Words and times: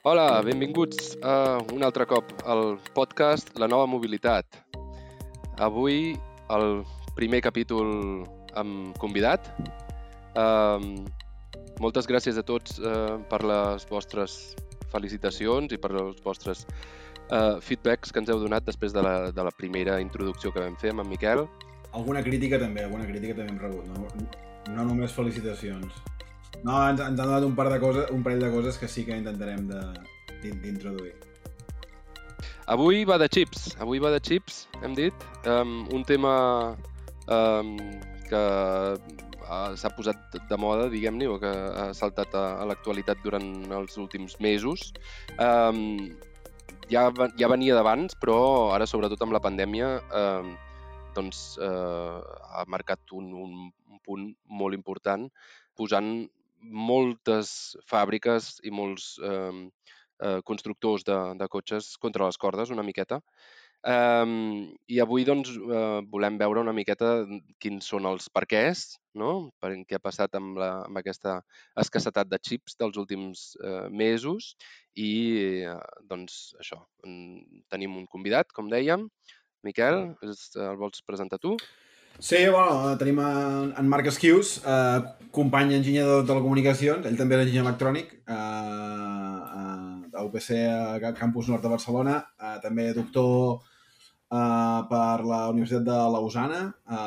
Hola, 0.00 0.40
benvinguts 0.40 1.12
uh, 1.20 1.60
un 1.76 1.84
altre 1.84 2.06
cop 2.08 2.24
al 2.48 2.78
podcast 2.96 3.50
La 3.60 3.68
nova 3.68 3.84
mobilitat. 3.84 4.46
Avui 5.60 6.14
el 6.48 6.80
primer 7.18 7.42
capítol 7.44 8.24
amb 8.56 8.96
convidat. 8.98 9.44
Uh, 10.32 11.04
moltes 11.84 12.08
gràcies 12.08 12.40
a 12.40 12.44
tots 12.48 12.80
uh, 12.80 13.20
per 13.28 13.42
les 13.44 13.84
vostres 13.92 14.56
felicitacions 14.88 15.76
i 15.76 15.78
per 15.78 15.92
els 15.92 16.24
vostres 16.24 16.64
uh, 17.28 17.60
feedbacks 17.60 18.08
que 18.08 18.24
ens 18.24 18.32
heu 18.32 18.40
donat 18.40 18.64
després 18.64 18.96
de 18.96 19.04
la, 19.04 19.14
de 19.36 19.44
la 19.44 19.52
primera 19.52 20.00
introducció 20.00 20.48
que 20.50 20.64
vam 20.64 20.80
fer 20.80 20.94
amb 20.94 21.04
en 21.04 21.12
Miquel. 21.12 21.44
Alguna 21.92 22.22
crítica 22.22 22.58
també, 22.58 22.84
alguna 22.86 23.06
crítica 23.08 23.34
també 23.34 23.50
hem 23.52 23.58
rebut, 23.58 23.86
no, 23.90 24.74
no 24.76 24.84
només 24.86 25.14
felicitacions. 25.16 25.96
No, 26.62 26.76
ens, 26.76 27.00
ens 27.00 27.16
han 27.16 27.16
donat 27.16 27.46
un, 27.46 27.56
par 27.56 27.70
de 27.72 27.80
coses, 27.82 28.10
un 28.14 28.22
parell 28.22 28.44
de 28.44 28.50
coses 28.52 28.78
que 28.78 28.88
sí 28.88 29.04
que 29.06 29.16
intentarem 29.16 29.66
d'introduir. 30.42 31.14
Avui 32.70 33.02
va 33.08 33.16
de 33.18 33.26
chips, 33.26 33.72
avui 33.82 33.98
va 33.98 34.12
de 34.14 34.20
chips, 34.22 34.68
hem 34.84 34.94
dit. 34.94 35.26
Um, 35.48 35.88
un 35.96 36.04
tema 36.06 36.34
um, 37.26 37.74
que 38.28 38.44
s'ha 39.80 39.90
posat 39.96 40.36
de 40.46 40.58
moda, 40.60 40.86
diguem-ne, 40.92 41.26
o 41.26 41.38
que 41.42 41.50
ha 41.50 41.90
saltat 41.96 42.34
a, 42.38 42.44
a 42.62 42.66
l'actualitat 42.70 43.18
durant 43.24 43.48
els 43.80 43.98
últims 43.98 44.36
mesos. 44.38 44.92
Um, 45.42 46.12
ja, 46.92 47.08
ja 47.40 47.50
venia 47.50 47.74
d'abans, 47.74 48.14
però 48.22 48.38
ara, 48.76 48.86
sobretot 48.86 49.22
amb 49.26 49.34
la 49.34 49.42
pandèmia, 49.42 49.96
um, 50.14 50.54
doncs, 51.20 51.44
uh, 51.60 52.18
ha 52.56 52.66
marcat 52.72 53.14
un, 53.16 53.30
un, 53.46 53.56
un 53.70 54.04
punt 54.04 54.28
molt 54.48 54.76
important 54.76 55.28
posant 55.78 56.12
moltes 56.60 57.76
fàbriques 57.88 58.58
i 58.68 58.72
molts 58.74 59.14
eh, 59.24 59.54
eh, 60.20 60.40
constructors 60.44 61.06
de, 61.08 61.16
de 61.40 61.48
cotxes 61.48 61.94
contra 62.02 62.28
les 62.28 62.36
cordes 62.36 62.72
una 62.74 62.84
miqueta. 62.84 63.20
Um, 63.80 64.74
I 64.92 64.98
avui 65.00 65.24
doncs, 65.24 65.54
uh, 65.56 66.02
volem 66.12 66.36
veure 66.36 66.60
una 66.60 66.74
miqueta 66.76 67.22
quins 67.64 67.86
són 67.88 68.04
els 68.10 68.26
perquès, 68.28 68.98
no? 69.16 69.30
per 69.56 69.70
què 69.88 69.96
ha 69.96 70.02
passat 70.04 70.36
amb, 70.36 70.58
la, 70.60 70.68
amb 70.84 71.00
aquesta 71.00 71.38
escassetat 71.80 72.28
de 72.28 72.36
xips 72.44 72.76
dels 72.76 73.00
últims 73.00 73.54
uh, 73.64 73.88
mesos 73.88 74.50
i 75.00 75.64
uh, 75.64 75.80
doncs 76.12 76.52
això, 76.60 76.82
tenim 77.72 77.96
un 77.96 78.04
convidat, 78.04 78.52
com 78.52 78.68
dèiem. 78.68 79.08
Miquel, 79.66 80.02
el 80.24 80.76
vols 80.80 81.02
presentar 81.06 81.38
tu? 81.38 81.56
Sí, 82.20 82.36
bueno, 82.52 82.98
tenim 83.00 83.18
en, 83.24 83.88
Marc 83.88 84.06
Esquius, 84.10 84.58
eh, 84.66 85.00
company 85.32 85.74
enginyer 85.76 86.04
de 86.04 86.18
telecomunicacions, 86.28 87.06
ell 87.08 87.16
també 87.16 87.38
és 87.38 87.46
enginyer 87.46 87.62
electrònic, 87.64 88.12
eh, 88.20 88.36
eh, 88.36 90.18
a 90.20 90.24
UPC, 90.26 90.50
a 91.00 91.12
Campus 91.16 91.48
Nord 91.48 91.64
de 91.64 91.72
Barcelona, 91.72 92.18
eh, 92.40 92.58
també 92.64 92.90
doctor 92.92 93.60
eh, 93.60 94.80
per 94.90 95.24
la 95.24 95.40
Universitat 95.54 95.86
de 95.88 95.98
Lausana, 96.16 96.60
a 96.84 97.00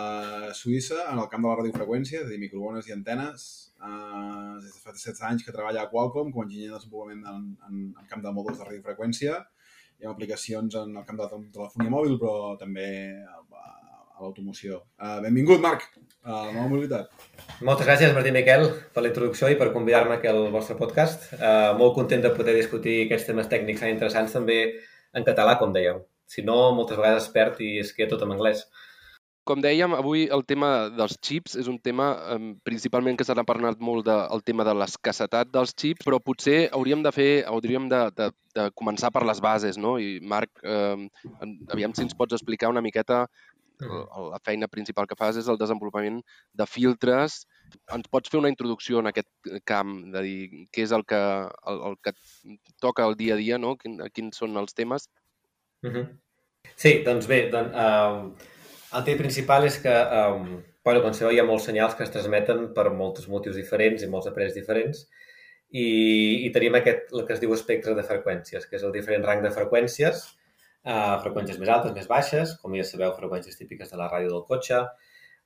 eh, 0.50 0.54
Suïssa, 0.58 1.04
en 1.12 1.22
el 1.22 1.30
camp 1.30 1.46
de 1.46 1.52
la 1.52 1.60
radiofreqüència, 1.62 2.24
és 2.24 2.26
a 2.26 2.34
dir, 2.34 2.42
microones 2.42 2.90
i 2.90 2.98
antenes. 2.98 3.50
Eh, 3.84 4.54
des 4.64 4.74
de 4.74 4.82
fa 4.82 4.98
7 4.98 5.26
anys 5.30 5.46
que 5.46 5.54
treballa 5.54 5.86
a 5.86 5.92
Qualcomm 5.94 6.34
com 6.34 6.42
a 6.42 6.48
enginyer 6.48 6.72
de 6.72 6.78
desenvolupament 6.80 7.26
en, 7.34 7.50
en, 7.70 7.84
en 8.00 8.10
camp 8.10 8.26
de 8.26 8.34
mòduls 8.34 8.58
de 8.58 8.70
radiofreqüència 8.70 9.42
i 10.04 10.08
amb 10.08 10.18
aplicacions 10.18 10.76
en 10.76 10.98
el 11.00 11.06
camp 11.08 11.20
de 11.20 11.26
la 11.26 11.42
telefonia 11.56 11.92
mòbil, 11.94 12.18
però 12.20 12.54
també 12.60 12.88
a 13.24 14.22
l'automoció. 14.22 14.84
Uh, 15.00 15.20
benvingut, 15.24 15.62
Marc, 15.64 15.86
a 16.24 16.44
la 16.50 16.52
nova 16.52 16.68
mobilitat. 16.72 17.12
Moltes 17.64 17.88
gràcies, 17.88 18.12
Martí 18.16 18.34
Miquel, 18.36 18.68
per 18.94 19.04
la 19.04 19.10
introducció 19.10 19.50
i 19.52 19.58
per 19.60 19.72
convidar-me 19.76 20.18
aquí 20.18 20.30
al 20.30 20.50
vostre 20.54 20.76
podcast. 20.80 21.30
Uh, 21.40 21.72
molt 21.80 21.96
content 21.96 22.24
de 22.24 22.34
poder 22.36 22.56
discutir 22.60 23.06
aquests 23.06 23.32
temes 23.32 23.48
tècnics 23.52 23.84
tan 23.84 23.94
interessants 23.96 24.36
també 24.36 24.60
en 25.16 25.26
català, 25.28 25.56
com 25.62 25.74
dèiem. 25.76 26.04
Si 26.30 26.44
no, 26.44 26.58
moltes 26.76 27.00
vegades 27.00 27.28
es 27.28 27.34
perd 27.34 27.64
i 27.64 27.78
es 27.82 27.96
queda 27.96 28.14
tot 28.16 28.28
en 28.28 28.36
anglès. 28.36 28.66
Com 29.44 29.60
dèiem, 29.60 29.92
avui 29.92 30.28
el 30.32 30.46
tema 30.48 30.70
dels 30.96 31.18
xips 31.20 31.58
és 31.60 31.68
un 31.68 31.76
tema 31.84 32.06
eh, 32.32 32.38
principalment 32.64 33.18
que 33.20 33.26
s'ha 33.28 33.36
parlat 33.44 33.82
molt 33.84 34.06
del 34.08 34.40
de, 34.40 34.46
tema 34.48 34.64
de 34.64 34.76
l'escassetat 34.80 35.52
dels 35.52 35.74
xips, 35.76 36.06
però 36.06 36.22
potser 36.24 36.70
hauríem 36.72 37.04
de 37.04 37.12
fer, 37.12 37.32
hauríem 37.50 37.90
de, 37.92 38.04
de, 38.16 38.30
de 38.56 38.70
començar 38.80 39.12
per 39.12 39.26
les 39.28 39.42
bases, 39.44 39.78
no? 39.78 39.98
I 40.00 40.22
Marc, 40.24 40.64
eh, 40.64 41.50
aviam 41.76 41.92
si 41.92 42.06
ens 42.08 42.16
pots 42.16 42.40
explicar 42.40 42.72
una 42.72 42.86
miqueta 42.86 43.26
la 43.84 44.40
feina 44.44 44.68
principal 44.68 45.08
que 45.08 45.18
fas 45.20 45.38
és 45.40 45.48
el 45.52 45.58
desenvolupament 45.58 46.22
de 46.54 46.66
filtres. 46.70 47.44
Ens 47.92 48.08
pots 48.12 48.30
fer 48.32 48.40
una 48.40 48.52
introducció 48.52 49.00
en 49.00 49.10
aquest 49.10 49.52
camp, 49.66 49.96
de 50.14 50.22
dir 50.24 50.66
què 50.72 50.86
és 50.86 50.94
el 50.96 51.06
que, 51.10 51.20
el, 51.72 51.82
el 51.90 51.98
que 52.04 52.14
toca 52.82 53.08
el 53.10 53.18
dia 53.20 53.36
a 53.36 53.42
dia, 53.42 53.58
no? 53.58 53.76
Quin, 53.82 54.00
quins 54.14 54.40
són 54.40 54.58
els 54.58 54.74
temes? 54.74 55.10
Uh 55.84 55.92
-huh. 55.92 56.08
Sí, 56.76 57.04
doncs 57.04 57.28
bé, 57.28 57.50
doncs, 57.52 57.76
um, 57.76 58.32
el 58.94 59.04
tema 59.08 59.24
principal 59.24 59.66
és 59.68 59.80
que, 59.82 59.94
um, 60.20 60.62
bueno, 60.86 61.02
com 61.04 61.14
sabeu, 61.16 61.34
hi 61.34 61.42
ha 61.42 61.48
molts 61.48 61.68
senyals 61.70 61.96
que 61.98 62.06
es 62.06 62.14
transmeten 62.14 62.70
per 62.76 62.90
molts 62.94 63.28
motius 63.32 63.58
diferents 63.60 64.04
i 64.04 64.10
molts 64.12 64.30
aparells 64.30 64.56
diferents 64.58 65.06
i, 65.74 65.88
i 66.46 66.52
tenim 66.56 66.78
aquest, 66.78 67.12
el 67.14 67.26
que 67.28 67.36
es 67.36 67.42
diu 67.42 67.54
espectre 67.56 67.96
de 67.98 68.06
freqüències, 68.06 68.68
que 68.70 68.78
és 68.78 68.86
el 68.86 68.94
diferent 68.96 69.26
rang 69.26 69.42
de 69.46 69.52
freqüències 69.54 70.28
uh, 70.84 71.18
freqüències 71.24 71.60
més 71.62 71.72
altes, 71.72 71.96
més 71.96 72.10
baixes, 72.10 72.56
com 72.62 72.76
ja 72.78 72.86
sabeu, 72.88 73.16
freqüències 73.18 73.58
típiques 73.60 73.92
de 73.92 74.00
la 74.00 74.10
ràdio 74.12 74.32
del 74.34 74.46
cotxe, 74.50 74.84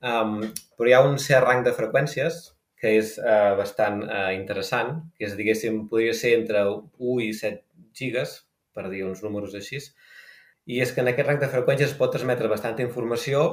um, 0.02 0.40
però 0.78 0.90
hi 0.90 0.98
ha 0.98 1.04
un 1.06 1.18
cert 1.22 1.48
rang 1.48 1.64
de 1.66 1.76
freqüències 1.78 2.42
que 2.78 2.94
és 3.00 3.16
uh, 3.22 3.56
bastant 3.58 4.04
uh, 4.06 4.30
interessant, 4.36 5.00
que 5.18 5.26
és, 5.30 5.38
diguéssim, 5.38 5.86
podria 5.92 6.14
ser 6.18 6.36
entre 6.38 6.62
1 6.68 7.24
i 7.26 7.32
7 7.34 7.64
gigas, 7.98 8.42
per 8.78 8.86
dir 8.92 9.02
uns 9.08 9.24
números 9.26 9.56
així, 9.58 9.82
i 10.68 10.82
és 10.84 10.92
que 10.94 11.04
en 11.04 11.12
aquest 11.12 11.30
rang 11.30 11.40
de 11.42 11.50
freqüències 11.52 11.94
es 11.94 12.00
pot 12.00 12.12
transmetre 12.14 12.52
bastanta 12.52 12.84
informació 12.86 13.44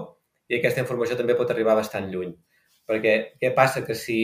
i 0.50 0.58
aquesta 0.58 0.82
informació 0.82 1.16
també 1.18 1.36
pot 1.38 1.52
arribar 1.54 1.76
bastant 1.78 2.10
lluny. 2.10 2.34
Perquè 2.90 3.14
què 3.40 3.52
passa? 3.56 3.84
Que 3.86 3.94
si, 3.96 4.18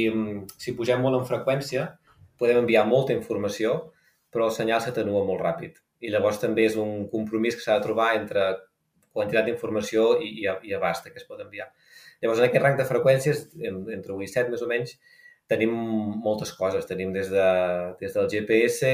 si 0.60 0.74
pugem 0.76 1.00
molt 1.00 1.20
en 1.20 1.28
freqüència, 1.28 1.86
podem 2.40 2.64
enviar 2.64 2.82
molta 2.88 3.14
informació, 3.16 3.78
però 4.32 4.50
el 4.50 4.56
senyal 4.56 4.82
s'atenua 4.84 5.22
molt 5.28 5.40
ràpid 5.44 5.78
i 6.00 6.10
llavors 6.12 6.40
també 6.40 6.64
és 6.68 6.76
un 6.80 7.06
compromís 7.12 7.56
que 7.56 7.64
s'ha 7.64 7.76
de 7.78 7.84
trobar 7.84 8.10
entre 8.16 8.46
quantitat 9.12 9.46
d'informació 9.46 10.14
i, 10.24 10.30
i, 10.44 10.46
i 10.70 10.76
abast 10.76 11.08
que 11.08 11.18
es 11.20 11.26
pot 11.28 11.40
enviar. 11.44 11.68
Llavors, 12.22 12.40
en 12.40 12.46
aquest 12.46 12.64
rang 12.64 12.76
de 12.78 12.86
freqüències, 12.88 13.42
entre 13.68 14.14
1 14.14 14.24
i 14.24 14.28
7 14.30 14.52
més 14.52 14.62
o 14.64 14.68
menys, 14.70 14.94
tenim 15.50 15.72
moltes 16.24 16.52
coses. 16.56 16.86
Tenim 16.88 17.12
des, 17.16 17.30
de, 17.32 17.48
des 18.00 18.16
del 18.16 18.28
GPS 18.32 18.92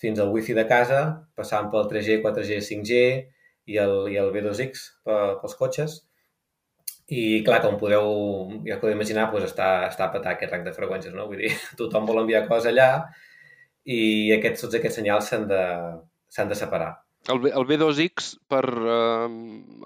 fins 0.00 0.20
al 0.20 0.32
wifi 0.34 0.56
de 0.56 0.64
casa, 0.70 1.04
passant 1.36 1.70
pel 1.72 1.86
3G, 1.90 2.18
4G, 2.24 2.58
5G 2.66 3.04
i 3.70 3.78
el, 3.80 3.94
i 4.12 4.18
el 4.20 4.32
V2X 4.34 4.88
pels 5.06 5.56
cotxes. 5.60 6.00
I 7.14 7.42
clar, 7.44 7.60
com 7.60 7.76
podeu, 7.80 8.08
ja 8.64 8.78
podeu 8.80 8.96
imaginar, 8.96 9.28
doncs 9.32 9.50
està, 9.50 9.68
està 9.90 10.06
a 10.06 10.12
petar 10.12 10.34
aquest 10.34 10.52
rang 10.52 10.64
de 10.64 10.72
freqüències, 10.72 11.12
no? 11.16 11.28
Vull 11.28 11.44
dir, 11.44 11.52
tothom 11.80 12.08
vol 12.08 12.22
enviar 12.24 12.46
coses 12.48 12.72
allà 12.72 12.90
i 13.84 14.32
aquests, 14.38 14.64
tots 14.64 14.78
aquests 14.78 15.02
senyals 15.02 15.28
s'han 15.28 15.48
de, 15.50 15.64
de 16.48 16.56
separar. 16.58 16.94
El, 17.28 17.40
B, 17.40 17.52
el 17.56 17.66
B2X, 17.68 18.34
per 18.48 18.64
eh, 18.68 19.28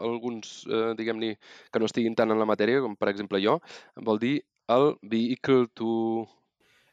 alguns, 0.06 0.62
eh, 0.66 0.94
diguem-ne, 0.98 1.36
que 1.70 1.82
no 1.82 1.90
estiguin 1.90 2.16
tant 2.18 2.34
en 2.34 2.40
la 2.40 2.46
matèria, 2.50 2.82
com 2.82 2.96
per 2.98 3.12
exemple 3.12 3.42
jo, 3.42 3.58
vol 4.08 4.18
dir 4.22 4.38
el 4.74 4.92
Vehicle 5.02 5.68
to... 5.78 6.26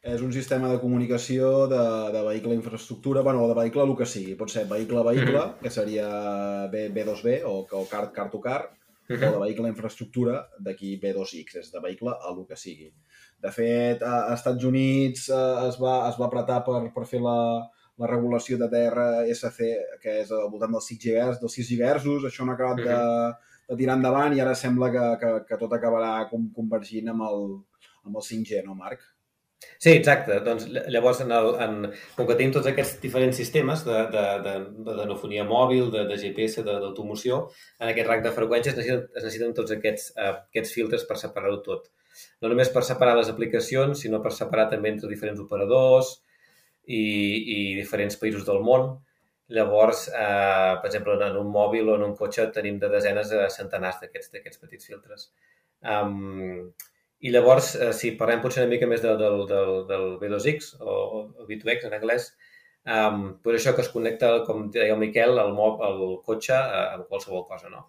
És 0.06 0.22
un 0.22 0.30
sistema 0.34 0.70
de 0.70 0.78
comunicació 0.78 1.66
de, 1.70 1.82
de 2.14 2.20
vehicle 2.28 2.54
a 2.54 2.60
infraestructura, 2.60 3.24
bueno, 3.26 3.42
o 3.42 3.48
de 3.50 3.56
vehicle 3.58 3.82
a 3.82 3.86
el 3.90 3.94
que 3.98 4.06
sigui. 4.06 4.36
Pot 4.38 4.52
ser 4.54 4.68
vehicle 4.70 5.00
a 5.02 5.06
vehicle, 5.08 5.40
mm 5.40 5.48
-hmm. 5.48 5.62
que 5.64 5.72
seria 5.72 6.10
B, 6.72 6.92
B2B, 6.94 7.42
o, 7.44 7.66
o 7.80 7.88
car, 7.90 8.12
car 8.12 8.30
to 8.30 8.40
car, 8.40 8.70
mm 9.10 9.16
-hmm. 9.16 9.30
o 9.30 9.32
de 9.34 9.44
vehicle 9.46 9.66
a 9.66 9.74
infraestructura, 9.74 10.36
d'aquí 10.60 11.00
B2X, 11.02 11.58
és 11.62 11.72
de 11.72 11.80
vehicle 11.80 12.12
a 12.12 12.30
el 12.30 12.46
que 12.46 12.56
sigui. 12.56 12.94
De 13.42 13.52
fet, 13.52 14.04
a, 14.04 14.30
a 14.30 14.34
Estats 14.36 14.64
Units 14.64 15.30
eh, 15.30 15.68
es, 15.70 15.76
va, 15.82 15.96
es 16.10 16.20
va 16.20 16.26
apretar 16.28 16.64
per, 16.64 16.94
per 16.94 17.06
fer 17.06 17.22
la, 17.22 17.66
la 17.98 18.08
regulació 18.08 18.58
de 18.60 18.68
DRSC, 18.68 19.60
que 20.02 20.22
és 20.22 20.32
al 20.32 20.52
voltant 20.52 20.72
dels 20.72 20.88
6 20.92 21.00
GHz, 21.04 21.40
dels 21.40 21.54
6 21.54 21.70
GHz, 21.72 22.26
això 22.30 22.46
no 22.46 22.52
ha 22.52 22.56
acabat 22.56 22.78
de, 22.90 23.00
de 23.70 23.76
tirar 23.76 23.96
endavant 23.98 24.34
i 24.36 24.40
ara 24.40 24.54
sembla 24.54 24.92
que, 24.92 25.06
que, 25.22 25.32
que 25.48 25.58
tot 25.58 25.74
acabarà 25.74 26.30
convergint 26.30 27.10
amb 27.10 27.22
el, 27.30 27.40
amb 28.06 28.18
el 28.18 28.26
5G, 28.30 28.64
no, 28.66 28.76
Marc? 28.76 29.15
Sí, 29.78 29.92
exacte. 29.92 30.40
Doncs 30.46 30.68
llavors, 30.94 31.22
en 31.26 31.34
el, 31.36 31.50
en, 31.66 31.76
com 32.18 32.30
que 32.30 32.38
tenim 32.38 32.54
tots 32.56 32.70
aquests 32.72 33.00
diferents 33.04 33.38
sistemes 33.38 33.84
de, 33.88 33.98
de, 34.14 34.26
de, 34.46 34.56
de 34.88 34.98
denofonia 35.02 35.46
mòbil, 35.50 35.92
de, 35.94 36.06
de 36.10 36.20
GPS, 36.22 36.64
d'automoció, 36.68 37.42
en 37.82 37.92
aquest 37.92 38.10
rang 38.10 38.24
de 38.26 38.34
freqüències 38.36 38.74
es 38.74 38.82
necessiten, 38.82 39.08
es 39.14 39.28
necessiten 39.28 39.58
tots 39.58 39.76
aquests, 39.76 40.12
uh, 40.16 40.32
aquests 40.50 40.76
filtres 40.78 41.08
per 41.10 41.20
separar-ho 41.22 41.62
tot. 41.66 41.92
No 42.42 42.52
només 42.52 42.72
per 42.72 42.86
separar 42.88 43.18
les 43.20 43.32
aplicacions, 43.32 44.00
sinó 44.06 44.22
per 44.24 44.32
separar 44.32 44.70
també 44.72 44.94
entre 44.94 45.12
diferents 45.12 45.42
operadors, 45.44 46.16
i, 46.88 47.02
i 47.02 47.60
diferents 47.78 48.18
països 48.22 48.46
del 48.48 48.62
món. 48.66 48.94
Llavors, 49.56 50.08
eh, 50.10 50.74
per 50.82 50.90
exemple, 50.90 51.18
en 51.22 51.38
un 51.38 51.52
mòbil 51.54 51.90
o 51.90 51.98
en 52.00 52.06
un 52.08 52.16
cotxe 52.18 52.48
tenim 52.54 52.80
de 52.82 52.90
desenes 52.90 53.32
a 53.34 53.50
centenars 53.54 54.02
d'aquests 54.02 54.62
petits 54.62 54.90
filtres. 54.90 55.30
Um, 55.86 56.72
I 57.24 57.32
llavors, 57.32 57.74
eh, 57.80 57.92
si 57.96 58.12
parlem 58.20 58.42
potser 58.44 58.64
una 58.64 58.74
mica 58.74 58.88
més 58.90 59.02
del, 59.04 59.18
del, 59.22 59.46
del, 59.50 59.72
del 59.90 60.08
B2X 60.22 60.76
o, 60.82 60.96
o 61.24 61.48
B2X 61.48 61.88
en 61.88 61.96
anglès, 61.98 62.30
um, 62.84 63.22
per 63.44 63.56
això 63.56 63.74
que 63.76 63.86
es 63.86 63.92
connecta, 63.94 64.32
com 64.48 64.68
deia 64.74 64.94
el 64.94 65.02
Miquel, 65.02 65.40
el, 65.42 65.54
mob, 65.56 65.82
el 65.88 66.20
cotxe 66.28 66.58
eh, 66.58 66.84
amb 66.98 67.08
qualsevol 67.12 67.46
cosa. 67.48 67.72
No? 67.72 67.88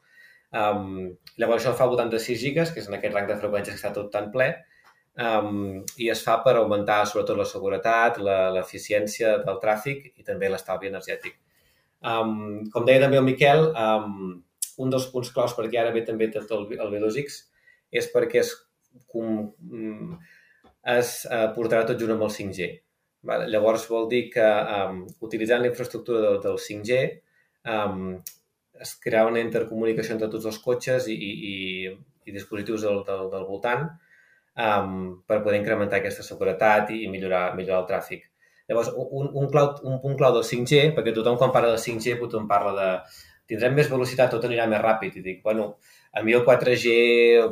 Um, 0.57 1.11
llavors 1.41 1.65
això 1.65 1.75
fa 1.77 1.89
86 1.91 2.41
gigas, 2.41 2.73
que 2.73 2.81
és 2.81 2.89
en 2.89 2.97
aquest 2.99 3.15
rang 3.17 3.29
de 3.29 3.39
freqüències 3.41 3.75
que 3.75 3.83
està 3.83 3.93
tot 3.97 4.13
tan 4.15 4.31
ple, 4.35 4.53
um, 5.19 5.83
i 5.99 6.11
es 6.13 6.23
fa 6.25 6.39
per 6.45 6.57
augmentar 6.61 7.03
sobretot 7.11 7.39
la 7.41 7.49
seguretat, 7.49 8.23
l'eficiència 8.57 9.37
del 9.45 9.61
tràfic 9.63 10.13
i 10.15 10.25
també 10.27 10.51
l'estalvi 10.53 10.93
energètic. 10.93 11.41
Um, 12.07 12.69
com 12.73 12.87
deia 12.87 13.03
també 13.03 13.19
el 13.19 13.27
Miquel, 13.27 13.71
um, 13.73 14.37
un 14.79 14.93
dels 14.93 15.09
punts 15.13 15.33
claus 15.35 15.57
perquè 15.57 15.81
ara 15.81 15.93
ve 15.95 16.05
també 16.07 16.29
tot 16.33 16.51
el, 16.53 16.67
el 16.77 16.93
B2X 16.93 17.39
és 17.97 18.09
perquè 18.13 18.43
es, 18.43 18.53
com, 19.11 19.39
mm, 19.71 20.17
es 20.97 21.13
uh, 21.29 21.49
portarà 21.57 21.87
tot 21.89 22.01
junt 22.01 22.15
amb 22.15 22.27
el 22.27 22.33
5G. 22.35 22.69
Vale? 23.27 23.49
Llavors 23.51 23.87
vol 23.91 24.09
dir 24.11 24.27
que 24.31 24.47
um, 24.47 25.03
utilitzant 25.27 25.63
la 25.65 25.71
infraestructura 25.73 26.23
del, 26.23 26.41
del 26.45 26.59
5G 26.63 26.99
um, 27.75 28.19
es 28.81 28.93
crearà 29.03 29.27
una 29.31 29.43
intercomunicació 29.43 30.15
entre 30.15 30.31
tots 30.33 30.47
els 30.51 30.59
cotxes 30.63 31.09
i, 31.11 31.17
i, 31.17 31.33
i, 31.51 31.95
i 32.29 32.35
dispositius 32.35 32.85
del, 32.87 33.03
del, 33.09 33.27
del 33.33 33.47
voltant 33.49 33.87
um, 33.89 34.97
per 35.27 35.43
poder 35.43 35.61
incrementar 35.61 36.01
aquesta 36.01 36.25
seguretat 36.27 36.93
i, 36.95 37.07
millorar, 37.13 37.49
millorar 37.59 37.83
el 37.83 37.91
tràfic. 37.91 38.27
Llavors, 38.69 38.91
un, 38.99 39.31
un, 39.31 39.49
clau, 39.51 39.73
un 39.87 40.01
punt 40.03 40.17
clau 40.19 40.35
del 40.35 40.47
5G, 40.47 40.91
perquè 40.97 41.15
tothom 41.15 41.39
quan 41.39 41.53
parla 41.55 41.75
de 41.77 41.83
5G 41.83 42.19
tothom 42.25 42.49
parla 42.51 42.73
de 42.77 42.89
tindrem 43.47 43.77
més 43.79 43.91
velocitat, 43.91 44.33
tot 44.33 44.47
anirà 44.49 44.67
més 44.71 44.83
ràpid. 44.83 45.21
I 45.21 45.23
dic, 45.23 45.43
bueno, 45.45 45.77
a 46.17 46.23
mi 46.25 46.33
el 46.33 46.45
4G 46.47 46.93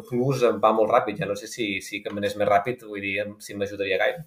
Plus 0.08 0.42
em 0.48 0.56
va 0.60 0.72
molt 0.72 0.88
ràpid, 0.90 1.18
ja 1.20 1.28
no 1.28 1.36
sé 1.36 1.50
si, 1.52 1.66
si 1.84 2.00
que 2.02 2.12
m'anés 2.12 2.36
més 2.40 2.48
ràpid, 2.48 2.86
vull 2.88 3.02
dir, 3.04 3.18
si 3.44 3.56
m'ajudaria 3.60 3.98
gaire. 4.00 4.24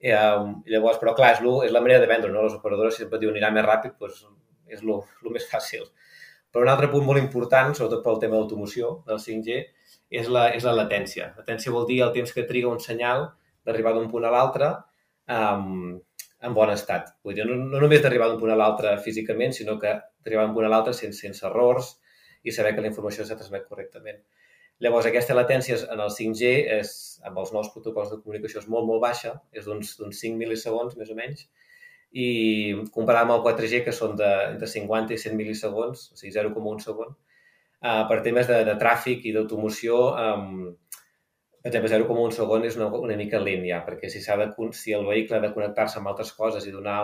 I, 0.00 0.12
um, 0.16 0.52
llavors, 0.68 0.98
però 1.00 1.14
clar, 1.16 1.30
és, 1.36 1.40
és 1.64 1.72
la 1.72 1.80
manera 1.84 2.02
de 2.02 2.08
vendre, 2.10 2.28
no? 2.32 2.44
Les 2.44 2.56
operadores 2.58 2.98
sempre 3.00 3.20
diuen 3.22 3.38
anirà 3.38 3.48
més 3.56 3.64
ràpid, 3.64 3.96
doncs 4.00 4.26
és 4.68 4.84
el 4.84 5.32
més 5.32 5.48
fàcil. 5.48 5.88
Però 6.52 6.64
un 6.66 6.72
altre 6.72 6.90
punt 6.92 7.06
molt 7.06 7.22
important, 7.22 7.72
sobretot 7.78 8.04
pel 8.04 8.20
tema 8.20 8.36
d'automoció 8.36 8.92
del 9.08 9.22
5G, 9.22 9.58
és 10.20 10.28
la, 10.28 10.48
és 10.56 10.66
la 10.66 10.76
latència. 10.76 11.30
Latència 11.38 11.72
vol 11.72 11.88
dir 11.88 12.02
el 12.04 12.12
temps 12.12 12.36
que 12.36 12.44
triga 12.48 12.68
un 12.68 12.84
senyal 12.84 13.30
d'arribar 13.64 13.94
d'un 13.96 14.10
punt 14.12 14.28
a 14.28 14.34
l'altre 14.34 14.70
um, 15.30 15.96
en 15.96 16.56
bon 16.56 16.72
estat. 16.74 17.14
Vull 17.24 17.38
dir, 17.38 17.48
no, 17.48 17.56
no 17.56 17.80
només 17.80 18.04
d'arribar 18.04 18.28
d'un 18.28 18.40
punt 18.44 18.52
a 18.52 18.60
l'altre 18.60 18.96
físicament, 19.04 19.56
sinó 19.56 19.78
que 19.80 19.96
d'arribar 19.96 20.48
d'un 20.48 20.56
punt 20.58 20.68
a 20.68 20.72
l'altre 20.72 20.96
sense, 20.96 21.22
sense 21.24 21.48
errors 21.48 21.94
i 22.44 22.52
saber 22.54 22.74
que 22.74 22.84
la 22.84 22.90
informació 22.90 23.26
s'ha 23.26 23.38
transmet 23.38 23.66
correctament. 23.68 24.20
Llavors, 24.80 25.06
aquesta 25.06 25.36
latència 25.36 25.76
en 25.92 26.00
el 26.00 26.12
5G 26.14 26.50
és, 26.78 26.92
amb 27.28 27.40
els 27.42 27.50
nous 27.52 27.68
protocols 27.74 28.12
de 28.12 28.20
comunicació 28.22 28.62
és 28.62 28.68
molt, 28.72 28.86
molt 28.88 29.02
baixa, 29.04 29.34
és 29.52 29.66
d'uns 29.68 29.96
5 30.00 30.38
milisegons, 30.40 30.96
més 30.96 31.10
o 31.12 31.16
menys, 31.18 31.44
i 32.16 32.28
comparat 32.94 33.26
amb 33.26 33.36
el 33.36 33.42
4G, 33.44 33.82
que 33.84 33.92
són 33.94 34.16
de, 34.18 34.30
entre 34.54 34.70
50 34.70 35.14
i 35.14 35.20
100 35.20 35.36
milisegons, 35.36 36.06
o 36.14 36.16
sigui, 36.18 36.32
0,1 36.38 36.80
segon, 36.86 37.12
uh, 37.12 38.02
per 38.08 38.22
temes 38.24 38.48
de, 38.48 38.62
de 38.66 38.76
tràfic 38.80 39.28
i 39.28 39.34
d'automoció, 39.36 40.00
um, 40.16 40.72
0,1 41.64 42.32
segon 42.32 42.62
és 42.64 42.76
una, 42.78 42.86
una 42.96 43.16
mica 43.20 43.38
lent 43.42 43.66
ja, 43.68 43.82
perquè 43.84 44.08
si, 44.08 44.22
de, 44.24 44.46
si 44.72 44.94
el 44.96 45.04
vehicle 45.04 45.36
ha 45.36 45.40
de 45.42 45.50
connectar-se 45.52 45.98
amb 46.00 46.08
altres 46.08 46.32
coses 46.32 46.64
i 46.64 46.72
donar 46.72 47.02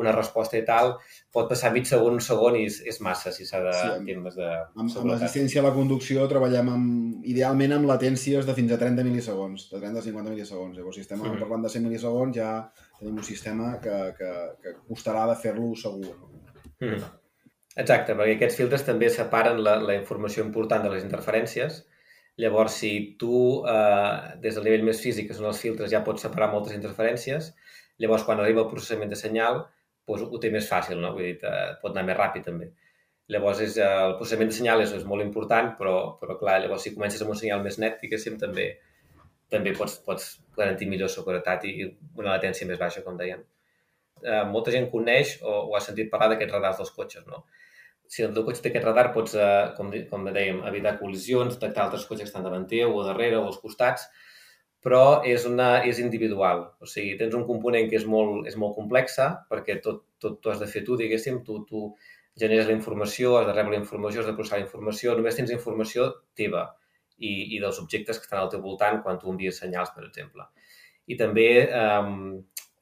una 0.00 0.14
resposta 0.16 0.56
i 0.56 0.64
tal, 0.64 0.94
pot 1.32 1.50
passar 1.50 1.72
mig 1.74 1.84
segon, 1.84 2.16
un 2.16 2.24
segon 2.24 2.56
i 2.56 2.64
és, 2.70 2.80
és 2.88 3.00
massa 3.04 3.32
si 3.36 3.44
s'ha 3.44 3.60
de... 3.66 3.74
Sí, 3.76 3.90
amb, 3.98 4.08
temes 4.08 4.38
de 4.40 4.48
amb, 4.48 4.88
amb 4.88 5.10
l'assistència 5.10 5.60
a 5.60 5.66
la 5.68 5.74
conducció 5.76 6.24
treballem 6.32 6.72
amb, 6.72 7.28
idealment 7.28 7.76
amb 7.76 7.92
latències 7.92 8.48
de 8.48 8.56
fins 8.56 8.72
a 8.72 8.80
30 8.80 9.04
milisegons, 9.04 9.68
de 9.74 9.82
30 9.84 10.00
a 10.00 10.08
50 10.08 10.32
milisegons. 10.32 10.80
Llavors, 10.80 10.96
si 10.96 11.04
estem 11.04 11.20
mm. 11.20 11.44
parlant 11.44 11.68
de 11.68 11.74
100 11.76 11.88
milisegons, 11.90 12.40
ja 12.40 12.54
tenim 12.98 13.20
un 13.20 13.26
sistema 13.26 13.74
que, 13.84 14.00
que, 14.16 14.34
que 14.64 14.76
costarà 14.88 15.28
de 15.28 15.36
fer-lo 15.44 15.74
segur. 15.76 16.16
Mm. 16.80 17.04
Exacte, 17.80 18.16
perquè 18.16 18.38
aquests 18.38 18.56
filtres 18.58 18.88
també 18.88 19.12
separen 19.12 19.60
la, 19.60 19.76
la 19.84 20.00
informació 20.00 20.42
important 20.48 20.88
de 20.88 20.96
les 20.96 21.04
interferències, 21.04 21.82
Llavors, 22.40 22.76
si 22.82 22.90
tu, 23.20 23.34
eh, 23.68 24.36
des 24.44 24.56
del 24.56 24.66
nivell 24.68 24.86
més 24.86 25.00
físic, 25.02 25.28
que 25.28 25.36
són 25.36 25.48
els 25.50 25.60
filtres, 25.60 25.90
ja 25.92 26.04
pots 26.06 26.24
separar 26.26 26.50
moltes 26.52 26.76
interferències, 26.76 27.50
llavors, 28.02 28.24
quan 28.26 28.40
arriba 28.40 28.62
el 28.64 28.70
processament 28.70 29.10
de 29.12 29.18
senyal, 29.18 29.64
doncs, 30.08 30.22
ho 30.26 30.38
té 30.42 30.50
més 30.54 30.68
fàcil, 30.70 31.00
no? 31.02 31.12
Vull 31.16 31.26
dir, 31.28 31.36
eh, 31.46 31.74
pot 31.82 31.92
anar 31.92 32.06
més 32.10 32.18
ràpid, 32.18 32.46
també. 32.46 32.70
Llavors, 33.30 33.60
és, 33.66 33.76
eh, 33.78 33.88
el 34.06 34.16
processament 34.18 34.50
de 34.50 34.56
senyal 34.56 34.80
és, 34.82 34.92
és 34.92 35.04
molt 35.04 35.22
important, 35.22 35.74
però, 35.78 35.96
però 36.22 36.38
clar, 36.38 36.60
llavors, 36.62 36.82
si 36.82 36.94
comences 36.94 37.22
amb 37.22 37.34
un 37.34 37.40
senyal 37.42 37.62
més 37.62 37.78
net, 37.78 38.00
diguéssim, 38.02 38.38
també, 38.38 38.66
també 39.50 39.74
pots, 39.76 39.98
pots 40.06 40.30
garantir 40.56 40.88
millor 40.88 41.10
seguretat 41.12 41.64
i 41.64 41.74
una 42.16 42.32
latència 42.32 42.66
més 42.66 42.78
baixa, 42.78 43.04
com 43.06 43.16
deien. 43.20 43.44
Eh, 44.22 44.44
molta 44.54 44.74
gent 44.74 44.90
coneix 44.90 45.38
o, 45.42 45.52
o 45.70 45.76
ha 45.76 45.80
sentit 45.84 46.10
parlar 46.10 46.32
d'aquests 46.32 46.56
radars 46.56 46.82
dels 46.82 46.90
cotxes, 46.96 47.26
no? 47.26 47.44
Si 48.10 48.24
el 48.26 48.32
teu 48.34 48.42
cotxe 48.46 48.64
té 48.64 48.72
aquest 48.72 48.86
radar, 48.88 49.10
pots, 49.14 49.36
eh, 49.38 49.70
com, 49.76 49.92
com 50.10 50.26
dèiem, 50.34 50.64
evitar 50.70 50.96
col·lisions, 50.98 51.54
detectar 51.54 51.84
altres 51.86 52.08
cotxes 52.08 52.26
que 52.26 52.32
estan 52.32 52.46
davant 52.46 52.66
teu 52.70 52.96
o 52.96 53.04
darrere 53.06 53.38
o 53.38 53.44
als 53.46 53.60
costats, 53.62 54.08
però 54.82 55.20
és, 55.28 55.44
una, 55.46 55.68
és 55.86 56.00
individual. 56.02 56.64
O 56.82 56.88
sigui, 56.90 57.12
tens 57.20 57.36
un 57.38 57.44
component 57.46 57.86
que 57.90 58.00
és 58.00 58.06
molt, 58.08 58.48
és 58.50 58.56
molt 58.58 58.74
complexa, 58.78 59.28
perquè 59.52 59.78
tot, 59.84 60.02
tot 60.18 60.40
t'ho 60.42 60.50
has 60.50 60.62
de 60.62 60.68
fer 60.72 60.82
tu, 60.88 60.96
diguéssim, 60.98 61.42
tu, 61.46 61.60
tu 61.68 61.84
generes 62.40 62.66
la 62.66 62.74
informació, 62.74 63.36
has 63.38 63.46
de 63.46 63.54
rebre 63.54 63.76
la 63.76 63.82
informació, 63.84 64.24
has 64.24 64.30
de 64.30 64.34
processar 64.34 64.58
la 64.58 64.66
informació, 64.66 65.14
només 65.14 65.38
tens 65.38 65.54
informació 65.54 66.08
teva 66.38 66.64
i, 67.18 67.54
i 67.54 67.62
dels 67.62 67.78
objectes 67.84 68.18
que 68.18 68.26
estan 68.26 68.40
al 68.40 68.50
teu 68.50 68.64
voltant 68.64 68.98
quan 69.04 69.22
tu 69.22 69.30
envies 69.30 69.62
senyals, 69.62 69.92
per 69.94 70.08
exemple. 70.08 70.48
I 71.06 71.18
també 71.20 71.48
eh, 71.62 72.10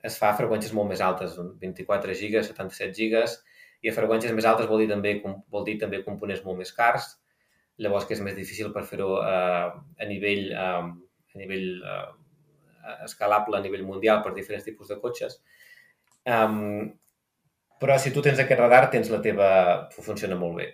es 0.08 0.16
fa 0.20 0.32
a 0.32 0.40
freqüències 0.40 0.72
molt 0.76 0.88
més 0.94 1.04
altes, 1.04 1.36
24 1.60 2.16
gigas, 2.16 2.48
77 2.54 2.96
gigas, 2.96 3.40
i 3.82 3.90
a 3.90 3.94
freqüències 3.94 4.34
més 4.34 4.46
altes 4.48 4.68
vol 4.70 4.82
dir 4.82 4.88
també, 4.90 5.18
vol 5.24 5.66
dir 5.66 5.78
també 5.80 6.02
components 6.06 6.44
molt 6.46 6.58
més 6.62 6.72
cars, 6.74 7.12
llavors 7.78 8.06
que 8.06 8.16
és 8.16 8.22
més 8.24 8.36
difícil 8.36 8.72
per 8.74 8.84
fer-ho 8.86 9.10
eh, 9.22 9.68
a 10.02 10.08
nivell, 10.08 10.48
eh, 10.50 11.34
a 11.34 11.38
nivell 11.42 11.68
eh, 11.78 12.08
escalable 13.04 13.58
a 13.58 13.62
nivell 13.62 13.86
mundial 13.86 14.22
per 14.24 14.34
diferents 14.34 14.66
tipus 14.66 14.90
de 14.90 14.98
cotxes. 15.02 15.38
Um, 16.28 16.90
però 17.78 17.94
si 18.02 18.10
tu 18.14 18.22
tens 18.24 18.40
aquest 18.42 18.60
radar, 18.60 18.88
tens 18.90 19.10
la 19.12 19.22
teva... 19.22 19.48
funciona 19.94 20.38
molt 20.38 20.58
bé. 20.58 20.68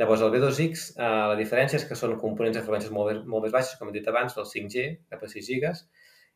Llavors, 0.00 0.22
el 0.24 0.32
B2X, 0.32 0.86
eh, 0.96 1.10
la 1.32 1.36
diferència 1.36 1.78
és 1.80 1.84
que 1.88 1.96
són 1.96 2.16
components 2.20 2.58
de 2.58 2.62
freqüències 2.64 2.92
molt, 2.92 3.24
molt 3.28 3.46
més 3.46 3.52
baixes, 3.52 3.76
com 3.80 3.88
he 3.90 3.96
dit 3.96 4.08
abans, 4.08 4.34
del 4.36 4.48
5G, 4.48 4.86
cap 5.12 5.24
a 5.24 5.28
6 5.32 5.46
gigas, 5.48 5.84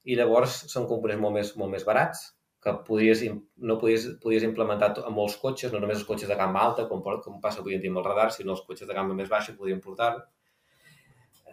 i 0.09 0.17
llavors 0.17 0.63
són 0.73 0.89
components 0.89 1.21
molt 1.25 1.37
més, 1.37 1.51
molt 1.61 1.73
més 1.75 1.85
barats, 1.89 2.23
que 2.61 2.75
podries, 2.87 3.23
no 3.57 3.79
podies, 3.81 4.07
podies 4.21 4.45
implementar 4.45 4.93
a 5.01 5.13
molts 5.15 5.39
cotxes, 5.41 5.73
no 5.73 5.81
només 5.81 6.01
els 6.01 6.09
cotxes 6.09 6.29
de 6.29 6.37
gamma 6.37 6.61
alta, 6.67 6.85
com, 6.91 7.01
com 7.25 7.41
passa 7.41 7.63
avui 7.63 7.77
en 7.77 7.81
dia 7.81 7.93
amb 7.93 8.03
el 8.03 8.07
radar, 8.07 8.29
sinó 8.35 8.53
els 8.53 8.65
cotxes 8.67 8.89
de 8.89 8.97
gamma 8.97 9.17
més 9.17 9.31
baixa 9.33 9.57
podien 9.57 9.81
portar-ho. 9.81 10.21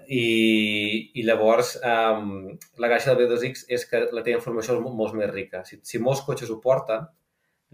I, 0.07 1.11
I 1.19 1.23
llavors, 1.27 1.73
um, 1.83 2.51
la 2.79 2.89
gràcia 2.91 3.13
del 3.13 3.23
B2X 3.23 3.65
és 3.75 3.87
que 3.87 4.05
la 4.11 4.23
teva 4.23 4.39
informació 4.39 4.75
és 4.75 4.83
molt, 4.83 4.95
molt 4.99 5.15
més 5.19 5.31
rica. 5.31 5.63
Si, 5.67 5.79
si 5.83 5.99
molts 6.03 6.23
cotxes 6.27 6.51
ho 6.51 6.59
porten, 6.63 7.07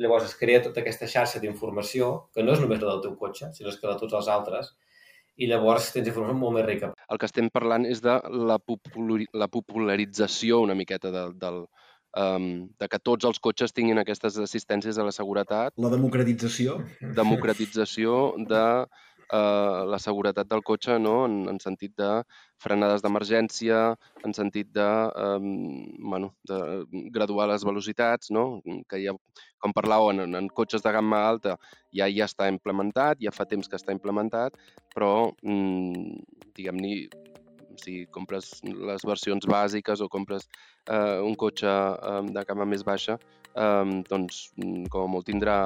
llavors 0.02 0.30
es 0.30 0.38
crea 0.38 0.62
tota 0.66 0.82
aquesta 0.82 1.10
xarxa 1.10 1.42
d'informació, 1.42 2.14
que 2.34 2.46
no 2.46 2.54
és 2.54 2.62
només 2.62 2.82
la 2.82 2.96
del 2.96 3.04
teu 3.06 3.18
cotxe, 3.18 3.52
sinó 3.58 3.74
que 3.74 3.90
la 3.90 3.98
de 3.98 4.06
tots 4.06 4.18
els 4.22 4.30
altres, 4.34 4.74
i 5.42 5.50
llavors 5.50 5.90
tens 5.94 6.10
informació 6.10 6.38
molt 6.38 6.58
més 6.60 6.66
rica. 6.68 6.92
El 7.10 7.22
que 7.22 7.30
estem 7.30 7.50
parlant 7.54 7.86
és 7.90 8.02
de 8.06 8.20
la, 8.30 8.60
la 9.42 9.50
popularització 9.50 10.62
una 10.62 10.78
miqueta 10.78 11.10
de, 11.14 11.24
del, 11.42 11.64
um, 12.18 12.68
de 12.80 12.90
que 12.90 13.00
tots 13.00 13.26
els 13.30 13.40
cotxes 13.44 13.74
tinguin 13.74 14.02
aquestes 14.02 14.38
assistències 14.42 14.98
a 14.98 15.08
la 15.08 15.16
seguretat. 15.16 15.74
La 15.82 15.92
democratització. 15.94 16.80
Democratització 17.18 18.20
de 18.50 18.64
uh, 19.34 19.84
la 19.90 20.00
seguretat 20.00 20.50
del 20.50 20.64
cotxe 20.66 20.98
no? 21.00 21.24
en, 21.28 21.44
en 21.52 21.60
sentit 21.64 21.96
de 22.00 22.12
frenades 22.64 23.04
d'emergència, 23.04 23.80
en 24.24 24.36
sentit 24.38 24.70
de, 24.76 24.90
um, 25.20 25.84
bueno, 26.14 26.34
de 26.48 26.60
graduar 27.16 27.50
les 27.52 27.66
velocitats, 27.68 28.32
no? 28.32 28.62
que 28.90 29.02
ja, 29.04 29.16
com 29.64 29.76
parlàveu, 29.76 30.14
en, 30.14 30.38
en 30.40 30.50
cotxes 30.54 30.86
de 30.86 30.94
gamma 30.96 31.26
alta 31.28 31.58
ja 31.96 32.08
ja 32.12 32.30
està 32.30 32.48
implementat, 32.52 33.20
ja 33.24 33.34
fa 33.36 33.48
temps 33.50 33.70
que 33.70 33.80
està 33.80 33.96
implementat, 33.96 34.56
però, 34.96 35.32
mm, 35.44 36.24
diguem-ne, 36.56 36.96
si 37.82 38.06
compres 38.12 38.60
les 38.64 39.06
versions 39.08 39.48
bàsiques 39.50 40.02
o 40.02 40.10
compres 40.12 40.48
eh, 40.88 41.20
un 41.22 41.36
cotxe 41.40 41.70
eh, 41.70 42.20
de 42.36 42.44
gamma 42.48 42.68
més 42.70 42.84
baixa, 42.88 43.18
eh, 43.56 43.96
doncs 44.10 44.44
mm, 44.58 44.90
com 44.94 45.08
a 45.08 45.14
molt 45.16 45.28
tindrà 45.30 45.58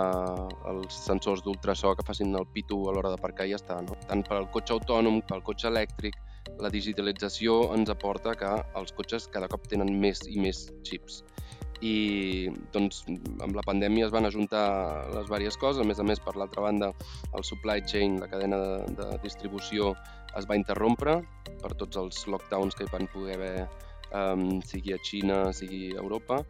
els 0.73 1.01
sensors 1.07 1.43
d'ultrasò 1.45 1.95
que 1.95 2.05
facin 2.07 2.35
el 2.35 2.47
pitu 2.53 2.83
a 2.87 2.95
l'hora 2.95 3.13
d'aparcar 3.15 3.47
i 3.47 3.55
ja 3.55 3.61
està. 3.61 3.81
No? 3.85 3.97
Tant 4.07 4.25
per 4.27 4.39
al 4.41 4.49
cotxe 4.53 4.75
autònom, 4.77 5.21
pel 5.27 5.43
cotxe 5.45 5.71
elèctric, 5.71 6.17
la 6.63 6.71
digitalització 6.73 7.57
ens 7.75 7.91
aporta 7.93 8.35
que 8.39 8.51
els 8.79 8.93
cotxes 8.97 9.27
cada 9.33 9.49
cop 9.51 9.67
tenen 9.71 9.91
més 10.01 10.23
i 10.29 10.39
més 10.39 10.67
xips. 10.87 11.23
i 11.85 12.49
doncs, 12.73 13.03
amb 13.45 13.53
la 13.53 13.61
pandèmia 13.61 14.07
es 14.07 14.13
van 14.13 14.25
ajuntar 14.25 14.63
les 15.13 15.27
diverses 15.27 15.59
coses. 15.61 15.81
A 15.83 15.85
més 15.85 15.99
a 16.01 16.05
més, 16.09 16.17
per 16.17 16.33
l'altra 16.33 16.63
banda, 16.65 16.87
el 17.37 17.43
supply 17.45 17.83
chain, 17.85 18.15
la 18.17 18.29
cadena 18.31 18.57
de, 18.57 18.95
de 18.97 19.05
distribució, 19.21 19.91
es 20.37 20.47
va 20.49 20.57
interrompre 20.59 21.19
per 21.61 21.73
tots 21.79 21.97
els 21.99 22.23
lockdowns 22.29 22.77
que 22.77 22.85
hi 22.85 22.93
van 22.93 23.09
poder 23.13 23.37
haver 23.37 23.67
um, 24.13 24.61
sigui 24.61 24.93
a 24.93 24.99
Xina, 25.03 25.39
sigui 25.53 25.91
a 25.95 26.01
Europa, 26.01 26.41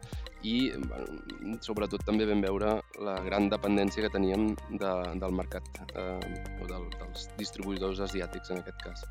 i 0.46 0.70
bueno, 0.76 1.56
sobretot 1.64 2.04
també 2.06 2.26
vam 2.28 2.42
veure 2.44 2.76
la 3.02 3.16
gran 3.24 3.48
dependència 3.50 4.04
que 4.04 4.12
teníem 4.14 4.52
de, 4.70 4.92
del 5.18 5.34
mercat, 5.34 5.66
eh, 5.94 6.18
o 6.62 6.68
del, 6.70 6.86
dels 6.98 7.26
distribuïdors 7.40 8.02
asiàtics 8.06 8.54
en 8.54 8.62
aquest 8.62 8.84
cas. 8.84 9.06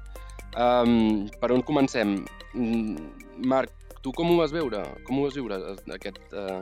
Um, 0.55 1.27
per 1.41 1.51
on 1.53 1.63
comencem? 1.67 2.21
Mm, 2.53 3.09
Marc, 3.45 3.73
tu 4.01 4.13
com 4.15 4.31
ho 4.31 4.37
vas 4.39 4.55
veure? 4.55 4.85
Com 5.07 5.19
ho 5.19 5.27
vas 5.27 5.35
viure, 5.35 5.59
aquest, 5.93 6.21
eh, 6.31 6.61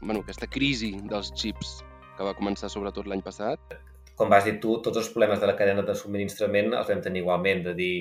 bueno, 0.00 0.22
aquesta 0.22 0.48
crisi 0.48 0.94
dels 1.10 1.32
xips 1.36 1.80
que 2.16 2.24
va 2.24 2.36
començar 2.38 2.72
sobretot 2.72 3.08
l'any 3.10 3.22
passat? 3.24 3.60
Com 4.16 4.32
vas 4.32 4.46
dir 4.48 4.56
tu, 4.62 4.78
tots 4.84 5.00
els 5.02 5.10
problemes 5.12 5.40
de 5.42 5.48
la 5.50 5.56
cadena 5.58 5.84
de 5.86 5.94
subministrament 5.98 6.72
els 6.72 6.90
vam 6.90 7.02
tenir 7.04 7.22
igualment, 7.22 7.62
de 7.68 7.74
dir, 7.76 7.94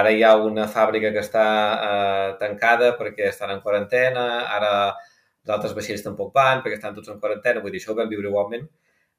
ara 0.00 0.12
hi 0.12 0.24
ha 0.26 0.34
una 0.42 0.66
fàbrica 0.68 1.12
que 1.14 1.22
està 1.24 1.46
eh, 1.88 2.30
tancada 2.42 2.92
perquè 3.00 3.30
estan 3.30 3.54
en 3.54 3.62
quarantena, 3.64 4.26
ara 4.58 4.72
els 4.92 5.54
altres 5.54 5.76
vaixells 5.78 6.04
tampoc 6.04 6.34
van 6.34 6.62
perquè 6.62 6.80
estan 6.80 6.96
tots 6.96 7.12
en 7.12 7.22
quarantena, 7.22 7.62
vull 7.64 7.72
dir, 7.72 7.80
això 7.82 7.94
ho 7.94 8.00
vam 8.00 8.10
viure 8.12 8.28
igualment. 8.32 8.66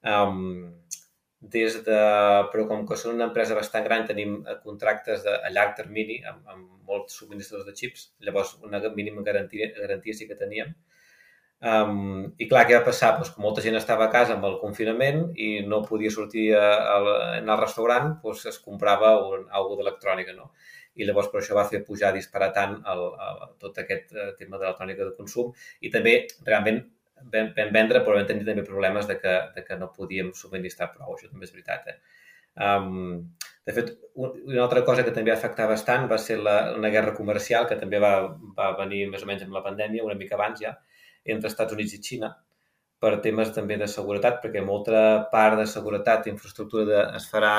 Um, 0.08 0.78
des 1.40 1.78
de... 1.86 1.98
Però 2.52 2.66
com 2.70 2.86
que 2.90 2.98
són 2.98 3.16
una 3.16 3.28
empresa 3.30 3.56
bastant 3.58 3.86
gran, 3.86 4.06
tenim 4.10 4.40
eh, 4.42 4.58
contractes 4.64 5.24
de, 5.26 5.36
a 5.48 5.52
llarg 5.54 5.76
termini 5.78 6.18
amb, 6.26 6.44
amb 6.54 6.90
molts 6.90 7.20
subministradors 7.22 7.68
de 7.70 7.76
xips, 7.78 8.08
llavors 8.26 8.56
una 8.66 8.82
mínima 8.96 9.24
garantia, 9.24 9.70
garantia 9.78 10.18
sí 10.18 10.28
que 10.28 10.40
teníem. 10.40 10.74
Um, 11.58 12.36
I 12.38 12.46
clar, 12.46 12.68
què 12.70 12.76
va 12.78 12.86
passar? 12.86 13.16
Pues, 13.18 13.32
que 13.34 13.42
molta 13.42 13.64
gent 13.66 13.78
estava 13.80 14.06
a 14.06 14.12
casa 14.14 14.36
amb 14.36 14.46
el 14.46 14.60
confinament 14.62 15.24
i 15.42 15.48
no 15.66 15.82
podia 15.86 16.12
sortir 16.14 16.52
a, 16.54 16.66
a, 16.78 16.98
anar 17.40 17.56
al 17.56 17.64
restaurant, 17.64 18.12
pues, 18.22 18.46
es 18.52 18.60
comprava 18.62 19.16
un, 19.26 19.48
algo 19.50 19.80
d'electrònica, 19.80 20.36
no? 20.38 20.52
I 20.98 21.08
llavors 21.08 21.32
per 21.34 21.42
això 21.42 21.58
va 21.58 21.66
fer 21.70 21.82
pujar, 21.86 22.14
disparar 22.14 22.52
tant 22.54 22.78
el, 22.94 23.02
el, 23.30 23.42
tot 23.62 23.82
aquest 23.82 24.14
eh, 24.14 24.30
tema 24.38 24.58
d'electrònica 24.58 25.06
de 25.06 25.14
consum 25.18 25.52
i 25.86 25.92
també 25.94 26.16
realment 26.46 26.80
vam, 27.34 27.52
vam 27.58 27.74
vendre, 27.74 28.02
però 28.06 28.18
vam 28.18 28.30
tenir 28.30 28.46
també 28.46 28.66
problemes 28.66 29.10
de 29.10 29.18
que, 29.22 29.36
de 29.58 29.66
que 29.66 29.78
no 29.82 29.92
podíem 29.94 30.32
subministrar 30.38 30.90
prou, 30.94 31.14
això 31.14 31.30
també 31.30 31.46
és 31.46 31.54
veritat. 31.54 31.90
Eh? 31.94 31.98
Um, 32.68 33.30
de 33.68 33.74
fet, 33.76 33.92
una 34.16 34.64
altra 34.64 34.82
cosa 34.86 35.04
que 35.06 35.14
també 35.14 35.34
va 35.34 35.38
afectar 35.38 35.68
bastant 35.70 36.08
va 36.10 36.18
ser 36.22 36.40
la, 36.42 36.58
una 36.78 36.90
guerra 36.94 37.14
comercial 37.18 37.68
que 37.70 37.78
també 37.78 38.02
va, 38.02 38.14
va 38.58 38.72
venir 38.80 39.06
més 39.12 39.26
o 39.26 39.30
menys 39.30 39.46
amb 39.46 39.58
la 39.58 39.66
pandèmia, 39.66 40.06
una 40.06 40.18
mica 40.18 40.38
abans 40.38 40.62
ja, 40.62 40.74
entre 41.34 41.52
Estats 41.52 41.76
Units 41.76 41.96
i 41.98 42.02
Xina, 42.04 42.32
per 43.00 43.18
temes 43.22 43.52
també 43.54 43.78
de 43.78 43.88
seguretat, 43.92 44.40
perquè 44.42 44.64
molta 44.66 45.00
part 45.32 45.60
de 45.60 45.68
seguretat 45.70 46.26
i 46.26 46.34
infraestructura 46.34 46.86
de, 46.90 47.02
es 47.20 47.28
farà, 47.30 47.54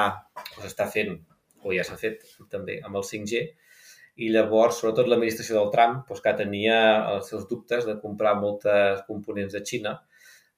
o 0.56 0.64
s'està 0.64 0.88
fent, 0.90 1.14
o 1.62 1.74
ja 1.74 1.84
s'ha 1.86 1.98
fet 2.00 2.24
també 2.50 2.80
amb 2.84 2.98
el 2.98 3.06
5G, 3.06 3.44
i 4.18 4.32
llavors, 4.34 4.80
sobretot 4.80 5.06
l'administració 5.06 5.60
del 5.60 5.70
Trump, 5.74 6.00
doncs, 6.08 6.22
que 6.24 6.34
tenia 6.40 6.78
els 7.12 7.28
seus 7.30 7.46
dubtes 7.50 7.86
de 7.86 7.94
comprar 8.02 8.34
moltes 8.40 9.04
components 9.06 9.54
de 9.54 9.62
Xina 9.62 9.94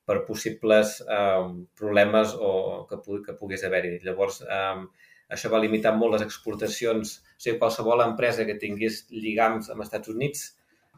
per 0.08 0.22
possibles 0.24 0.96
eh, 1.04 1.48
problemes 1.76 2.32
o 2.40 2.86
que, 2.88 2.98
que 3.26 3.36
pogués 3.36 3.66
haver-hi. 3.68 3.98
Llavors, 4.06 4.40
eh, 4.48 5.10
això 5.36 5.52
va 5.52 5.60
limitar 5.60 5.92
molt 5.98 6.16
les 6.16 6.24
exportacions. 6.24 7.18
O 7.20 7.44
sigui, 7.44 7.58
qualsevol 7.60 8.00
empresa 8.06 8.48
que 8.48 8.56
tingués 8.62 9.04
lligams 9.12 9.68
amb 9.68 9.84
els 9.84 9.90
Estats 9.90 10.14
Units 10.14 10.48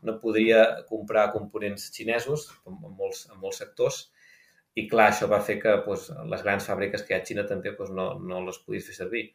no 0.06 0.18
podria 0.22 0.62
comprar 0.88 1.30
components 1.34 1.90
xinesos 1.94 2.48
en 2.66 2.78
molts, 2.98 3.26
en 3.30 3.38
molts 3.42 3.62
sectors 3.62 4.02
i 4.74 4.86
clar, 4.88 5.10
això 5.10 5.28
va 5.28 5.42
fer 5.44 5.58
que 5.60 5.74
doncs, 5.86 6.08
les 6.32 6.42
grans 6.46 6.66
fàbriques 6.68 7.04
que 7.04 7.12
hi 7.12 7.18
ha 7.18 7.20
a 7.22 7.26
Xina 7.28 7.44
també 7.48 7.74
doncs, 7.76 7.92
no, 7.98 8.06
no 8.30 8.40
les 8.46 8.58
podís 8.64 8.86
fer 8.88 8.96
servir. 8.96 9.26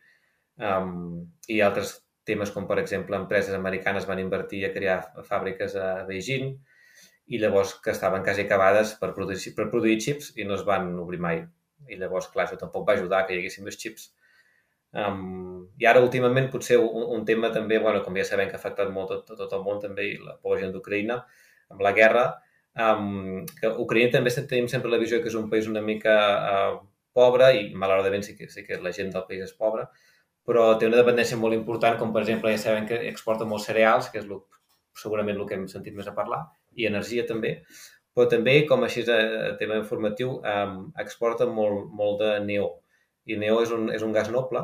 Um, 0.57 1.27
I 1.53 1.59
altres 1.61 1.93
temes 2.27 2.51
com, 2.55 2.65
per 2.69 2.79
exemple, 2.81 3.19
empreses 3.21 3.55
americanes 3.55 4.07
van 4.09 4.21
invertir 4.23 4.63
a 4.65 4.71
crear 4.73 4.97
fàbriques 5.27 5.77
a 5.77 5.91
Beijing 6.09 6.55
i 7.27 7.39
llavors 7.41 7.75
que 7.83 7.93
estaven 7.93 8.25
quasi 8.25 8.47
acabades 8.47 8.95
per 9.01 9.13
produir, 9.15 9.53
per 9.55 9.69
produir 9.69 9.99
xips 10.01 10.33
i 10.41 10.47
no 10.47 10.57
es 10.57 10.65
van 10.67 10.89
obrir 11.03 11.21
mai. 11.23 11.43
I 11.87 11.99
llavors, 12.01 12.31
clar, 12.33 12.47
això 12.47 12.57
tampoc 12.59 12.87
va 12.87 12.97
ajudar 12.97 13.25
que 13.27 13.35
hi 13.35 13.43
haguessin 13.43 13.67
més 13.67 13.77
xips. 13.79 14.09
Um, 14.93 15.67
I 15.77 15.85
ara, 15.89 16.01
últimament, 16.01 16.49
potser 16.51 16.79
un, 16.81 17.03
un 17.13 17.25
tema 17.25 17.51
també, 17.53 17.79
bueno, 17.83 18.01
com 18.05 18.15
ja 18.17 18.25
sabem 18.25 18.49
que 18.49 18.57
ha 18.57 18.61
afectat 18.61 18.89
molt 18.93 19.11
tot, 19.11 19.33
tot 19.37 19.53
el 19.53 19.63
món 19.65 19.81
també 19.83 20.07
i 20.13 20.17
la 20.17 20.37
pobra 20.41 20.61
gent 20.63 20.73
d'Ucraïna, 20.73 21.19
amb 21.73 21.83
la 21.85 21.93
guerra, 21.97 22.25
um, 22.79 23.43
que 23.59 23.71
Ucraïna 23.83 24.15
també 24.17 24.33
tenim 24.37 24.69
sempre 24.71 24.91
la 24.91 25.01
visió 25.01 25.21
que 25.21 25.29
és 25.31 25.37
un 25.37 25.49
país 25.51 25.67
una 25.67 25.83
mica 25.83 26.15
uh, 26.37 26.77
pobre 27.17 27.51
i 27.59 27.67
malauradament 27.73 28.25
sí 28.25 28.37
que, 28.37 28.49
sí 28.49 28.63
que 28.65 28.79
la 28.81 28.93
gent 28.95 29.11
del 29.13 29.25
país 29.29 29.43
és 29.49 29.57
pobra, 29.57 29.87
però 30.47 30.69
té 30.79 30.87
una 30.87 31.01
dependència 31.01 31.37
molt 31.37 31.57
important, 31.57 31.97
com 31.99 32.13
per 32.15 32.23
exemple 32.23 32.53
ja 32.53 32.63
sabem 32.63 32.87
que 32.87 33.01
exporta 33.09 33.45
molts 33.45 33.67
cereals, 33.69 34.09
que 34.13 34.21
és 34.21 34.27
lo, 34.29 34.45
segurament 34.97 35.37
el 35.37 35.45
que 35.49 35.57
hem 35.57 35.67
sentit 35.69 35.95
més 35.97 36.07
a 36.07 36.15
parlar, 36.17 36.45
i 36.77 36.87
energia 36.87 37.25
també, 37.27 37.57
però 38.15 38.29
també, 38.31 38.55
com 38.69 38.81
així 38.85 39.03
a 39.05 39.17
eh, 39.21 39.49
tema 39.59 39.75
informatiu, 39.77 40.39
um, 40.39 40.77
exporta 41.03 41.45
molt, 41.45 41.91
molt 41.93 42.21
de 42.23 42.31
neó. 42.45 42.71
I 43.29 43.35
neó 43.37 43.59
és 43.61 43.73
un, 43.75 43.91
és 43.93 44.01
un 44.05 44.15
gas 44.15 44.31
noble 44.33 44.63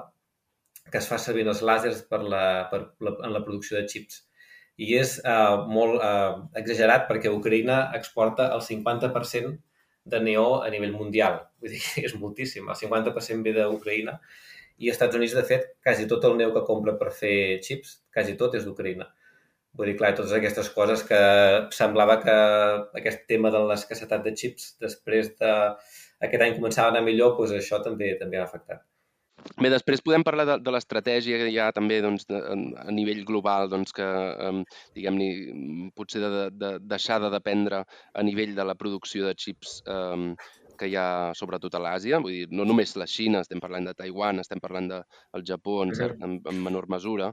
que 0.91 0.99
es 0.99 1.09
fa 1.09 1.19
servir 1.21 1.47
els 1.47 1.63
làsers 1.65 2.03
per 2.09 2.21
la, 2.23 2.43
per 2.71 2.79
la, 2.99 3.15
en 3.25 3.33
la 3.35 3.43
producció 3.45 3.79
de 3.79 3.87
xips. 3.89 4.23
I 4.83 4.95
és 4.97 5.17
uh, 5.21 5.65
molt 5.69 5.99
uh, 6.01 6.43
exagerat 6.59 7.05
perquè 7.09 7.31
Ucraïna 7.33 7.79
exporta 7.97 8.49
el 8.55 8.63
50% 8.65 9.53
de 10.13 10.19
neó 10.19 10.61
a 10.61 10.69
nivell 10.73 10.95
mundial. 10.95 11.39
Vull 11.61 11.75
dir, 11.75 11.83
és 12.07 12.15
moltíssim. 12.19 12.69
El 12.69 12.79
50% 12.79 13.45
ve 13.47 13.55
d'Ucraïna 13.59 14.17
i 14.77 14.89
als 14.89 14.97
Estats 14.97 15.19
Units, 15.19 15.35
de 15.37 15.43
fet, 15.47 15.67
quasi 15.85 16.07
tot 16.09 16.25
el 16.27 16.37
neu 16.39 16.53
que 16.55 16.65
compra 16.67 16.95
per 16.99 17.11
fer 17.15 17.35
xips, 17.65 17.99
quasi 18.13 18.33
tot 18.39 18.57
és 18.57 18.65
d'Ucraïna. 18.67 19.07
Vull 19.77 19.89
dir, 19.89 19.97
clar, 19.97 20.13
totes 20.17 20.33
aquestes 20.37 20.69
coses 20.73 21.01
que 21.07 21.19
semblava 21.73 22.19
que 22.21 22.33
aquest 22.99 23.23
tema 23.29 23.49
de 23.53 23.61
l'escassetat 23.69 24.25
de 24.25 24.33
xips 24.37 24.73
després 24.83 25.31
d'aquest 25.39 26.45
any 26.45 26.57
començava 26.59 26.91
a 26.91 26.93
anar 26.93 27.05
millor, 27.05 27.37
doncs 27.37 27.55
això 27.57 27.81
també 27.85 28.11
també 28.19 28.41
ha 28.41 28.45
afectat. 28.45 28.83
Bé, 29.59 29.69
després 29.69 30.01
podem 30.03 30.23
parlar 30.25 30.45
de, 30.47 30.55
de 30.63 30.71
l'estratègia 30.73 31.37
que 31.39 31.49
hi 31.51 31.59
ha 31.61 31.67
també 31.75 31.99
doncs, 32.03 32.25
de, 32.29 32.39
a 32.83 32.95
nivell 32.95 33.23
global, 33.27 33.69
doncs, 33.71 33.93
que 33.95 34.07
um, 34.47 34.63
diguem-ne, 34.97 35.29
potser 35.97 36.23
de, 36.23 36.29
de, 36.33 36.45
de 36.63 36.71
deixar 36.93 37.19
de 37.23 37.31
dependre 37.33 37.83
a 37.83 38.25
nivell 38.25 38.55
de 38.57 38.65
la 38.69 38.77
producció 38.79 39.27
de 39.27 39.35
xips 39.45 39.81
um, 39.87 40.31
que 40.79 40.89
hi 40.89 40.95
ha 40.99 41.33
sobretot 41.37 41.75
a 41.77 41.81
l'Àsia, 41.83 42.19
vull 42.23 42.35
dir, 42.35 42.47
no 42.51 42.65
només 42.67 42.95
la 42.99 43.07
Xina, 43.09 43.43
estem 43.43 43.61
parlant 43.63 43.89
de 43.89 43.93
Taiwan, 43.97 44.41
estem 44.43 44.61
parlant 44.63 44.89
del 44.91 45.03
de, 45.03 45.43
Japó 45.47 45.81
en, 45.83 45.93
cert, 45.97 46.17
en, 46.23 46.39
en 46.49 46.63
menor 46.63 46.89
mesura. 46.91 47.31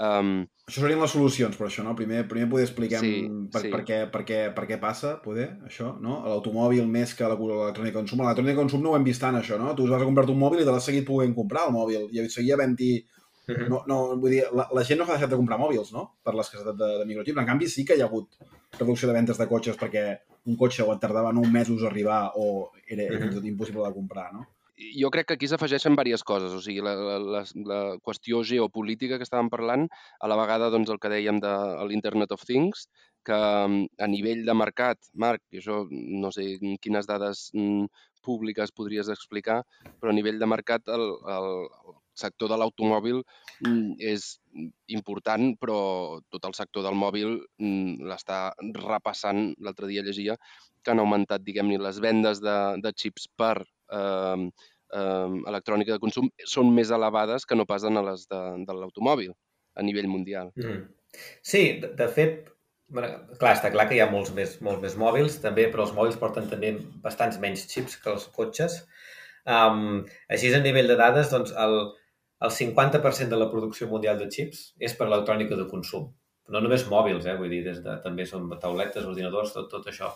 Um, 0.00 0.46
això 0.68 0.80
serien 0.80 1.00
les 1.02 1.12
solucions, 1.12 1.56
però 1.58 1.68
això, 1.68 1.84
no? 1.84 1.92
Primer, 1.98 2.22
primer 2.30 2.48
poder 2.52 2.66
explicar 2.68 3.02
sí, 3.02 3.14
per, 3.52 3.64
sí. 3.66 3.72
per, 3.72 3.82
què, 3.86 4.00
per, 4.12 4.24
què, 4.28 4.40
per 4.56 4.66
què 4.70 4.80
passa, 4.80 5.16
poder, 5.24 5.48
això, 5.68 5.92
no? 6.00 6.20
L'automòbil 6.30 6.86
més 6.88 7.12
que 7.18 7.26
l'electrònica 7.26 7.98
de 7.98 8.00
consum. 8.00 8.24
L'electrònica 8.24 8.56
de 8.56 8.62
consum 8.62 8.84
no 8.84 8.94
ho 8.94 8.98
hem 8.98 9.06
vist 9.06 9.22
tant, 9.24 9.38
això, 9.38 9.58
no? 9.60 9.74
Tu 9.76 9.88
vas 9.90 10.02
a 10.02 10.08
comprar-te 10.08 10.32
un 10.32 10.40
mòbil 10.40 10.62
i 10.62 10.68
te 10.68 10.74
l'has 10.74 10.86
seguit 10.88 11.08
podent 11.08 11.34
comprar, 11.36 11.68
el 11.68 11.76
mòbil, 11.76 12.06
i 12.14 12.28
seguia 12.32 12.56
havent-hi 12.56 12.92
no, 13.68 13.82
no, 13.88 13.98
vull 14.20 14.34
dir, 14.34 14.42
la, 14.54 14.66
la 14.74 14.82
gent 14.86 15.00
no 15.00 15.06
s'ha 15.06 15.16
deixat 15.16 15.32
de 15.32 15.38
comprar 15.40 15.58
mòbils, 15.60 15.92
no? 15.94 16.06
Per 16.24 16.34
l'escassetat 16.36 16.76
de, 16.78 16.90
de 17.00 17.06
microchips. 17.08 17.40
En 17.42 17.48
canvi, 17.48 17.68
sí 17.70 17.84
que 17.86 17.96
hi 17.96 18.04
ha 18.04 18.08
hagut 18.10 18.36
reducció 18.78 19.10
de 19.10 19.16
ventes 19.16 19.40
de 19.40 19.48
cotxes 19.50 19.78
perquè 19.80 20.04
un 20.46 20.56
cotxe 20.60 20.86
o 20.86 20.94
et 20.94 21.02
tardava 21.02 21.34
9 21.36 21.52
mesos 21.52 21.82
a 21.82 21.90
arribar 21.90 22.22
o 22.36 22.70
era, 22.86 23.04
era 23.04 23.26
i 23.26 23.34
tot 23.34 23.46
impossible 23.46 23.84
de 23.86 23.94
comprar, 23.94 24.30
no? 24.32 24.46
Jo 24.96 25.10
crec 25.12 25.26
que 25.28 25.34
aquí 25.36 25.48
s'afegeixen 25.50 25.92
diverses 25.92 26.24
coses, 26.24 26.54
o 26.56 26.60
sigui, 26.64 26.80
la, 26.80 26.94
la, 27.20 27.42
la 27.68 27.80
qüestió 28.00 28.40
geopolítica 28.50 29.18
que 29.20 29.26
estàvem 29.28 29.50
parlant, 29.52 29.84
a 30.20 30.30
la 30.30 30.38
vegada 30.40 30.70
doncs, 30.72 30.88
el 30.88 31.00
que 31.02 31.10
dèiem 31.12 31.40
de 31.44 31.52
l'Internet 31.90 32.32
of 32.32 32.46
Things, 32.48 32.86
que 33.28 33.36
a 33.36 34.08
nivell 34.08 34.46
de 34.46 34.54
mercat, 34.56 34.96
Marc, 35.12 35.42
i 35.52 35.60
això 35.60 35.82
no 35.90 36.30
sé 36.32 36.46
quines 36.80 37.08
dades 37.10 37.50
mm, 37.52 37.90
públiques 38.24 38.72
podries 38.72 39.12
explicar, 39.12 39.60
però 40.00 40.12
a 40.12 40.16
nivell 40.16 40.40
de 40.40 40.48
mercat 40.48 40.88
el, 40.96 41.04
el, 41.34 41.50
sector 42.20 42.50
de 42.52 42.58
l'automòbil 42.60 43.22
mm, 43.66 43.96
és 44.12 44.26
important, 44.94 45.54
però 45.60 45.80
tot 46.32 46.48
el 46.48 46.56
sector 46.58 46.84
del 46.86 46.98
mòbil 46.98 47.38
mm, 47.60 48.06
l'està 48.10 48.40
repassant. 48.82 49.50
L'altre 49.64 49.90
dia 49.90 50.04
llegia 50.06 50.36
que 50.82 50.92
han 50.92 51.02
augmentat, 51.02 51.44
diguem-ne, 51.44 51.80
les 51.82 52.00
vendes 52.04 52.40
de, 52.44 52.58
de 52.84 52.92
xips 52.96 53.28
per 53.40 53.56
eh, 53.60 54.46
eh, 54.92 55.34
electrònica 55.52 55.96
de 55.96 56.02
consum 56.02 56.30
són 56.54 56.72
més 56.76 56.92
elevades 56.94 57.46
que 57.46 57.58
no 57.58 57.68
passen 57.68 58.00
a 58.00 58.06
les 58.10 58.26
de, 58.30 58.40
de 58.66 58.78
l'automòbil 58.78 59.34
a 59.76 59.84
nivell 59.86 60.08
mundial. 60.10 60.52
Mm. 60.58 60.88
Sí, 61.42 61.62
de, 61.82 61.92
de 61.98 62.08
fet, 62.14 62.50
clar, 62.94 63.54
està 63.54 63.70
clar 63.74 63.86
que 63.88 63.96
hi 63.96 64.02
ha 64.02 64.10
molts 64.10 64.32
més, 64.34 64.58
molts 64.66 64.82
més 64.82 64.96
mòbils 64.98 65.40
també, 65.44 65.68
però 65.70 65.86
els 65.86 65.94
mòbils 65.96 66.18
porten 66.20 66.50
també 66.50 66.74
bastants 67.04 67.40
menys 67.42 67.66
xips 67.70 67.98
que 68.02 68.12
els 68.14 68.26
cotxes. 68.36 68.80
Um, 69.48 70.04
així, 70.28 70.52
a 70.54 70.62
nivell 70.62 70.90
de 70.90 70.98
dades, 71.00 71.30
doncs, 71.32 71.54
el, 71.64 71.78
el 72.40 72.50
50% 72.50 73.28
de 73.28 73.38
la 73.40 73.50
producció 73.52 73.88
mundial 73.88 74.18
de 74.18 74.28
xips 74.32 74.62
és 74.80 74.94
per 74.96 75.08
electrònica 75.10 75.58
de 75.58 75.68
consum. 75.68 76.10
no 76.50 76.58
només 76.58 76.82
mòbils, 76.90 77.26
eh, 77.30 77.36
vull 77.38 77.52
dir, 77.52 77.60
des 77.62 77.76
de, 77.78 77.92
també 78.02 78.24
són 78.26 78.48
tauletes, 78.58 79.04
ordinadors, 79.06 79.52
tot, 79.54 79.68
tot 79.70 79.84
això. 79.86 80.08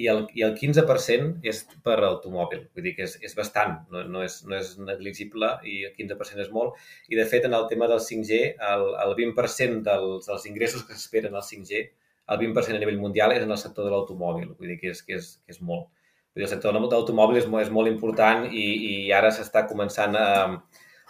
I 0.00 0.06
el, 0.08 0.22
I 0.32 0.44
el 0.46 0.54
15% 0.56 1.44
és 1.44 1.58
per 1.84 1.98
automòbil, 2.06 2.62
vull 2.72 2.86
dir 2.86 2.94
que 2.96 3.04
és, 3.04 3.18
és 3.28 3.34
bastant, 3.36 3.74
no, 3.92 4.00
no, 4.08 4.22
és, 4.24 4.38
no 4.48 4.56
és 4.56 4.70
negligible 4.80 5.50
i 5.68 5.82
el 5.88 5.92
15% 5.98 6.40
és 6.46 6.48
molt. 6.54 6.80
I 7.12 7.20
de 7.20 7.26
fet, 7.28 7.44
en 7.44 7.58
el 7.58 7.68
tema 7.68 7.90
del 7.92 8.00
5G, 8.00 8.40
el, 8.70 8.86
el 9.04 9.12
20% 9.20 9.84
dels, 9.84 10.30
dels 10.30 10.48
ingressos 10.48 10.86
que 10.88 10.96
s'esperen 10.96 11.36
al 11.36 11.44
5G, 11.44 11.84
el 12.32 12.40
20% 12.46 12.76
a 12.76 12.80
nivell 12.80 13.02
mundial 13.04 13.36
és 13.36 13.44
en 13.44 13.52
el 13.52 13.60
sector 13.60 13.84
de 13.84 13.92
l'automòbil, 13.92 14.54
vull 14.56 14.72
dir 14.72 14.80
que 14.80 14.96
és, 14.96 15.04
que 15.04 15.20
és, 15.20 15.30
que 15.44 15.56
és 15.58 15.60
molt. 15.60 15.90
Vull 16.32 16.40
dir, 16.40 16.48
el 16.48 16.54
sector 16.56 16.72
de 16.72 16.86
l'automòbil 16.88 17.42
és, 17.42 17.52
molt, 17.52 17.68
és 17.68 17.72
molt 17.72 17.92
important 17.92 18.48
i, 18.48 18.66
i 18.90 18.96
ara 19.12 19.28
s'està 19.28 19.66
començant 19.68 20.16
a 20.16 20.26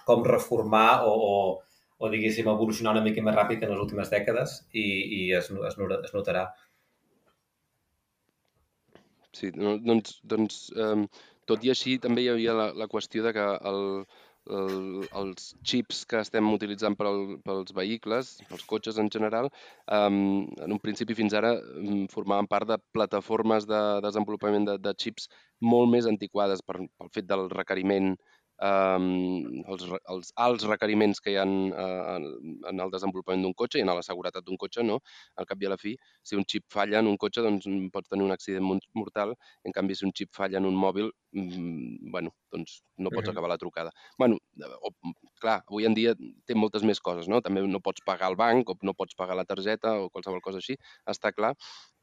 com 0.06 0.24
reformar 0.26 1.02
o, 1.04 1.12
o 1.12 1.32
o, 1.98 2.10
diguéssim, 2.12 2.48
evolucionar 2.52 2.94
una 2.96 3.04
mica 3.04 3.24
més 3.24 3.36
ràpid 3.36 3.64
en 3.64 3.72
les 3.72 3.82
últimes 3.82 4.12
dècades 4.12 4.58
i, 4.72 4.84
i 5.18 5.20
es, 5.38 5.48
es, 5.48 5.78
es 5.78 6.14
notarà. 6.16 6.46
Sí, 9.36 9.50
doncs, 9.52 10.20
doncs 10.24 10.60
um, 10.80 11.04
tot 11.48 11.64
i 11.64 11.72
així 11.72 11.98
també 12.02 12.24
hi 12.24 12.30
havia 12.32 12.54
la, 12.56 12.70
la 12.76 12.88
qüestió 12.88 13.24
de 13.24 13.32
que 13.36 13.44
el, 13.70 13.82
el, 14.58 14.78
els 15.20 15.50
xips 15.68 16.04
que 16.08 16.22
estem 16.24 16.48
utilitzant 16.54 16.96
per 16.96 17.08
al, 17.10 17.20
pels 17.44 17.74
vehicles, 17.76 18.36
pels 18.48 18.64
cotxes 18.70 19.00
en 19.02 19.10
general, 19.12 19.50
um, 19.98 20.46
en 20.64 20.76
un 20.76 20.80
principi 20.80 21.16
fins 21.18 21.36
ara 21.36 21.52
formaven 22.14 22.48
part 22.48 22.70
de 22.70 22.80
plataformes 22.96 23.68
de 23.68 23.82
desenvolupament 24.06 24.70
de, 24.70 24.78
de 24.80 24.96
xips 25.04 25.28
molt 25.60 25.92
més 25.92 26.08
antiquades 26.08 26.64
per, 26.64 26.80
pel 26.80 27.12
fet 27.12 27.28
del 27.28 27.48
requeriment 27.52 28.14
eh, 28.62 29.62
els, 29.72 29.84
els 30.14 30.32
alts 30.46 30.66
requeriments 30.70 31.20
que 31.20 31.32
hi 31.32 31.38
ha 31.40 31.46
eh, 31.46 32.30
en 32.70 32.84
el 32.84 32.92
desenvolupament 32.94 33.44
d'un 33.44 33.54
cotxe 33.54 33.80
i 33.80 33.84
en 33.84 33.92
la 33.92 34.04
seguretat 34.06 34.46
d'un 34.46 34.58
cotxe, 34.60 34.84
no? 34.86 34.98
Al 35.36 35.48
cap 35.48 35.62
i 35.62 35.68
a 35.68 35.72
la 35.74 35.80
fi, 35.80 35.96
si 36.22 36.38
un 36.38 36.46
xip 36.48 36.66
falla 36.72 37.00
en 37.02 37.10
un 37.12 37.18
cotxe, 37.20 37.44
doncs 37.44 37.68
pots 37.94 38.12
tenir 38.12 38.26
un 38.26 38.34
accident 38.34 38.66
mortal. 38.94 39.34
En 39.64 39.74
canvi, 39.76 39.96
si 39.98 40.06
un 40.08 40.14
xip 40.16 40.32
falla 40.36 40.60
en 40.60 40.68
un 40.68 40.76
mòbil, 40.76 41.10
mm, 41.32 42.12
bueno, 42.12 42.32
doncs 42.52 42.80
no 42.98 43.12
pots 43.14 43.28
acabar 43.32 43.50
la 43.52 43.58
trucada. 43.58 43.92
bueno, 44.18 44.38
o, 44.82 44.90
clar, 45.40 45.62
avui 45.68 45.86
en 45.86 45.94
dia 45.94 46.14
té 46.46 46.54
moltes 46.54 46.82
més 46.82 47.00
coses, 47.00 47.28
no? 47.28 47.40
També 47.44 47.62
no 47.66 47.80
pots 47.80 48.02
pagar 48.06 48.30
al 48.30 48.36
banc 48.36 48.70
o 48.70 48.76
no 48.82 48.94
pots 48.94 49.14
pagar 49.14 49.36
la 49.36 49.44
targeta 49.44 49.98
o 50.00 50.08
qualsevol 50.10 50.40
cosa 50.40 50.58
així, 50.62 50.76
està 51.06 51.32
clar, 51.32 51.54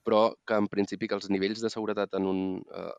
però 0.04 0.36
que 0.48 0.60
en 0.60 0.68
principi 0.68 1.08
que 1.08 1.16
els 1.16 1.30
nivells 1.32 1.64
de 1.64 1.72
seguretat 1.74 2.14
en 2.20 2.28
un, 2.30 2.40
eh, 2.76 2.94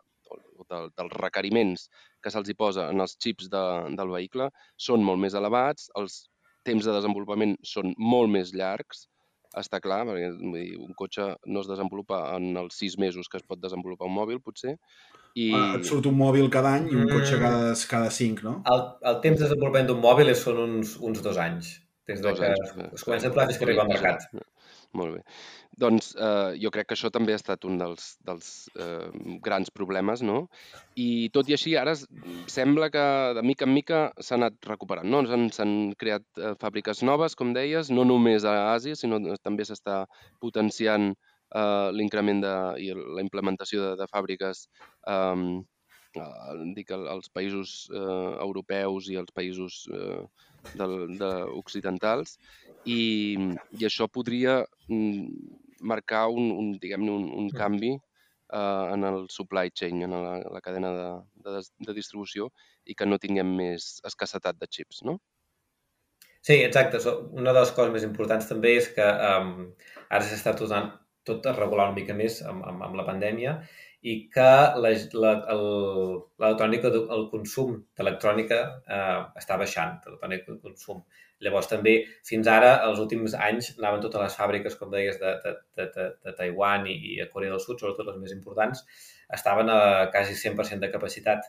de, 0.71 0.83
dels 0.99 1.17
requeriments 1.21 1.89
que 2.23 2.33
se'ls 2.33 2.51
hi 2.51 2.57
posa 2.59 2.89
en 2.93 3.05
els 3.05 3.17
xips 3.21 3.51
de, 3.53 3.65
del 3.99 4.13
vehicle 4.15 4.51
són 4.89 5.05
molt 5.07 5.23
més 5.25 5.37
elevats, 5.39 5.91
els 6.01 6.25
temps 6.65 6.87
de 6.87 6.95
desenvolupament 6.97 7.59
són 7.69 7.93
molt 8.01 8.33
més 8.33 8.55
llargs, 8.57 9.07
està 9.61 9.81
clar, 9.83 10.03
perquè 10.09 10.31
vull 10.39 10.57
dir, 10.59 10.79
un 10.83 10.95
cotxe 10.99 11.29
no 11.47 11.63
es 11.63 11.69
desenvolupa 11.71 12.21
en 12.37 12.57
els 12.59 12.79
sis 12.81 12.97
mesos 12.99 13.31
que 13.31 13.39
es 13.39 13.47
pot 13.47 13.61
desenvolupar 13.63 14.09
un 14.09 14.17
mòbil, 14.17 14.41
potser. 14.43 14.75
I... 15.35 15.51
Ah, 15.55 15.77
et 15.79 15.87
surt 15.89 16.09
un 16.11 16.17
mòbil 16.19 16.51
cada 16.57 16.75
any 16.79 16.89
i 16.91 16.97
un 16.99 17.09
cotxe 17.11 17.37
mm. 17.37 17.43
cada, 17.43 17.71
cada 17.91 18.11
cinc, 18.15 18.43
no? 18.47 18.57
El, 18.71 18.85
el 19.11 19.21
temps 19.25 19.41
de 19.41 19.47
desenvolupament 19.47 19.91
d'un 19.91 20.03
mòbil 20.03 20.35
són 20.39 20.61
uns, 20.65 20.97
uns 21.11 21.23
dos 21.25 21.41
anys. 21.43 21.77
Des 22.09 22.21
de 22.21 22.29
dos 22.29 22.41
que 22.41 22.51
anys, 22.51 22.75
es 22.99 23.07
comença 23.07 23.31
a 23.31 23.35
pla 23.35 23.47
fins 23.49 23.61
que 23.61 23.67
arriba 23.69 23.87
al 23.87 23.95
mercat. 23.95 24.27
Molt 24.95 25.17
bé. 25.17 25.23
Doncs 25.83 26.13
eh, 26.15 26.55
jo 26.63 26.71
crec 26.75 26.87
que 26.89 26.95
això 26.95 27.11
també 27.15 27.35
ha 27.35 27.41
estat 27.41 27.65
un 27.67 27.81
dels, 27.81 28.13
dels 28.27 28.51
eh, 28.79 29.09
grans 29.43 29.73
problemes, 29.75 30.23
no? 30.23 30.45
I 30.95 31.09
tot 31.35 31.51
i 31.51 31.57
així, 31.57 31.75
ara 31.81 31.97
sembla 31.99 32.91
que 32.95 33.05
de 33.35 33.43
mica 33.43 33.67
en 33.67 33.75
mica 33.75 34.01
s'ha 34.23 34.39
anat 34.39 34.71
recuperant, 34.71 35.11
no? 35.11 35.25
S'han 35.27 35.75
creat 35.99 36.27
eh, 36.39 36.55
fàbriques 36.63 37.03
noves, 37.07 37.35
com 37.35 37.53
deies, 37.57 37.91
no 37.91 38.07
només 38.07 38.47
a 38.47 38.55
Àsia, 38.77 38.95
sinó 38.99 39.19
també 39.43 39.67
s'està 39.67 40.05
potenciant 40.45 41.11
eh, 41.11 41.91
l'increment 41.99 42.47
i 42.79 42.93
la 42.95 43.27
implementació 43.27 43.83
de, 43.83 43.93
de 44.05 44.11
fàbriques 44.15 44.69
eh, 45.11 45.61
eh, 46.17 46.55
dic, 46.77 46.93
als 46.95 47.31
països 47.35 47.75
eh, 47.93 48.33
europeus 48.45 49.11
i 49.13 49.19
als 49.21 49.35
països 49.37 49.85
eh, 49.93 50.23
del, 50.79 50.97
de, 51.19 51.31
occidentals 51.61 52.39
i, 52.85 53.37
i 53.79 53.87
això 53.89 54.09
podria 54.09 54.63
mm, 54.89 55.53
marcar 55.85 56.27
un, 56.33 56.51
un 56.53 56.73
diguem-ne, 56.81 57.13
un, 57.13 57.29
un 57.29 57.51
mm. 57.51 57.59
canvi 57.59 57.93
eh, 57.95 58.87
en 58.95 59.05
el 59.11 59.29
supply 59.31 59.71
chain, 59.71 60.03
en 60.07 60.17
la, 60.17 60.39
la 60.57 60.65
cadena 60.65 60.93
de, 60.97 61.13
de, 61.47 61.63
de 61.89 61.97
distribució 61.97 62.51
i 62.85 62.97
que 62.97 63.09
no 63.09 63.21
tinguem 63.21 63.55
més 63.57 63.99
escassetat 64.05 64.61
de 64.61 64.69
xips, 64.71 65.05
no? 65.09 65.19
Sí, 66.45 66.59
exacte. 66.61 67.01
Una 67.33 67.55
de 67.57 67.63
les 67.63 67.73
coses 67.73 67.93
més 67.93 68.05
importants 68.05 68.51
també 68.51 68.75
és 68.77 68.91
que 68.93 69.05
um, 69.05 69.55
ara 70.11 70.27
s'està 70.29 70.53
tot, 70.59 70.75
tot 71.25 71.47
a 71.49 71.55
regular 71.57 71.89
una 71.89 71.97
mica 71.97 72.17
més 72.17 72.43
amb, 72.45 72.67
amb, 72.69 72.85
amb 72.85 72.99
la 73.01 73.07
pandèmia 73.07 73.55
i 74.05 74.29
que 74.33 74.49
l'electrònica, 74.85 76.89
el, 76.93 77.05
el 77.17 77.23
consum 77.33 77.71
d'electrònica 77.97 78.59
eh, 78.85 79.21
està 79.41 79.57
baixant, 79.61 79.95
l'electrònica 80.05 80.53
de 80.53 80.59
consum. 80.61 80.99
Llavors, 81.45 81.69
també, 81.71 81.95
fins 82.29 82.47
ara, 82.53 82.71
els 82.85 82.99
últims 83.01 83.35
anys, 83.47 83.71
anaven 83.79 84.03
totes 84.05 84.21
les 84.23 84.37
fàbriques, 84.39 84.77
com 84.81 84.89
deies, 84.93 85.17
de, 85.21 85.31
de, 85.45 85.53
de, 85.81 85.87
de, 85.97 86.05
de 86.27 86.33
Taiwan 86.37 86.83
i, 86.93 86.95
i 87.15 87.17
a 87.25 87.29
Corea 87.33 87.53
del 87.55 87.63
Sud, 87.65 87.77
sobretot 87.81 88.07
les 88.11 88.21
més 88.21 88.33
importants, 88.37 88.79
estaven 89.39 89.73
a 89.73 89.79
quasi 90.13 90.35
100% 90.37 90.81
de 90.85 90.93
capacitat. 90.93 91.41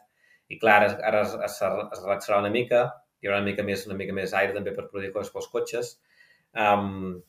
I 0.47 0.55
clar, 0.61 0.77
ara, 0.79 0.87
ara 1.11 1.19
es, 1.27 1.31
es, 1.49 1.55
es 1.59 1.99
relaxarà 2.07 2.39
una 2.39 2.53
mica, 2.55 2.79
hi 3.19 3.27
haurà 3.27 3.37
una 3.43 3.51
mica 3.51 3.63
més, 3.67 3.83
una 3.89 3.99
mica 3.99 4.13
més 4.15 4.31
aire 4.37 4.55
també 4.55 4.71
per 4.75 4.87
produir 4.87 5.11
coses 5.13 5.31
pels 5.35 5.51
cotxes. 5.51 5.87
Um, 6.55 7.19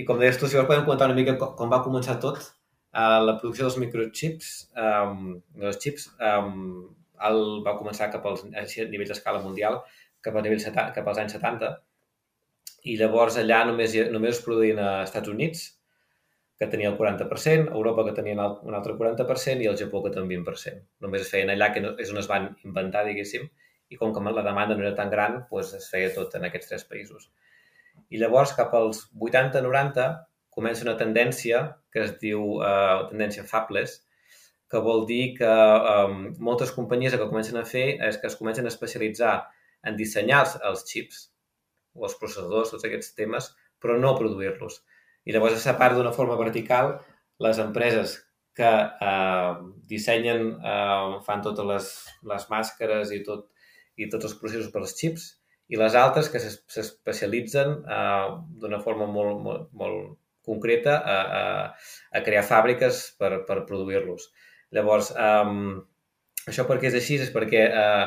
I 0.00 0.02
com 0.08 0.16
deies 0.20 0.38
tu, 0.40 0.48
si 0.48 0.56
vols 0.56 0.68
podem 0.68 0.86
comentar 0.88 1.12
una 1.12 1.18
mica 1.18 1.36
com, 1.40 1.52
com 1.58 1.68
va 1.72 1.84
començar 1.84 2.16
tot, 2.24 2.40
uh, 2.96 3.20
la 3.28 3.36
producció 3.40 3.68
dels 3.68 3.78
microchips, 3.82 4.52
um, 4.80 5.36
dels 5.60 5.80
xips, 5.82 6.08
um, 6.32 6.86
el, 7.28 7.42
va 7.66 7.76
començar 7.78 8.10
cap 8.12 8.24
als 8.28 8.44
a 8.48 8.64
nivells 8.90 9.12
d'escala 9.12 9.44
mundial 9.44 9.82
cap, 10.24 10.36
a 10.36 10.42
nivell 10.44 10.64
cap 10.74 11.06
als 11.06 11.20
anys 11.22 11.36
70 11.38 11.76
i 12.86 12.94
llavors 13.00 13.38
allà 13.40 13.64
només, 13.66 13.94
només 14.14 14.36
es 14.36 14.44
produïen 14.44 14.78
a 14.78 14.90
Estats 15.02 15.30
Units, 15.32 15.62
que 16.56 16.68
tenia 16.72 16.90
el 16.92 16.96
40%, 16.98 17.72
Europa 17.74 18.04
que 18.06 18.14
tenia 18.16 18.36
un 18.38 18.76
altre 18.78 18.94
40% 18.96 19.64
i 19.64 19.68
el 19.70 19.78
Japó 19.80 20.02
que 20.04 20.12
tenia 20.14 20.38
un 20.40 20.44
20%. 20.46 20.84
Només 21.04 21.24
es 21.26 21.32
feien 21.32 21.50
allà, 21.52 21.72
que 21.74 21.82
no, 21.84 21.92
és 22.00 22.12
on 22.14 22.20
es 22.22 22.28
van 22.30 22.46
inventar, 22.64 23.02
diguéssim, 23.08 23.48
i 23.90 23.98
com 23.98 24.14
que 24.14 24.22
la 24.38 24.44
demanda 24.46 24.78
no 24.78 24.86
era 24.86 24.94
tan 24.98 25.10
gran, 25.10 25.42
doncs 25.50 25.74
es 25.80 25.90
feia 25.90 26.14
tot 26.14 26.38
en 26.38 26.46
aquests 26.48 26.72
tres 26.72 26.86
països. 26.92 27.28
I 28.14 28.22
llavors, 28.22 28.54
cap 28.56 28.72
als 28.78 29.04
80-90, 29.18 30.06
comença 30.56 30.86
una 30.86 30.96
tendència 30.96 31.66
que 31.96 32.02
es 32.04 32.10
diu 32.20 32.58
uh, 32.58 33.06
tendència 33.08 33.46
fabless, 33.48 34.02
que 34.68 34.80
vol 34.84 35.06
dir 35.08 35.30
que 35.38 35.48
um, 35.48 36.26
moltes 36.44 36.74
companyies 36.76 37.14
el 37.14 37.22
que 37.22 37.30
comencen 37.30 37.56
a 37.56 37.64
fer 37.64 37.86
és 38.04 38.18
que 38.20 38.28
es 38.28 38.36
comencen 38.36 38.66
a 38.66 38.72
especialitzar 38.72 39.36
en 39.88 39.96
dissenyar 39.96 40.42
els 40.68 40.82
xips 40.90 41.22
o 41.96 42.04
els 42.04 42.18
processadors, 42.20 42.74
tots 42.74 42.84
aquests 42.84 43.14
temes, 43.16 43.48
però 43.80 43.96
no 43.96 44.12
produir-los. 44.18 44.82
I 45.24 45.32
llavors 45.32 45.56
es 45.56 45.64
separa 45.64 45.96
d'una 45.96 46.12
forma 46.12 46.36
vertical 46.36 46.98
les 47.46 47.62
empreses 47.62 48.18
que 48.56 48.68
eh, 49.08 49.54
dissenyen, 49.88 50.52
eh, 50.60 51.16
fan 51.24 51.46
totes 51.46 51.70
les, 51.70 51.88
les 52.34 52.46
màscares 52.52 53.16
i, 53.16 53.22
tot, 53.24 53.48
i 53.96 54.10
tots 54.12 54.28
els 54.28 54.36
processos 54.42 54.68
per 54.74 54.82
als 54.82 54.96
xips, 55.00 55.30
i 55.72 55.80
les 55.80 55.96
altres 55.98 56.28
que 56.32 56.40
s'especialitzen 56.44 57.74
eh, 57.80 58.28
d'una 58.60 58.84
forma 58.84 59.08
molt, 59.08 59.40
molt, 59.48 59.68
molt 59.72 60.14
concreta 60.46 60.96
a, 61.00 61.18
a, 61.40 61.42
a 62.14 62.24
crear 62.26 62.44
fàbriques 62.46 63.02
per, 63.20 63.32
per 63.48 63.64
produir-los. 63.68 64.30
Llavors, 64.76 65.12
eh, 65.12 66.46
això 66.46 66.66
perquè 66.68 66.90
és 66.90 66.98
així 67.00 67.18
és 67.22 67.32
perquè 67.34 67.66
eh, 67.66 68.06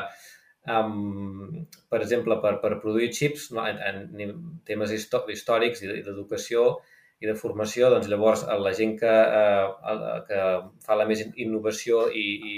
um, 0.66 1.66
per 1.88 2.00
exemple, 2.02 2.36
per, 2.42 2.56
per 2.62 2.78
produir 2.82 3.10
xips 3.16 3.50
no, 3.56 3.64
en, 3.66 3.80
en 4.12 4.36
temes 4.68 4.92
històrics 4.92 5.82
i 5.84 5.92
d'educació 6.04 6.66
i 7.20 7.28
de 7.28 7.36
formació, 7.36 7.90
doncs 7.92 8.08
llavors 8.08 8.46
la 8.48 8.72
gent 8.76 8.94
que, 9.00 9.10
uh, 9.10 10.20
que 10.28 10.44
fa 10.86 10.96
la 10.96 11.06
més 11.08 11.20
innovació 11.36 12.06
i, 12.16 12.24
i, 12.52 12.56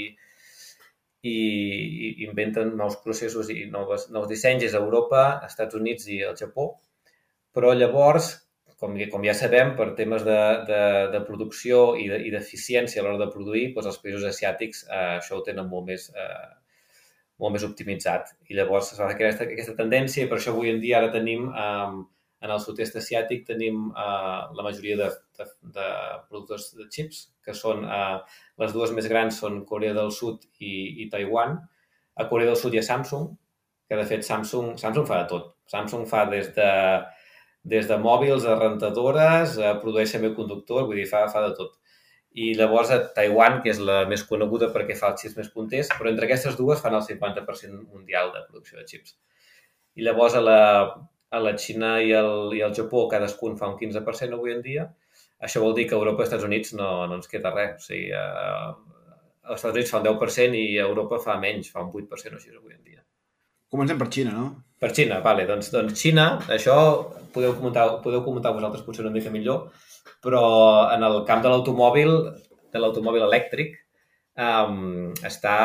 i, 1.27 2.15
inventen 2.29 2.77
nous 2.79 2.99
processos 3.03 3.51
i 3.51 3.65
nous, 3.71 4.07
nous 4.15 4.31
dissenys 4.31 4.69
és 4.69 4.79
Europa, 4.79 5.25
Estats 5.49 5.79
Units 5.79 6.07
i 6.11 6.23
el 6.29 6.39
Japó, 6.39 6.69
però 7.53 7.75
llavors, 7.75 8.37
com, 8.83 8.97
com 9.13 9.23
ja 9.23 9.35
sabem, 9.39 9.77
per 9.79 9.93
temes 9.99 10.25
de, 10.27 10.41
de, 10.67 10.83
de 11.15 11.21
producció 11.29 11.93
i 12.03 12.09
d'eficiència 12.11 12.99
de, 12.99 13.05
a 13.05 13.07
l'hora 13.07 13.23
de 13.23 13.31
produir, 13.31 13.69
doncs 13.77 13.93
els 13.93 14.03
països 14.03 14.27
asiàtics 14.33 14.83
eh, 14.89 15.05
això 15.21 15.39
ho 15.39 15.45
tenen 15.47 15.71
molt 15.71 15.87
més 15.93 16.09
eh, 16.11 16.51
molt 17.43 17.57
més 17.57 17.67
optimitzat. 17.67 18.35
I 18.51 18.57
llavors 18.59 18.93
es 18.95 19.01
va 19.01 19.09
fer 19.11 19.17
aquesta, 19.19 19.47
aquesta 19.49 19.77
tendència 19.79 20.25
i 20.25 20.31
per 20.31 20.39
això 20.39 20.53
avui 20.55 20.71
en 20.71 20.81
dia 20.83 21.01
ara 21.01 21.11
tenim, 21.15 21.49
um, 21.51 22.03
en 22.43 22.51
el 22.51 22.63
sud-est 22.63 22.97
asiàtic, 22.99 23.45
tenim 23.49 23.89
uh, 23.91 24.51
la 24.55 24.67
majoria 24.67 24.99
de, 24.99 25.09
de, 25.39 25.47
de 25.77 25.89
productors 26.29 26.69
de 26.79 26.89
chips, 26.91 27.25
que 27.43 27.55
són, 27.55 27.85
uh, 27.87 28.43
les 28.63 28.75
dues 28.75 28.95
més 28.95 29.09
grans 29.11 29.39
són 29.43 29.63
Corea 29.67 29.95
del 29.99 30.11
Sud 30.15 30.47
i, 30.59 30.75
i 31.03 31.09
Taiwan. 31.11 31.59
A 32.19 32.29
Corea 32.31 32.51
del 32.51 32.59
Sud 32.59 32.75
hi 32.75 32.83
ha 32.83 32.87
Samsung, 32.87 33.31
que 33.89 33.99
de 33.99 34.07
fet 34.11 34.27
Samsung, 34.27 34.75
Samsung 34.81 35.07
fa 35.09 35.23
de 35.23 35.31
tot. 35.35 35.53
Samsung 35.71 36.07
fa 36.11 36.25
des 36.31 36.51
de 36.57 36.69
des 37.63 37.87
de 37.89 37.97
mòbils 37.99 38.45
a 38.49 38.57
rentadores, 38.59 39.55
a 39.59 39.77
produeix 39.83 40.11
semiconductors, 40.11 40.87
vull 40.89 40.99
dir, 40.99 41.07
fa, 41.11 41.27
fa 41.31 41.45
de 41.47 41.53
tot. 41.59 41.79
I 42.33 42.55
llavors 42.57 42.91
a 42.91 42.99
Taiwan, 43.17 43.61
que 43.63 43.71
és 43.71 43.81
la 43.85 44.03
més 44.09 44.25
coneguda 44.25 44.71
perquè 44.75 44.97
fa 44.99 45.13
els 45.13 45.23
xips 45.23 45.37
més 45.39 45.51
punters, 45.53 45.93
però 45.99 46.11
entre 46.11 46.27
aquestes 46.27 46.57
dues 46.59 46.81
fan 46.81 46.97
el 46.97 47.05
50% 47.05 47.83
mundial 47.93 48.33
de 48.35 48.43
producció 48.49 48.81
de 48.81 48.87
xips. 48.89 49.17
I 50.01 50.07
llavors 50.07 50.35
a 50.39 50.41
la, 50.41 50.61
a 51.31 51.43
la 51.45 51.53
Xina 51.61 51.99
i 52.01 52.15
el, 52.17 52.57
i 52.57 52.65
el 52.65 52.75
Japó 52.79 53.05
cadascun 53.13 53.59
fa 53.61 53.69
un 53.69 53.77
15% 53.81 54.39
avui 54.39 54.57
en 54.57 54.65
dia. 54.65 54.89
Això 55.45 55.61
vol 55.61 55.77
dir 55.77 55.87
que 55.91 55.99
Europa 55.99 56.25
i 56.25 56.31
Estats 56.31 56.49
Units 56.49 56.73
no, 56.79 56.91
no 57.11 57.21
ens 57.21 57.29
queda 57.29 57.53
res. 57.53 57.77
O 57.83 57.87
sigui, 57.91 58.09
eh, 58.17 58.99
als 59.45 59.59
Estats 59.61 59.77
Units 59.77 59.93
fa 59.93 60.01
un 60.01 60.09
10% 60.09 60.59
i 60.59 60.67
Europa 60.83 61.21
fa 61.23 61.37
menys, 61.43 61.71
fa 61.75 61.85
un 61.85 61.93
8% 61.93 62.39
o 62.39 62.41
així 62.41 62.57
avui 62.57 62.77
en 62.79 62.83
dia. 62.87 63.05
Comencem 63.73 63.99
per 64.01 64.11
Xina, 64.13 64.35
no? 64.37 64.47
Per 64.83 64.91
Xina, 64.93 65.21
vale. 65.25 65.47
Doncs, 65.49 65.71
doncs 65.73 65.97
Xina, 65.97 66.27
això 66.53 66.77
podeu 67.33 67.55
comentar, 67.57 67.87
podeu 68.05 68.21
comentar 68.27 68.53
vosaltres 68.53 68.85
potser 68.85 69.07
una 69.07 69.15
mica 69.15 69.33
millor, 69.33 69.71
però 70.25 70.43
en 70.93 71.07
el 71.07 71.23
camp 71.29 71.41
de 71.45 71.53
l'automòbil, 71.53 72.13
de 72.73 72.83
l'automòbil 72.83 73.25
elèctric, 73.31 73.79
um, 74.37 75.13
està 75.25 75.57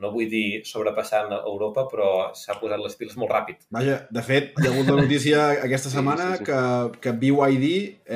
no 0.00 0.10
vull 0.14 0.28
dir 0.30 0.62
sobrepassant 0.68 1.32
Europa, 1.36 1.86
però 1.90 2.10
s'ha 2.36 2.56
posat 2.60 2.80
les 2.82 2.96
piles 2.98 3.16
molt 3.20 3.32
ràpid. 3.32 3.66
Vaja, 3.74 4.00
de 4.14 4.22
fet, 4.24 4.52
hi 4.60 4.68
ha 4.68 4.72
hagut 4.72 4.90
la 4.90 4.98
notícia 5.02 5.46
aquesta 5.64 5.92
setmana 5.92 6.30
sí, 6.30 6.38
sí, 6.38 6.44
sí. 6.44 6.48
Que, 6.50 7.00
que 7.04 7.14
BYD 7.22 7.68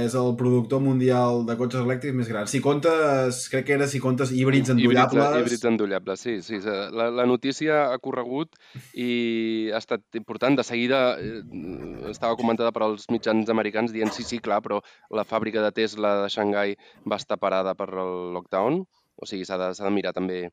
és 0.04 0.16
el 0.18 0.34
productor 0.40 0.82
mundial 0.84 1.44
de 1.48 1.56
cotxes 1.60 1.84
elèctrics 1.84 2.16
més 2.18 2.30
gran. 2.30 2.48
Si 2.50 2.60
comptes, 2.64 3.44
crec 3.52 3.68
que 3.68 3.76
era 3.78 3.88
si 3.90 4.02
comptes 4.02 4.32
híbrids 4.34 4.74
endollables... 4.74 5.24
Híbrids, 5.24 5.40
híbrids 5.44 5.68
endollables, 5.72 6.24
sí. 6.24 6.38
sí. 6.44 6.60
La, 6.64 7.08
la 7.14 7.26
notícia 7.28 7.88
ha 7.92 7.98
corregut 8.02 8.58
i 8.94 9.70
ha 9.72 9.80
estat 9.82 10.20
important. 10.20 10.58
De 10.58 10.66
seguida 10.66 11.02
eh, 11.20 11.42
estava 12.10 12.38
comentada 12.40 12.72
per 12.74 12.84
als 12.86 13.08
mitjans 13.12 13.50
americans 13.52 13.94
dient 13.94 14.12
sí, 14.14 14.26
sí, 14.26 14.42
clar, 14.42 14.60
però 14.64 14.80
la 15.14 15.26
fàbrica 15.28 15.64
de 15.64 15.74
Tesla 15.74 16.14
de 16.22 16.32
Xangai 16.32 16.76
va 17.08 17.20
estar 17.20 17.38
parada 17.40 17.74
per 17.78 17.90
el 17.94 18.32
lockdown. 18.36 18.82
O 19.18 19.26
sigui, 19.26 19.44
s'ha 19.46 19.58
de, 19.58 19.72
de 19.74 19.90
mirar 19.90 20.14
també 20.14 20.44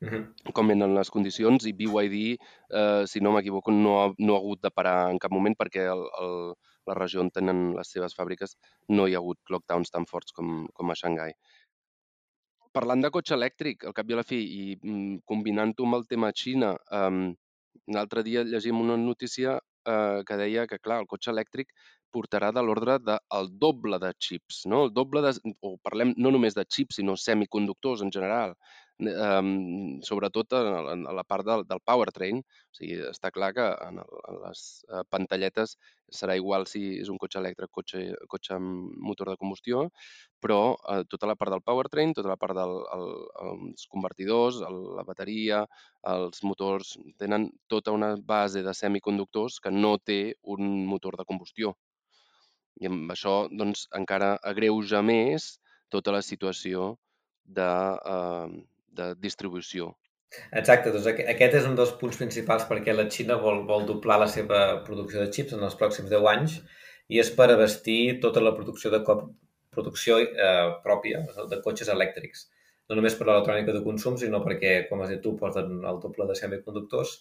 uh 0.00 0.08
-huh. 0.08 0.52
com 0.52 0.68
venen 0.68 0.94
les 0.94 1.10
condicions 1.10 1.66
i 1.66 1.72
BYD, 1.72 2.38
eh, 2.70 3.04
si 3.06 3.20
no 3.20 3.32
m'equivoco, 3.32 3.70
no, 3.70 4.02
ha, 4.02 4.14
no 4.18 4.34
ha 4.34 4.38
hagut 4.38 4.60
de 4.62 4.70
parar 4.70 5.10
en 5.10 5.18
cap 5.18 5.30
moment 5.30 5.56
perquè 5.56 5.86
el, 5.92 6.04
el, 6.20 6.54
la 6.86 6.94
regió 6.94 7.20
on 7.20 7.30
tenen 7.30 7.74
les 7.76 7.90
seves 7.92 8.16
fàbriques 8.16 8.56
no 8.88 9.06
hi 9.06 9.14
ha 9.14 9.18
hagut 9.18 9.38
lockdowns 9.48 9.90
tan 9.90 10.06
forts 10.06 10.32
com, 10.32 10.66
com 10.74 10.90
a 10.90 10.94
Xangai. 10.94 11.32
Parlant 12.72 13.02
de 13.02 13.10
cotxe 13.10 13.34
elèctric, 13.34 13.84
al 13.84 13.92
cap 13.92 14.10
i 14.10 14.12
a 14.12 14.16
la 14.16 14.22
fi, 14.22 14.38
i 14.38 14.76
mm, 14.82 15.22
combinant-ho 15.26 15.84
amb 15.84 15.94
el 15.94 16.06
tema 16.06 16.32
Xina, 16.32 16.76
um, 16.92 17.34
l'altre 17.96 18.22
dia 18.22 18.44
llegim 18.44 18.80
una 18.80 18.96
notícia 18.96 19.58
eh, 19.86 20.22
que 20.26 20.36
deia 20.36 20.66
que, 20.66 20.78
clar, 20.78 21.00
el 21.00 21.08
cotxe 21.10 21.32
elèctric 21.32 21.72
portarà 22.14 22.52
de 22.52 22.62
l'ordre 22.62 22.98
del 22.98 23.50
doble 23.64 23.98
de 23.98 24.12
xips, 24.18 24.66
no? 24.66 24.84
El 24.84 24.92
doble 24.92 25.22
de, 25.22 25.32
o 25.62 25.76
parlem 25.82 26.14
no 26.16 26.30
només 26.30 26.54
de 26.54 26.64
xips, 26.64 26.96
sinó 27.00 27.16
semiconductors 27.16 28.02
en 28.02 28.12
general 28.12 28.54
um, 29.08 30.00
sobretot 30.06 30.52
en, 30.58 30.88
en 30.92 31.16
la 31.16 31.24
part 31.24 31.46
del, 31.46 31.64
del 31.68 31.80
powertrain. 31.84 32.40
O 32.40 32.76
sigui, 32.76 32.98
està 33.10 33.30
clar 33.34 33.50
que 33.56 33.66
en, 33.86 34.00
en 34.00 34.38
les 34.44 34.62
uh, 34.88 35.02
pantalletes 35.10 35.76
serà 36.10 36.36
igual 36.38 36.66
si 36.70 36.82
és 37.00 37.10
un 37.12 37.18
cotxe 37.22 37.38
elèctric, 37.40 37.70
cotxe, 37.74 38.02
cotxe 38.30 38.56
amb 38.56 38.94
motor 39.08 39.30
de 39.32 39.36
combustió, 39.40 39.86
però 40.42 40.60
uh, 40.74 41.02
tota 41.10 41.28
la 41.30 41.36
part 41.40 41.54
del 41.54 41.64
powertrain, 41.66 42.14
tota 42.16 42.32
la 42.32 42.38
part 42.40 42.56
dels 42.58 42.80
el, 42.96 43.06
els 43.46 43.86
convertidors, 43.92 44.62
el, 44.66 44.80
la 44.98 45.06
bateria, 45.06 45.64
els 46.14 46.42
motors, 46.46 46.96
tenen 47.20 47.50
tota 47.68 47.94
una 47.96 48.14
base 48.16 48.64
de 48.66 48.74
semiconductors 48.74 49.60
que 49.60 49.72
no 49.74 49.96
té 49.98 50.20
un 50.42 50.84
motor 50.86 51.18
de 51.20 51.28
combustió. 51.28 51.76
I 52.80 52.88
amb 52.88 53.12
això 53.12 53.44
doncs, 53.52 53.86
encara 53.96 54.36
agreuja 54.50 55.02
més 55.04 55.56
tota 55.92 56.14
la 56.14 56.22
situació 56.24 56.94
de, 57.58 57.70
eh, 58.14 58.48
de 58.90 59.12
distribució. 59.22 59.94
Exacte, 60.54 60.92
doncs 60.94 61.08
aquest 61.10 61.56
és 61.58 61.66
un 61.66 61.74
dels 61.78 61.90
punts 62.00 62.18
principals 62.20 62.66
perquè 62.68 62.94
la 62.94 63.08
Xina 63.10 63.36
vol, 63.42 63.64
vol 63.66 63.86
doblar 63.88 64.20
la 64.22 64.28
seva 64.30 64.60
producció 64.86 65.24
de 65.24 65.32
xips 65.34 65.56
en 65.56 65.64
els 65.66 65.76
pròxims 65.80 66.10
10 66.12 66.28
anys 66.34 66.60
i 67.10 67.18
és 67.22 67.32
per 67.34 67.48
abastir 67.50 68.20
tota 68.22 68.42
la 68.44 68.54
producció 68.54 68.92
de 68.94 69.02
cop, 69.06 69.24
producció 69.74 70.20
eh, 70.22 70.68
pròpia 70.84 71.24
de 71.50 71.58
cotxes 71.64 71.90
elèctrics. 71.94 72.46
No 72.90 72.98
només 72.98 73.16
per 73.18 73.26
l'electrònica 73.26 73.74
de 73.74 73.82
consum, 73.82 74.16
sinó 74.18 74.42
perquè, 74.44 74.84
com 74.90 75.02
has 75.02 75.10
dit 75.10 75.22
tu, 75.22 75.34
porten 75.38 75.80
el 75.86 75.98
doble 76.02 76.26
de 76.30 76.38
semiconductors 76.38 77.16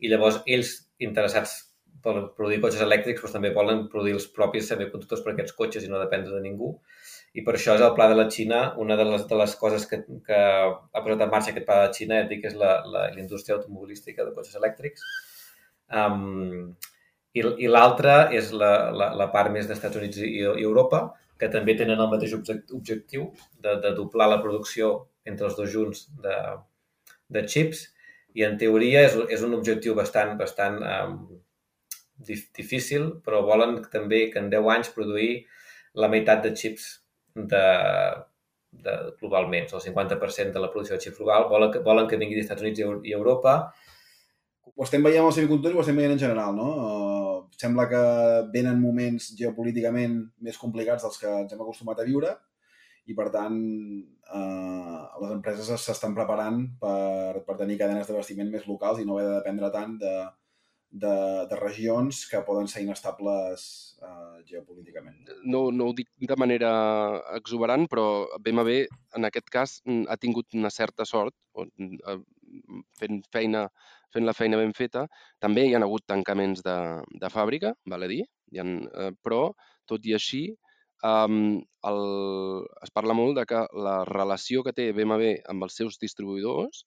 i 0.00 0.08
llavors 0.12 0.40
ells 0.46 0.74
interessats 1.04 1.58
per 2.04 2.14
produir 2.36 2.60
cotxes 2.62 2.84
elèctrics 2.84 3.24
doncs, 3.24 3.34
també 3.36 3.52
volen 3.54 3.86
produir 3.92 4.16
els 4.16 4.28
propis 4.34 4.68
semiconductors 4.70 5.24
per 5.24 5.34
aquests 5.34 5.56
cotxes 5.60 5.84
i 5.84 5.92
no 5.92 6.00
dependre 6.00 6.36
de 6.36 6.44
ningú 6.44 6.76
i 7.36 7.44
per 7.44 7.54
això 7.54 7.74
és 7.76 7.84
el 7.84 7.94
pla 7.96 8.08
de 8.10 8.16
la 8.18 8.28
Xina, 8.32 8.60
una 8.82 8.96
de 8.96 9.04
les, 9.08 9.24
de 9.28 9.38
les 9.38 9.54
coses 9.60 9.84
que, 9.90 10.00
que 10.26 10.38
ha 10.38 11.02
posat 11.02 11.24
en 11.24 11.32
marxa 11.32 11.52
aquest 11.52 11.66
pla 11.68 11.80
de 11.80 11.88
la 11.88 11.94
Xina, 11.96 12.20
ja 12.22 12.28
dic, 12.30 12.46
és 12.48 12.56
la, 12.58 12.78
la, 12.86 13.08
la 13.14 13.22
indústria 13.22 13.58
automobilística 13.58 14.24
de 14.24 14.34
cotxes 14.36 14.56
elèctrics. 14.60 15.04
Um, 15.88 16.72
I 17.36 17.44
i 17.64 17.68
l'altra 17.68 18.16
és 18.34 18.50
la, 18.56 18.72
la, 18.90 19.12
la 19.16 19.28
part 19.34 19.52
més 19.52 19.68
dels 19.68 19.78
Estats 19.78 20.00
Units 20.00 20.22
i, 20.24 20.32
i 20.40 20.64
Europa, 20.64 21.04
que 21.38 21.50
també 21.52 21.76
tenen 21.78 22.00
el 22.02 22.10
mateix 22.10 22.34
objectiu 22.34 23.28
de, 23.62 23.76
de 23.84 23.92
doblar 23.94 24.26
la 24.32 24.40
producció 24.42 24.90
entre 25.28 25.46
els 25.46 25.56
dos 25.58 25.70
junts 25.70 26.08
de, 26.24 26.34
de 27.28 27.44
chips 27.46 27.84
i 28.34 28.44
en 28.46 28.56
teoria 28.58 29.04
és, 29.06 29.14
és 29.30 29.44
un 29.46 29.54
objectiu 29.56 29.94
bastant, 29.98 30.34
bastant 30.40 30.80
um, 30.82 31.20
difícil, 32.18 33.12
però 33.24 33.44
volen 33.46 33.78
també 33.92 34.26
que 34.32 34.42
en 34.42 34.50
10 34.50 34.72
anys 34.74 34.90
produir 34.96 35.44
la 35.94 36.10
meitat 36.10 36.42
de 36.44 36.54
chips 36.58 36.88
de, 37.50 37.64
de 38.70 38.96
globalment, 39.20 39.68
el 39.72 39.84
50% 39.84 40.52
de 40.52 40.62
la 40.62 40.70
producció 40.72 40.96
de 40.96 41.04
xip 41.04 41.18
global, 41.18 41.48
volen 41.50 41.72
que, 41.72 41.82
volen 41.84 42.08
que 42.08 42.18
vingui 42.20 42.38
dels 42.38 42.48
Estats 42.48 42.64
Units 42.64 42.82
i 43.08 43.14
Europa. 43.16 43.58
Ho 44.74 44.84
estem 44.86 45.02
veient 45.02 45.22
amb 45.22 45.30
el 45.30 45.36
semiconductor 45.36 45.74
i 45.74 45.78
ho 45.78 45.84
estem 45.84 45.96
veient 45.98 46.14
en 46.14 46.22
general, 46.22 46.54
no? 46.56 46.68
Uh, 46.78 47.38
sembla 47.58 47.88
que 47.90 48.02
venen 48.54 48.82
moments 48.82 49.32
geopolíticament 49.38 50.20
més 50.44 50.58
complicats 50.60 51.06
dels 51.06 51.18
que 51.22 51.32
ens 51.44 51.54
hem 51.54 51.64
acostumat 51.64 51.98
a 51.98 52.06
viure 52.06 52.34
i, 53.08 53.14
per 53.16 53.30
tant, 53.34 53.56
uh, 54.36 54.98
les 55.22 55.32
empreses 55.32 55.70
s'estan 55.80 56.14
preparant 56.14 56.60
per, 56.82 57.40
per 57.46 57.56
tenir 57.58 57.78
cadenes 57.80 58.06
d'abastiment 58.06 58.52
més 58.52 58.68
locals 58.68 59.00
i 59.00 59.08
no 59.08 59.16
haver 59.16 59.30
de 59.30 59.38
dependre 59.38 59.72
tant 59.74 59.96
de, 60.02 60.14
de, 60.90 61.14
de 61.48 61.60
regions 61.62 62.26
que 62.28 62.44
poden 62.44 62.68
ser 62.68 62.84
inestables 62.84 63.64
uh, 64.04 64.27
geopolíticament. 64.50 65.18
No, 65.44 65.68
no 65.74 65.88
ho 65.88 65.94
dic 65.96 66.08
de 66.30 66.36
manera 66.40 66.70
exuberant, 67.36 67.86
però 67.90 68.06
BMW 68.44 68.80
en 69.18 69.28
aquest 69.28 69.52
cas 69.52 69.78
ha 70.08 70.16
tingut 70.20 70.58
una 70.58 70.70
certa 70.74 71.06
sort 71.08 71.36
uh, 71.58 72.18
fent 73.00 73.22
feina 73.34 73.68
fent 74.14 74.24
la 74.24 74.32
feina 74.36 74.56
ben 74.60 74.72
feta. 74.76 75.04
També 75.44 75.66
hi 75.66 75.74
ha 75.76 75.82
hagut 75.84 76.06
tancaments 76.08 76.64
de, 76.64 76.76
de 77.22 77.28
fàbrica, 77.32 77.74
val 77.92 78.06
a 78.06 78.08
dir, 78.10 78.22
hi 78.52 78.62
ha, 78.62 78.64
uh, 78.64 79.12
però 79.24 79.42
tot 79.88 80.06
i 80.08 80.14
així 80.16 80.42
um, 81.04 81.58
el, 81.90 82.02
es 82.84 82.92
parla 82.94 83.16
molt 83.16 83.38
de 83.38 83.44
que 83.48 83.62
la 83.88 84.00
relació 84.08 84.64
que 84.64 84.74
té 84.76 84.90
BMW 84.96 85.38
amb 85.52 85.68
els 85.68 85.76
seus 85.80 86.00
distribuïdors 86.02 86.84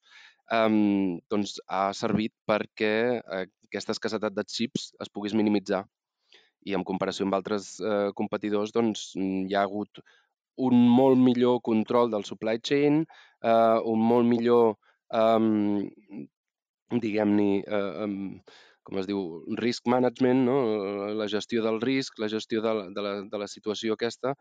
um, 0.52 1.20
doncs 1.32 1.58
ha 1.70 1.90
servit 1.98 2.34
perquè 2.50 2.94
uh, 3.22 3.46
aquesta 3.70 3.96
escassetat 3.96 4.36
de 4.36 4.46
xips 4.48 4.92
es 5.00 5.12
pogués 5.14 5.38
minimitzar. 5.38 5.86
I 6.68 6.76
en 6.78 6.84
comparació 6.88 7.26
amb 7.26 7.38
altres 7.38 7.74
eh, 7.82 8.10
competidors, 8.18 8.74
doncs, 8.76 9.12
hi 9.18 9.56
ha 9.56 9.64
hagut 9.66 10.02
un 10.62 10.82
molt 11.00 11.18
millor 11.18 11.62
control 11.66 12.12
del 12.14 12.26
supply 12.28 12.60
chain, 12.60 13.02
eh, 13.42 13.78
un 13.94 14.04
molt 14.12 14.30
millor, 14.30 14.76
eh, 15.14 15.40
diguem-ne, 17.06 17.50
eh, 17.62 18.10
com 18.84 18.98
es 18.98 19.08
diu, 19.10 19.20
risk 19.60 19.88
management, 19.92 20.44
no? 20.48 20.58
la 21.18 21.28
gestió 21.30 21.62
del 21.64 21.80
risc, 21.82 22.18
la 22.22 22.30
gestió 22.32 22.64
de 22.64 22.74
la, 22.74 22.86
de 22.90 23.06
la, 23.06 23.14
de 23.30 23.42
la 23.42 23.48
situació 23.48 23.94
aquesta 23.94 24.34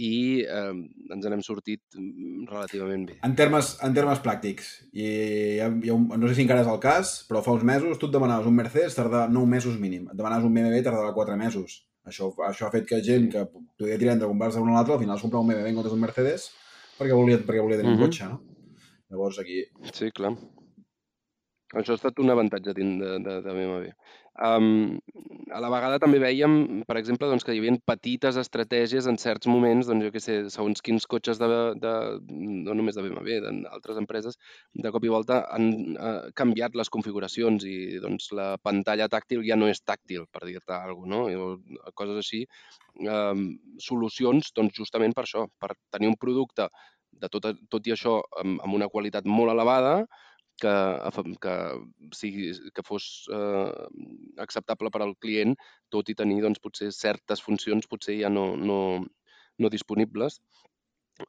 i 0.00 0.42
eh, 0.42 0.72
ens 1.12 1.28
n'hem 1.28 1.44
sortit 1.44 1.98
relativament 2.48 3.04
bé. 3.10 3.18
En 3.28 3.36
termes, 3.36 3.74
en 3.84 3.96
termes 3.96 4.22
pràctics, 4.24 4.72
i 4.96 5.06
ha 5.60 5.68
un, 5.68 6.08
no 6.08 6.30
sé 6.30 6.38
si 6.38 6.46
encara 6.46 6.64
és 6.64 6.72
el 6.72 6.80
cas, 6.82 7.14
però 7.28 7.44
fa 7.44 7.54
uns 7.56 7.66
mesos 7.68 8.00
tu 8.00 8.08
et 8.08 8.16
demanaves 8.16 8.48
un 8.48 8.56
Mercedes, 8.56 8.96
tarda 8.96 9.26
9 9.28 9.50
mesos 9.50 9.76
mínim. 9.80 10.08
Et 10.08 10.16
demanaves 10.16 10.48
un 10.48 10.56
BMW, 10.56 10.80
tardava 10.86 11.12
4 11.16 11.36
mesos. 11.40 11.82
Això, 12.08 12.32
això 12.48 12.66
ha 12.66 12.72
fet 12.72 12.88
que 12.88 13.02
gent 13.04 13.28
que 13.30 13.44
podia 13.78 14.00
tirar 14.00 14.16
entre 14.16 14.30
comprar-se 14.30 14.58
un 14.58 14.72
o 14.72 14.74
l'altre, 14.74 14.96
al 14.96 15.04
final 15.04 15.20
es 15.20 15.22
comprava 15.22 15.44
un 15.44 15.52
BMW 15.52 15.68
en 15.70 15.78
comptes 15.78 15.92
d'un 15.94 16.02
Mercedes 16.02 16.48
perquè 16.96 17.14
volia, 17.18 17.38
perquè 17.44 17.62
volia 17.62 17.78
tenir 17.78 17.92
uh 17.92 17.94
-huh. 17.94 18.00
un 18.00 18.02
mhm. 18.02 18.10
cotxe, 18.10 18.24
no? 18.26 18.40
Llavors 19.10 19.38
aquí... 19.38 19.64
Sí, 19.92 20.10
clar. 20.10 20.32
Això 21.72 21.94
ha 21.94 21.98
estat 21.98 22.18
un 22.20 22.32
avantatge 22.32 22.74
de, 22.76 22.84
de, 23.24 23.38
de 23.44 23.52
BMW. 23.56 23.92
Um, 24.44 24.98
a 25.52 25.58
la 25.60 25.68
vegada 25.72 25.98
també 26.00 26.16
veiem, 26.20 26.82
per 26.88 26.96
exemple, 26.96 27.28
doncs, 27.28 27.44
que 27.44 27.52
hi 27.52 27.60
havia 27.60 27.74
petites 27.88 28.38
estratègies 28.40 29.08
en 29.10 29.18
certs 29.20 29.48
moments, 29.50 29.88
doncs, 29.88 30.06
jo 30.06 30.12
què 30.14 30.22
sé, 30.24 30.36
segons 30.54 30.84
quins 30.84 31.04
cotxes 31.08 31.40
de, 31.40 31.48
de, 31.80 31.92
no 32.64 32.76
només 32.78 32.96
de 32.96 33.04
BMW, 33.04 33.40
d'altres 33.44 34.00
empreses, 34.00 34.38
de 34.72 34.92
cop 34.94 35.04
i 35.04 35.12
volta 35.12 35.42
han 35.52 35.68
uh, 35.96 36.30
canviat 36.38 36.76
les 36.80 36.92
configuracions 36.92 37.66
i 37.68 37.76
doncs, 38.04 38.30
la 38.36 38.54
pantalla 38.62 39.10
tàctil 39.12 39.44
ja 39.48 39.58
no 39.60 39.68
és 39.72 39.84
tàctil, 39.84 40.24
per 40.32 40.46
dir-te 40.48 40.76
alguna 40.76 41.00
cosa, 41.02 41.10
no? 41.12 41.22
I, 41.28 41.92
coses 41.98 42.18
així. 42.22 42.44
Um, 43.04 43.46
solucions, 43.82 44.52
doncs, 44.56 44.76
justament 44.80 45.12
per 45.16 45.26
això, 45.26 45.46
per 45.60 45.74
tenir 45.92 46.08
un 46.12 46.16
producte 46.20 46.68
de 47.20 47.28
tot, 47.32 47.48
tot 47.70 47.88
i 47.88 47.94
això 47.94 48.18
amb, 48.40 48.60
amb 48.64 48.78
una 48.78 48.88
qualitat 48.92 49.28
molt 49.28 49.52
elevada, 49.52 50.02
que, 50.60 50.74
que, 51.42 51.54
sigui, 52.16 52.50
que 52.74 52.84
fos 52.86 53.28
eh, 53.32 53.72
acceptable 54.44 54.90
per 54.92 55.02
al 55.02 55.16
client, 55.22 55.56
tot 55.90 56.08
i 56.08 56.16
tenir 56.18 56.42
doncs, 56.44 56.60
potser 56.62 56.92
certes 56.96 57.42
funcions 57.42 57.88
potser 57.90 58.18
ja 58.20 58.30
no, 58.32 58.52
no, 58.56 58.78
no 59.58 59.72
disponibles 59.72 60.40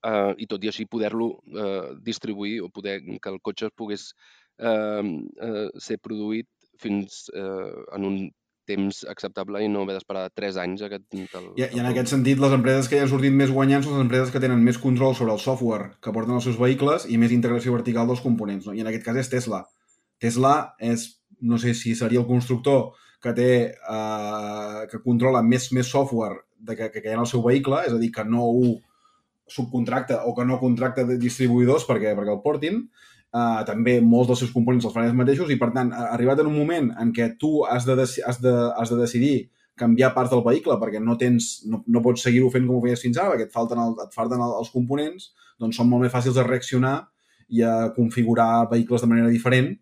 eh, 0.02 0.34
i 0.38 0.48
tot 0.50 0.64
i 0.64 0.72
així 0.72 0.86
poder-lo 0.90 1.30
eh, 1.54 1.90
distribuir 2.06 2.62
o 2.64 2.70
poder 2.70 3.00
que 3.04 3.34
el 3.34 3.42
cotxe 3.42 3.72
pogués 3.76 4.12
eh, 4.60 5.04
eh, 5.48 5.68
ser 5.88 6.00
produït 6.04 6.50
fins 6.82 7.28
eh, 7.34 7.74
en 7.96 8.10
un 8.10 8.24
temps 8.70 9.04
acceptable 9.12 9.62
i 9.64 9.70
no 9.72 9.84
haver 9.84 9.98
d'esperar 9.98 10.28
3 10.36 10.60
anys. 10.64 10.84
Aquest, 10.88 11.06
el, 11.14 11.50
I, 11.60 11.66
I 11.66 11.82
en 11.82 11.90
aquest 11.90 12.14
sentit, 12.14 12.40
les 12.42 12.56
empreses 12.56 12.90
que 12.90 13.00
ja 13.00 13.06
han 13.06 13.12
sortit 13.12 13.36
més 13.36 13.52
guanyants 13.54 13.88
són 13.88 13.98
les 13.98 14.06
empreses 14.06 14.34
que 14.34 14.42
tenen 14.44 14.64
més 14.64 14.80
control 14.82 15.16
sobre 15.20 15.36
el 15.36 15.42
software 15.44 15.92
que 16.04 16.14
porten 16.16 16.38
els 16.38 16.48
seus 16.48 16.60
vehicles 16.60 17.08
i 17.10 17.20
més 17.22 17.36
integració 17.36 17.76
vertical 17.76 18.10
dels 18.10 18.24
components. 18.24 18.68
No? 18.68 18.76
I 18.76 18.86
en 18.86 18.92
aquest 18.92 19.06
cas 19.08 19.20
és 19.24 19.32
Tesla. 19.32 19.64
Tesla 20.24 20.56
és, 20.80 21.08
no 21.42 21.60
sé 21.60 21.76
si 21.78 21.96
seria 22.00 22.22
el 22.24 22.30
constructor 22.30 22.94
que 23.24 23.32
té, 23.36 23.52
eh, 23.72 24.82
que 24.92 25.00
controla 25.04 25.44
més 25.44 25.70
més 25.72 25.88
software 25.88 26.44
de 26.60 26.76
que, 26.76 26.90
que 26.92 27.08
hi 27.08 27.14
ha 27.14 27.20
en 27.20 27.24
el 27.24 27.30
seu 27.30 27.44
vehicle, 27.44 27.84
és 27.88 27.96
a 27.96 28.00
dir, 28.00 28.12
que 28.16 28.26
no 28.28 28.48
ho 28.50 28.74
subcontracta 29.48 30.24
o 30.28 30.34
que 30.36 30.46
no 30.48 30.60
contracta 30.60 31.04
de 31.08 31.18
distribuïdors 31.20 31.86
perquè, 31.88 32.14
perquè 32.16 32.32
el 32.34 32.44
portin, 32.44 32.84
Uh, 33.34 33.64
també 33.66 33.96
molts 33.98 34.28
dels 34.30 34.44
seus 34.44 34.52
components 34.54 34.86
els 34.86 34.94
fan 34.94 35.08
ells 35.08 35.16
mateixos 35.18 35.50
i, 35.50 35.58
per 35.58 35.72
tant, 35.74 35.90
arribat 36.14 36.44
en 36.44 36.52
un 36.52 36.54
moment 36.54 36.92
en 37.02 37.10
què 37.16 37.32
tu 37.42 37.64
has 37.66 37.88
de, 37.88 37.96
has 37.98 38.38
de, 38.44 38.52
has 38.78 38.92
de 38.94 38.98
decidir 39.00 39.48
canviar 39.76 40.12
parts 40.14 40.30
del 40.30 40.44
vehicle 40.46 40.76
perquè 40.78 41.02
no 41.02 41.16
tens 41.18 41.64
no, 41.66 41.80
no 41.90 42.04
pots 42.06 42.22
seguir-ho 42.28 42.52
fent 42.54 42.68
com 42.70 42.78
ho 42.78 42.84
feies 42.84 43.02
fins 43.02 43.18
ara, 43.18 43.34
perquè 43.34 43.48
et 43.50 43.56
falten, 43.56 43.82
el, 43.82 43.96
et 44.06 44.14
falten 44.14 44.44
els 44.46 44.70
components, 44.70 45.32
doncs 45.58 45.82
són 45.82 45.90
molt 45.90 46.06
més 46.06 46.14
fàcils 46.14 46.38
de 46.38 46.46
reaccionar 46.46 46.94
i 47.50 47.66
a 47.66 47.74
configurar 47.96 48.68
vehicles 48.70 49.02
de 49.02 49.10
manera 49.10 49.34
diferent 49.34 49.74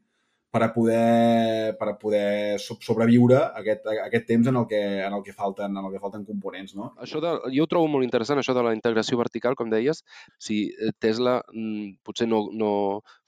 per 0.51 0.61
a 0.65 0.69
poder, 0.73 1.77
per 1.79 1.87
a 1.89 1.95
poder 1.99 2.59
sobreviure 2.59 3.39
aquest, 3.61 3.87
aquest 4.03 4.25
temps 4.27 4.49
en 4.51 4.59
el, 4.59 4.65
que, 4.67 4.81
en, 5.05 5.15
el 5.15 5.23
que 5.23 5.33
falten, 5.33 5.71
en 5.71 5.85
el 5.87 5.93
que 5.93 6.01
falten 6.03 6.25
components. 6.27 6.75
No? 6.75 6.89
Això 6.99 7.21
de, 7.23 7.31
jo 7.55 7.63
ho 7.63 7.71
trobo 7.71 7.87
molt 7.93 8.07
interessant, 8.07 8.41
això 8.41 8.55
de 8.57 8.65
la 8.67 8.75
integració 8.75 9.19
vertical, 9.21 9.55
com 9.55 9.71
deies. 9.71 10.03
Si 10.43 10.65
eh, 10.73 10.91
Tesla 10.99 11.39
mm, 11.53 12.03
potser 12.03 12.27
no, 12.27 12.43
no 12.51 12.73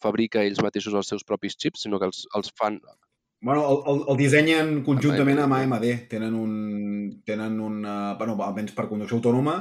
fabrica 0.04 0.44
ells 0.44 0.60
mateixos 0.66 1.00
els 1.00 1.14
seus 1.16 1.24
propis 1.24 1.56
xips, 1.56 1.88
sinó 1.88 2.02
que 2.02 2.12
els, 2.12 2.28
els 2.36 2.52
fan 2.60 2.82
Bueno, 3.44 3.64
el, 3.68 3.80
el, 3.92 3.98
el 4.08 4.18
dissenyen 4.20 4.70
conjuntament 4.88 5.42
amb 5.44 5.58
AMD. 5.58 5.88
Tenen 6.12 6.36
un... 6.40 6.52
Tenen 7.28 7.58
un 7.60 7.82
uh, 7.84 8.14
bueno, 8.20 8.38
almenys 8.46 8.72
per 8.76 8.86
conducció 8.88 9.20
autònoma, 9.20 9.58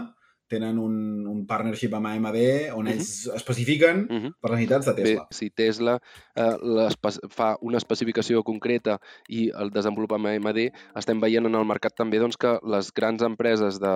tenen 0.52 0.78
un, 0.80 0.94
un 1.28 1.42
partnership 1.48 1.94
amb 1.96 2.10
AMD 2.12 2.38
on 2.76 2.90
ells 2.92 3.10
uh 3.26 3.32
-huh. 3.32 3.36
especifiquen 3.40 4.06
uh 4.08 4.20
-huh. 4.20 4.32
per 4.40 4.50
les 4.50 4.60
necessitats 4.60 4.86
de 4.86 4.94
Tesla. 5.02 5.22
Bé, 5.22 5.36
si 5.38 5.50
Tesla 5.50 5.98
eh, 6.36 7.16
fa 7.30 7.56
una 7.60 7.78
especificació 7.78 8.42
concreta 8.42 8.98
i 9.28 9.50
el 9.54 9.70
desenvolupa 9.70 10.16
amb 10.16 10.26
AMD, 10.26 10.70
estem 10.96 11.20
veient 11.20 11.46
en 11.46 11.54
el 11.54 11.64
mercat 11.64 11.94
també 11.96 12.18
doncs, 12.18 12.36
que 12.36 12.58
les 12.64 12.92
grans 12.92 13.22
empreses 13.22 13.78
de, 13.80 13.94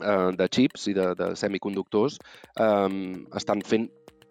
eh, 0.00 0.30
de 0.36 0.48
chips 0.48 0.88
i 0.88 0.94
de, 0.94 1.14
de 1.14 1.36
semiconductors 1.36 2.18
eh, 2.56 2.88
estan 3.36 3.62
fent 3.62 3.88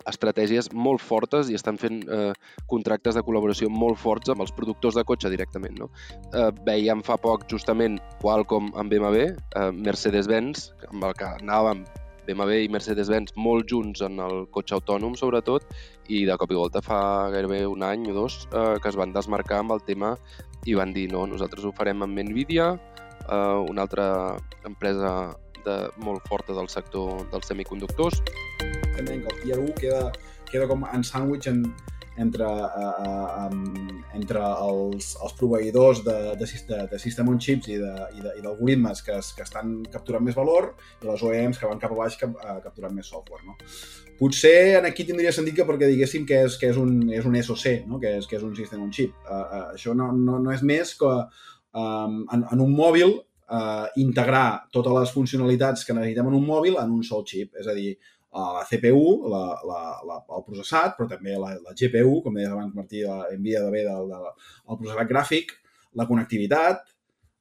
estratègies 0.10 0.72
molt 0.74 1.04
fortes 1.06 1.50
i 1.50 1.58
estan 1.58 1.78
fent 1.82 2.02
eh, 2.10 2.34
contractes 2.72 3.18
de 3.18 3.24
col·laboració 3.26 3.70
molt 3.72 4.00
forts 4.02 4.34
amb 4.34 4.44
els 4.46 4.54
productors 4.56 4.98
de 5.00 5.06
cotxe 5.08 5.32
directament. 5.32 5.80
No? 5.80 5.90
Eh, 6.34 6.50
veiem 6.68 7.04
fa 7.06 7.20
poc 7.22 7.48
justament 7.52 8.00
Qualcomm 8.24 8.74
amb 8.76 8.92
BMW, 8.92 9.30
eh, 9.30 9.72
Mercedes-Benz, 9.74 10.70
amb 10.92 11.10
el 11.10 11.18
que 11.20 11.34
anàvem 11.40 11.86
BMW 12.30 12.68
i 12.68 12.70
Mercedes-Benz 12.70 13.34
molt 13.42 13.70
junts 13.72 14.04
en 14.06 14.20
el 14.22 14.46
cotxe 14.54 14.78
autònom, 14.78 15.16
sobretot, 15.18 15.66
i 16.14 16.26
de 16.30 16.38
cop 16.38 16.52
i 16.54 16.60
volta 16.60 16.82
fa 16.86 17.02
gairebé 17.34 17.64
un 17.70 17.86
any 17.86 18.06
o 18.12 18.16
dos 18.18 18.44
eh, 18.52 18.78
que 18.82 18.92
es 18.92 18.98
van 19.00 19.16
desmarcar 19.16 19.64
amb 19.64 19.74
el 19.78 19.84
tema 19.88 20.16
i 20.68 20.76
van 20.78 20.94
dir 20.94 21.08
no, 21.12 21.26
nosaltres 21.30 21.66
ho 21.66 21.74
farem 21.76 22.04
amb 22.06 22.22
Nvidia, 22.30 22.74
eh, 23.26 23.58
una 23.70 23.86
altra 23.88 24.10
empresa 24.68 25.34
de, 25.66 25.80
molt 26.06 26.26
forta 26.30 26.56
del 26.56 26.70
sector 26.72 27.26
dels 27.34 27.50
semiconductors 27.50 28.22
també 29.00 29.22
que 29.24 29.32
el 29.34 29.40
Tier 29.44 29.62
1 29.62 29.78
queda, 29.80 30.04
queda 30.52 30.68
com 30.70 30.84
en 30.90 31.06
sàndwich 31.08 31.48
en, 31.52 31.64
entre, 32.20 32.46
uh, 32.46 33.48
uh, 33.48 34.02
entre 34.18 34.42
els, 34.44 35.14
els 35.24 35.36
proveïdors 35.40 36.04
de, 36.04 36.18
de, 36.40 36.50
de, 36.68 36.80
de 36.92 37.00
sistema 37.00 37.32
on 37.32 37.40
chips 37.40 37.70
i 37.72 37.78
d'algoritmes 37.80 39.04
que, 39.06 39.16
que 39.38 39.46
estan 39.46 39.78
capturant 39.94 40.26
més 40.26 40.36
valor 40.38 40.74
i 41.00 41.08
les 41.08 41.24
OEMs 41.24 41.62
que 41.62 41.70
van 41.70 41.80
cap 41.80 41.96
a 41.96 42.00
baix 42.02 42.20
cap, 42.20 42.36
uh, 42.36 42.58
capturant 42.66 42.96
més 42.96 43.08
software. 43.08 43.46
No? 43.48 43.56
Potser 44.20 44.82
en 44.82 44.90
aquí 44.90 45.08
tindria 45.08 45.32
sentit 45.36 45.56
que 45.56 45.68
perquè 45.68 45.88
diguéssim 45.88 46.28
que 46.28 46.44
és, 46.50 46.60
que 46.60 46.74
és, 46.74 46.82
un, 46.82 47.08
és 47.16 47.26
un 47.26 47.40
SoC, 47.40 47.88
no? 47.88 48.02
que, 48.04 48.18
és, 48.20 48.28
que 48.28 48.36
és 48.40 48.44
un 48.44 48.54
sistema 48.58 48.84
on 48.84 48.92
chip. 48.96 49.16
Uh, 49.24 49.40
uh, 49.40 49.64
això 49.78 49.96
no, 49.96 50.12
no, 50.12 50.42
no 50.44 50.54
és 50.56 50.66
més 50.68 50.92
que 51.00 51.14
um, 51.16 52.22
en, 52.28 52.44
en 52.44 52.68
un 52.68 52.76
mòbil 52.76 53.16
uh, 53.16 53.88
integrar 54.02 54.66
totes 54.76 55.00
les 55.00 55.16
funcionalitats 55.16 55.88
que 55.88 55.96
necessitem 55.96 56.34
en 56.34 56.40
un 56.42 56.48
mòbil 56.52 56.82
en 56.84 57.00
un 57.00 57.06
sol 57.08 57.24
xip. 57.32 57.56
És 57.64 57.72
a 57.72 57.78
dir, 57.78 57.94
la 58.34 58.66
CPU, 58.70 59.06
la, 59.32 59.42
la, 59.66 59.82
la, 60.06 60.20
el 60.38 60.46
processat, 60.46 60.96
però 60.98 61.10
també 61.10 61.34
la, 61.40 61.56
la 61.64 61.74
GPU, 61.74 62.20
com 62.26 62.38
deies 62.38 62.52
abans, 62.52 62.76
Martí, 62.78 63.02
de 63.02 63.42
bé 63.42 63.84
del, 63.88 64.08
del, 64.12 64.30
el 64.70 64.80
processat 64.80 65.10
gràfic, 65.10 65.56
la 65.98 66.06
connectivitat, 66.06 66.86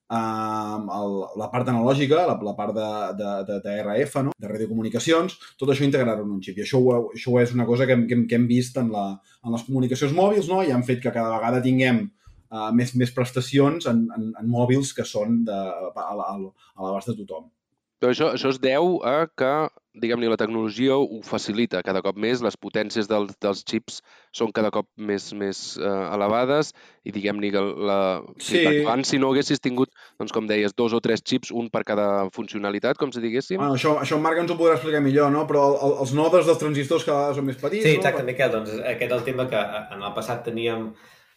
um, 0.09 0.89
el, 0.99 1.17
la 1.41 1.49
part 1.53 1.69
analògica, 1.69 2.23
la, 2.29 2.37
la 2.49 2.55
part 2.57 2.75
de, 2.77 2.91
de, 3.19 3.33
de, 3.49 3.59
de 3.65 3.75
RF, 3.85 4.23
no? 4.29 4.35
de 4.39 4.51
radiocomunicacions, 4.51 5.37
tot 5.61 5.73
això 5.73 5.85
integrar 5.87 6.19
en 6.23 6.31
un 6.39 6.43
xip. 6.45 6.59
I 6.59 6.65
això, 6.65 6.81
això 7.13 7.37
és 7.43 7.53
una 7.57 7.67
cosa 7.69 7.89
que, 7.89 7.99
que, 8.09 8.23
que 8.29 8.39
hem 8.39 8.49
vist 8.51 8.81
en, 8.81 8.93
la, 8.95 9.11
en 9.45 9.55
les 9.55 9.67
comunicacions 9.69 10.17
mòbils 10.17 10.49
no? 10.51 10.63
i 10.65 10.73
han 10.75 10.87
fet 10.89 11.03
que 11.05 11.13
cada 11.15 11.35
vegada 11.37 11.63
tinguem 11.65 12.07
uh, 12.07 12.71
més, 12.75 12.95
més 12.97 13.13
prestacions 13.15 13.89
en, 13.91 14.07
en, 14.17 14.33
en 14.41 14.51
mòbils 14.51 14.95
que 14.97 15.07
són 15.09 15.43
de, 15.49 15.61
a 15.93 16.11
l'abast 16.17 17.13
de 17.13 17.19
tothom. 17.21 17.51
Però 17.99 18.13
això, 18.15 18.31
això 18.37 18.53
es 18.55 18.61
deu 18.63 19.01
a 19.03 19.27
que, 19.35 19.53
diguem-ne, 20.01 20.29
la 20.31 20.39
tecnologia 20.41 20.97
ho 20.99 21.21
facilita 21.27 21.83
cada 21.87 22.03
cop 22.05 22.17
més, 22.21 22.43
les 22.45 22.57
potències 22.57 23.09
del, 23.11 23.29
dels 23.43 23.65
xips 23.69 24.01
són 24.35 24.53
cada 24.55 24.71
cop 24.75 24.89
més, 24.97 25.31
més 25.37 25.61
uh, 25.81 26.09
elevades 26.15 26.73
i, 27.05 27.13
diguem-ne, 27.15 27.51
que 27.55 27.63
la... 27.63 27.99
Sí. 28.39 28.63
Si 28.63 28.65
abans, 28.85 29.11
si 29.11 29.21
no 29.21 29.33
haguessis 29.33 29.63
tingut, 29.65 29.93
doncs, 30.21 30.35
com 30.35 30.49
deies, 30.51 30.75
dos 30.79 30.97
o 30.97 31.03
tres 31.05 31.23
xips, 31.25 31.53
un 31.53 31.71
per 31.75 31.85
cada 31.89 32.09
funcionalitat, 32.35 32.99
com 33.01 33.13
si 33.15 33.23
diguéssim... 33.25 33.61
Bueno, 33.61 33.79
això, 33.79 33.99
això 34.03 34.21
Marc 34.23 34.43
ens 34.43 34.55
ho 34.55 34.59
podrà 34.61 34.79
explicar 34.79 35.03
millor, 35.05 35.31
no? 35.35 35.45
Però 35.51 35.67
el, 35.73 35.79
el, 35.89 35.95
els 36.07 36.17
nodes 36.17 36.49
dels 36.49 36.63
transistors 36.63 37.07
cada 37.09 37.29
vegada 37.29 37.39
són 37.39 37.49
més 37.51 37.61
petits, 37.61 37.87
Sí, 37.87 37.99
exacte, 38.01 38.25
no? 38.25 38.31
Miquel, 38.33 38.53
doncs 38.55 38.75
aquest 38.81 39.09
és 39.13 39.17
el 39.21 39.25
tema 39.29 39.49
que 39.51 39.63
en 39.95 40.03
el 40.03 40.13
passat 40.17 40.45
teníem 40.49 40.91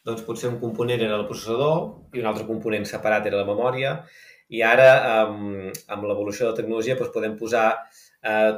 doncs 0.08 0.24
potser 0.26 0.50
un 0.50 0.58
component 0.62 1.02
era 1.06 1.18
el 1.20 1.28
processador 1.30 2.16
i 2.18 2.22
un 2.24 2.30
altre 2.30 2.48
component 2.48 2.88
separat 2.90 3.28
era 3.30 3.44
la 3.44 3.50
memòria 3.50 4.00
i 4.52 4.64
ara, 4.68 4.88
amb, 5.24 5.78
amb 5.88 6.08
l'evolució 6.10 6.46
de 6.46 6.52
la 6.52 6.58
tecnologia, 6.58 6.98
doncs 7.00 7.14
podem 7.16 7.38
posar, 7.40 7.68
eh, 8.24 8.52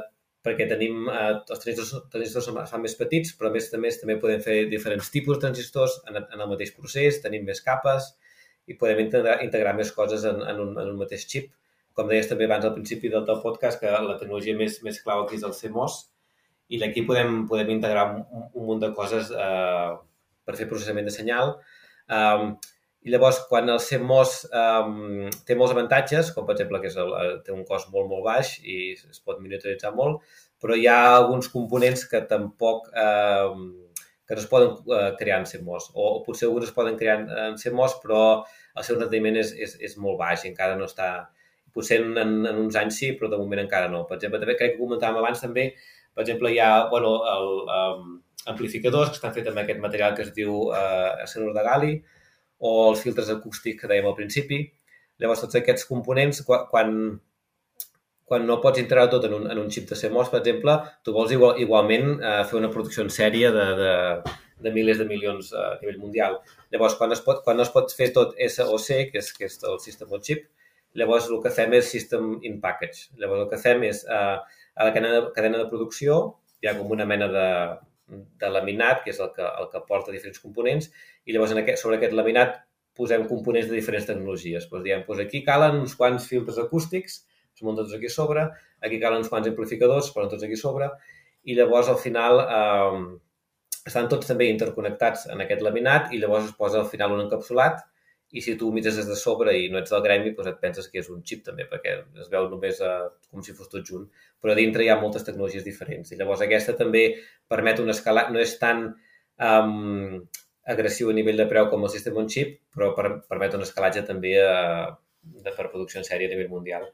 perquè 0.44 0.66
tenim, 0.68 1.08
eh, 1.08 1.32
els 1.40 1.62
transistors, 1.62 2.08
transistors 2.12 2.50
fan 2.70 2.82
més 2.84 2.96
petits, 3.00 3.32
però 3.38 3.48
a 3.50 3.54
més 3.54 3.70
més 3.80 4.00
també 4.00 4.18
podem 4.20 4.42
fer 4.44 4.56
diferents 4.68 5.10
tipus 5.10 5.38
de 5.38 5.46
transistors 5.46 6.00
en, 6.08 6.20
en 6.20 6.40
el 6.40 6.50
mateix 6.50 6.74
procés, 6.76 7.20
tenim 7.24 7.44
més 7.44 7.62
capes 7.64 8.12
i 8.66 8.76
podem 8.80 9.04
integrar, 9.06 9.38
integrar 9.44 9.74
més 9.76 9.92
coses 9.92 10.24
en, 10.24 10.42
en, 10.42 10.60
un, 10.60 10.74
en 10.80 10.90
un 10.92 10.98
mateix 11.00 11.26
xip. 11.28 11.52
Com 11.94 12.08
deies 12.10 12.28
també 12.28 12.48
abans 12.48 12.64
al 12.64 12.74
principi 12.74 13.08
del 13.08 13.24
teu 13.24 13.40
podcast, 13.40 13.80
que 13.80 13.90
la 13.90 14.18
tecnologia 14.20 14.56
més, 14.58 14.80
més 14.82 15.00
clau 15.00 15.24
aquí 15.24 15.38
és 15.38 15.46
el 15.46 15.54
CMOS, 15.56 16.00
i 16.72 16.80
aquí 16.82 17.04
podem, 17.08 17.44
podem 17.48 17.70
integrar 17.76 18.06
un, 18.14 18.46
un 18.52 18.66
munt 18.68 18.80
de 18.82 18.90
coses 18.96 19.30
eh, 19.30 19.90
per 20.44 20.56
fer 20.58 20.68
processament 20.70 21.08
de 21.08 21.12
senyal. 21.12 21.54
Um, 22.08 22.56
i 23.04 23.12
llavors, 23.12 23.42
quan 23.50 23.68
el 23.68 23.80
CMOS 23.84 24.34
um, 24.48 25.26
té 25.44 25.56
molts 25.60 25.74
avantatges, 25.74 26.30
com 26.32 26.46
per 26.48 26.54
exemple 26.56 26.80
que 26.80 26.88
és 26.88 26.96
el, 27.00 27.12
té 27.44 27.52
un 27.52 27.64
cost 27.68 27.90
molt, 27.92 28.08
molt 28.08 28.24
baix 28.24 28.54
i 28.64 28.78
es 28.96 29.20
pot 29.20 29.42
miniaturitzar 29.44 29.92
molt, 29.96 30.22
però 30.60 30.78
hi 30.78 30.86
ha 30.88 30.96
alguns 31.18 31.50
components 31.52 32.06
que 32.08 32.22
tampoc 32.30 32.88
eh, 32.96 33.50
que 34.24 34.38
no 34.38 34.40
es 34.40 34.48
poden 34.48 34.70
uh, 34.88 35.10
crear 35.18 35.42
en 35.42 35.48
CMOS. 35.50 35.90
O, 35.92 36.06
o 36.14 36.22
potser 36.24 36.48
alguns 36.48 36.70
es 36.70 36.72
poden 36.72 36.96
crear 36.96 37.18
en, 37.20 37.58
CMOS, 37.60 37.98
però 38.00 38.22
el 38.72 38.86
seu 38.86 38.96
rendiment 38.96 39.36
és, 39.36 39.52
és, 39.52 39.76
és 39.84 39.98
molt 40.00 40.16
baix 40.22 40.46
i 40.46 40.52
encara 40.54 40.78
no 40.80 40.88
està... 40.88 41.10
Potser 41.74 41.98
en, 42.00 42.12
en, 42.22 42.34
en 42.46 42.58
uns 42.62 42.76
anys 42.78 43.02
sí, 43.02 43.10
però 43.18 43.28
de 43.28 43.36
moment 43.36 43.60
encara 43.64 43.90
no. 43.90 44.04
Per 44.08 44.16
exemple, 44.16 44.40
també 44.40 44.54
crec 44.56 44.76
que 44.76 44.80
comentàvem 44.80 45.18
abans 45.20 45.40
també, 45.42 45.72
per 46.14 46.22
exemple, 46.22 46.52
hi 46.54 46.60
ha 46.62 46.86
bueno, 46.88 47.16
el, 47.34 47.48
um, 47.76 48.12
amplificadors 48.46 49.10
que 49.10 49.18
estan 49.18 49.34
fets 49.34 49.50
amb 49.50 49.60
aquest 49.60 49.80
material 49.82 50.14
que 50.14 50.22
es 50.22 50.30
diu 50.36 50.68
eh, 50.70 51.24
acenur 51.24 51.50
de 51.56 51.64
gali 51.66 51.94
o 52.64 52.72
els 52.88 53.04
filtres 53.04 53.30
acústics 53.32 53.82
que 53.82 53.90
dèiem 53.90 54.08
al 54.08 54.16
principi. 54.18 54.62
Llavors, 55.20 55.44
tots 55.44 55.58
aquests 55.60 55.86
components, 55.88 56.40
quan, 56.48 56.96
quan 58.24 58.46
no 58.48 58.60
pots 58.62 58.80
integrar 58.80 59.10
tot 59.12 59.26
en 59.28 59.36
un, 59.36 59.44
en 59.52 59.60
un 59.60 59.68
xip 59.74 59.90
de 59.90 59.98
CMOS, 60.00 60.32
per 60.32 60.40
exemple, 60.40 60.78
tu 61.04 61.14
vols 61.16 61.34
igual, 61.36 61.60
igualment 61.62 62.16
eh, 62.16 62.40
fer 62.48 62.58
una 62.60 62.72
producció 62.72 63.04
en 63.04 63.12
sèrie 63.12 63.52
de, 63.54 63.68
de, 63.80 63.92
de 64.64 64.72
milers 64.74 65.02
de 65.02 65.08
milions 65.10 65.52
a 65.60 65.66
nivell 65.82 66.00
mundial. 66.02 66.40
Llavors, 66.72 66.96
quan, 67.00 67.12
es 67.14 67.22
pot, 67.26 67.44
quan 67.44 67.60
no 67.60 67.66
es 67.66 67.72
pot 67.74 67.92
fer 67.94 68.10
tot 68.16 68.34
SOC, 68.48 69.12
que 69.12 69.20
és, 69.20 69.32
que 69.36 69.48
és 69.50 69.60
el 69.70 69.78
System 69.84 70.16
on 70.16 70.24
Chip, 70.24 70.48
llavors 70.98 71.28
el 71.28 71.42
que 71.44 71.52
fem 71.52 71.74
és 71.76 71.90
System 71.90 72.38
in 72.48 72.60
Package. 72.64 73.10
Llavors 73.20 73.44
el 73.44 73.50
que 73.52 73.60
fem 73.60 73.84
és 73.90 74.04
eh, 74.08 74.36
a 74.74 74.88
la 74.88 74.94
cadena 74.94 75.18
de, 75.18 75.26
cadena 75.36 75.60
de 75.60 75.68
producció 75.70 76.22
hi 76.62 76.70
ha 76.70 76.78
com 76.78 76.90
una 76.96 77.06
mena 77.06 77.28
de, 77.28 77.48
de 78.08 78.50
laminat, 78.52 79.02
que 79.04 79.12
és 79.14 79.20
el 79.20 79.32
que, 79.36 79.44
el 79.44 79.68
que 79.72 79.82
porta 79.88 80.12
diferents 80.12 80.42
components, 80.42 80.90
i 81.24 81.34
llavors 81.34 81.54
en 81.54 81.62
aquest, 81.62 81.80
sobre 81.82 81.98
aquest 81.98 82.14
laminat 82.16 82.58
posem 82.94 83.24
components 83.30 83.70
de 83.70 83.76
diferents 83.78 84.06
tecnologies. 84.06 84.68
Doncs 84.70 84.84
diem, 84.84 85.04
doncs 85.06 85.24
aquí 85.24 85.42
calen 85.46 85.80
uns 85.80 85.96
quants 85.98 86.28
filtres 86.30 86.60
acústics, 86.62 87.22
es 87.54 87.62
munten 87.62 87.86
tots 87.86 87.96
aquí 87.96 88.10
sobre, 88.12 88.46
aquí 88.84 89.00
calen 89.02 89.22
uns 89.24 89.30
quants 89.32 89.48
amplificadors, 89.50 90.10
es 90.10 90.30
tots 90.34 90.46
aquí 90.46 90.58
sobre, 90.60 90.90
i 91.44 91.56
llavors 91.56 91.90
al 91.92 91.98
final 92.00 92.40
eh, 92.44 93.00
estan 93.88 94.08
tots 94.08 94.30
també 94.30 94.48
interconnectats 94.48 95.26
en 95.32 95.42
aquest 95.44 95.64
laminat 95.64 96.12
i 96.12 96.20
llavors 96.20 96.48
es 96.48 96.54
posa 96.56 96.80
al 96.80 96.88
final 96.92 97.12
un 97.16 97.26
encapsulat 97.26 97.82
i 98.34 98.42
si 98.42 98.56
tu 98.58 98.70
mires 98.74 98.96
des 98.98 99.06
de 99.06 99.16
sobre 99.18 99.52
i 99.54 99.68
no 99.70 99.78
ets 99.78 99.92
del 99.94 100.02
gremi, 100.02 100.32
doncs 100.34 100.50
et 100.50 100.60
penses 100.62 100.88
que 100.90 100.98
és 100.98 101.10
un 101.14 101.22
xip 101.26 101.44
també, 101.46 101.68
perquè 101.70 101.92
es 102.22 102.30
veu 102.32 102.48
només 102.50 102.80
eh, 102.82 102.94
com 103.30 103.44
si 103.46 103.54
fos 103.54 103.70
tot 103.70 103.86
junt. 103.86 104.08
Però 104.42 104.52
a 104.54 104.58
dintre 104.58 104.82
hi 104.82 104.90
ha 104.90 104.98
moltes 105.00 105.26
tecnologies 105.26 105.66
diferents. 105.66 106.10
I 106.10 106.18
llavors 106.18 106.42
aquesta 106.42 106.74
també 106.80 107.04
permet 107.50 107.82
un 107.84 107.94
escalat, 107.94 108.32
no 108.34 108.42
és 108.42 108.56
tan 108.58 108.88
um, 108.90 110.18
agressiu 110.74 111.12
a 111.12 111.16
nivell 111.16 111.38
de 111.38 111.48
preu 111.50 111.70
com 111.70 111.86
el 111.86 111.94
System 111.94 112.18
on 112.24 112.30
Chip, 112.34 112.58
però 112.74 112.90
per, 112.98 113.20
permet 113.30 113.54
un 113.54 113.62
escalatge 113.68 114.02
també 114.10 114.34
a, 114.42 114.54
eh, 114.90 115.34
de, 115.38 115.54
per 115.54 115.70
producció 115.70 116.02
en 116.02 116.10
sèrie 116.10 116.26
a 116.26 116.34
nivell 116.34 116.50
mundial 116.52 116.90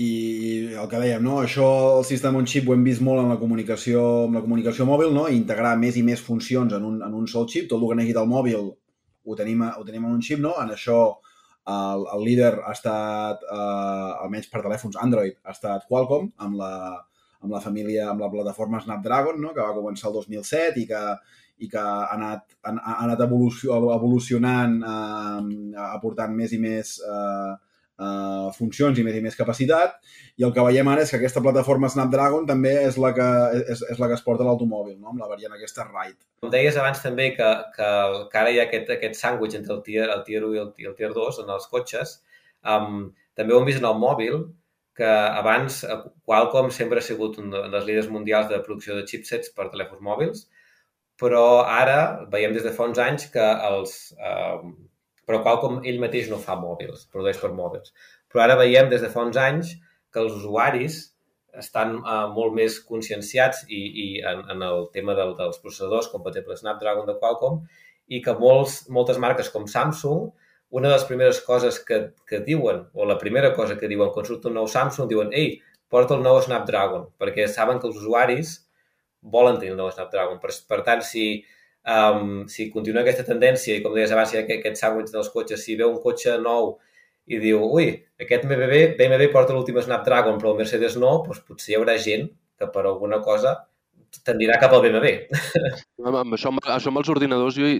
i 0.00 0.74
el 0.74 0.88
que 0.90 0.98
dèiem, 0.98 1.22
no? 1.22 1.36
això 1.44 1.66
el 2.00 2.06
sistema 2.08 2.40
on 2.40 2.48
chip 2.50 2.66
ho 2.66 2.74
hem 2.74 2.82
vist 2.86 3.02
molt 3.04 3.20
en 3.22 3.28
la 3.30 3.36
comunicació, 3.38 4.00
en 4.26 4.38
la 4.38 4.42
comunicació 4.42 4.86
mòbil, 4.88 5.12
no? 5.14 5.26
integrar 5.30 5.74
més 5.78 5.98
i 6.00 6.02
més 6.02 6.22
funcions 6.24 6.72
en 6.74 6.86
un, 6.88 6.96
en 7.04 7.14
un 7.14 7.28
sol 7.30 7.46
xip, 7.52 7.68
tot 7.70 7.78
el 7.78 7.90
que 7.90 7.98
necessita 8.00 8.24
el 8.24 8.32
mòbil 8.32 8.72
ho 9.24 9.36
tenim, 9.38 9.64
ho 9.64 9.84
tenim 9.86 10.04
en 10.04 10.16
un 10.18 10.22
xip, 10.24 10.40
no? 10.42 10.54
en 10.62 10.72
això 10.74 10.98
el, 11.70 12.04
el 12.14 12.24
líder 12.26 12.52
ha 12.60 12.72
estat, 12.74 13.44
eh, 13.48 14.10
almenys 14.24 14.50
per 14.52 14.62
telèfons 14.64 14.98
Android, 15.00 15.38
ha 15.44 15.54
estat 15.56 15.86
Qualcomm, 15.88 16.30
amb 16.46 16.60
la, 16.60 16.72
amb 17.40 17.52
la 17.52 17.62
família, 17.64 18.08
amb 18.10 18.24
la 18.24 18.30
plataforma 18.32 18.82
Snapdragon, 18.84 19.40
no? 19.40 19.54
que 19.56 19.64
va 19.64 19.76
començar 19.76 20.10
el 20.10 20.18
2007 20.20 20.82
i 20.82 20.86
que, 20.90 21.04
i 21.64 21.70
que 21.72 21.80
ha 21.80 22.08
anat, 22.16 22.56
ha, 22.64 22.74
ha 22.74 22.96
anat 23.06 23.24
evolució, 23.26 23.76
evolucionant, 23.96 24.80
eh, 24.84 25.86
aportant 25.90 26.36
més 26.36 26.52
i 26.52 26.60
més 26.60 26.98
eh, 27.00 27.54
uh, 27.98 28.50
funcions 28.56 28.98
i 28.98 29.04
més 29.06 29.18
i 29.18 29.22
més 29.24 29.36
capacitat 29.38 29.98
i 30.40 30.46
el 30.46 30.54
que 30.54 30.64
veiem 30.66 30.90
ara 30.90 31.04
és 31.04 31.12
que 31.12 31.20
aquesta 31.20 31.42
plataforma 31.44 31.90
Snapdragon 31.92 32.46
també 32.48 32.74
és 32.84 32.98
la 33.00 33.12
que, 33.16 33.28
és, 33.62 33.84
és 33.94 34.02
la 34.02 34.10
que 34.10 34.18
es 34.18 34.24
porta 34.26 34.46
l'automòbil, 34.46 34.96
no? 34.98 35.12
amb 35.12 35.22
la 35.22 35.30
variant 35.30 35.54
aquesta 35.54 35.86
Ride. 35.90 36.20
Com 36.42 36.52
deies 36.52 36.76
abans 36.80 37.02
també 37.02 37.30
que, 37.36 37.50
que, 37.76 37.92
que 38.32 38.42
ara 38.42 38.52
hi 38.52 38.60
ha 38.60 38.66
aquest, 38.68 38.90
aquest 38.96 39.20
sàndwich 39.20 39.56
entre 39.60 39.76
el 39.76 39.84
tier, 39.86 40.10
el 40.10 40.26
tier 40.26 40.42
1 40.44 40.56
i 40.56 40.62
el, 40.64 40.74
el 40.90 40.98
tier 40.98 41.14
2 41.14 41.40
en 41.44 41.54
els 41.56 41.70
cotxes, 41.70 42.18
um, 42.66 43.08
també 43.38 43.54
ho 43.54 43.62
hem 43.62 43.70
vist 43.70 43.82
en 43.82 43.88
el 43.90 43.98
mòbil, 44.00 44.44
que 44.94 45.10
abans 45.10 45.82
eh, 45.84 45.96
Qualcomm 46.24 46.70
sempre 46.70 47.00
ha 47.00 47.04
sigut 47.04 47.38
un 47.42 47.50
dels 47.50 47.86
líders 47.86 48.10
mundials 48.14 48.46
de 48.50 48.60
producció 48.62 48.94
de 48.94 49.06
chipsets 49.10 49.50
per 49.56 49.66
telèfons 49.72 50.04
mòbils, 50.06 50.44
però 51.20 51.64
ara 51.66 52.26
veiem 52.30 52.54
des 52.54 52.66
de 52.66 52.72
fa 52.74 52.86
uns 52.90 53.00
anys 53.02 53.26
que 53.34 53.44
els, 53.70 53.96
eh, 54.18 54.60
però 55.26 55.40
Qualcomm 55.44 55.82
ell 55.88 56.00
mateix 56.02 56.30
no 56.30 56.38
fa 56.42 56.56
mòbils, 56.60 57.08
produeix 57.12 57.40
per 57.40 57.52
mòbils. 57.56 57.94
Però 58.30 58.44
ara 58.44 58.58
veiem 58.60 58.90
des 58.92 59.04
de 59.04 59.10
fa 59.12 59.24
uns 59.24 59.38
anys 59.40 59.74
que 60.12 60.22
els 60.22 60.36
usuaris 60.36 61.00
estan 61.58 61.98
uh, 62.00 62.26
molt 62.34 62.54
més 62.56 62.80
conscienciats 62.82 63.64
i, 63.68 63.80
i 64.04 64.06
en, 64.26 64.42
en 64.50 64.62
el 64.66 64.88
tema 64.94 65.14
del, 65.18 65.34
dels 65.38 65.60
processadors, 65.62 66.08
com 66.10 66.22
per 66.22 66.32
exemple 66.32 66.56
Snapdragon 66.58 67.06
de 67.06 67.16
Qualcomm, 67.20 67.60
i 68.10 68.20
que 68.24 68.34
molts, 68.38 68.82
moltes 68.92 69.20
marques 69.22 69.48
com 69.52 69.68
Samsung, 69.70 70.26
una 70.74 70.90
de 70.90 70.96
les 70.96 71.06
primeres 71.06 71.38
coses 71.46 71.78
que, 71.86 72.00
que 72.28 72.42
diuen, 72.44 72.82
o 72.92 73.06
la 73.06 73.18
primera 73.20 73.52
cosa 73.54 73.78
que 73.78 73.88
diuen 73.88 74.10
quan 74.12 74.26
surt 74.26 74.48
un 74.50 74.58
nou 74.58 74.66
Samsung, 74.70 75.08
diuen 75.10 75.30
ei, 75.32 75.60
porta 75.88 76.16
el 76.18 76.24
nou 76.24 76.40
Snapdragon, 76.42 77.06
perquè 77.20 77.46
saben 77.48 77.78
que 77.78 77.86
els 77.90 78.00
usuaris 78.02 78.56
volen 79.22 79.60
tenir 79.60 79.76
el 79.76 79.80
nou 79.80 79.92
Snapdragon. 79.94 80.40
Per, 80.42 80.50
per 80.68 80.80
tant, 80.86 81.04
si 81.06 81.44
um, 81.84 82.44
si 82.48 82.70
continua 82.72 83.02
aquesta 83.04 83.26
tendència, 83.28 83.76
i 83.76 83.84
com 83.84 83.94
deies 83.96 84.12
abans, 84.14 84.32
hi 84.32 84.40
ha 84.40 84.44
aquest 84.44 84.80
sàndwich 84.80 85.12
dels 85.12 85.30
cotxes, 85.34 85.64
si 85.64 85.76
veu 85.80 85.92
un 85.92 86.00
cotxe 86.02 86.36
nou 86.42 86.74
i 87.26 87.40
diu, 87.40 87.62
ui, 87.64 87.90
aquest 88.20 88.48
BMW, 88.48 88.96
BMW 88.98 89.30
porta 89.32 89.56
l'últim 89.56 89.80
Snapdragon, 89.80 90.40
però 90.40 90.52
el 90.52 90.60
Mercedes 90.60 90.98
no, 91.00 91.16
doncs 91.26 91.44
potser 91.48 91.74
hi 91.74 91.78
haurà 91.78 91.96
gent 92.00 92.28
que 92.60 92.68
per 92.72 92.84
alguna 92.84 93.20
cosa 93.24 93.56
tendirà 94.26 94.58
cap 94.62 94.74
al 94.76 94.84
BMW. 94.84 95.14
Amb 96.04 96.36
això, 96.36 96.52
això 96.74 96.92
amb 96.92 97.00
els 97.00 97.10
ordinadors 97.12 97.56
jo 97.58 97.70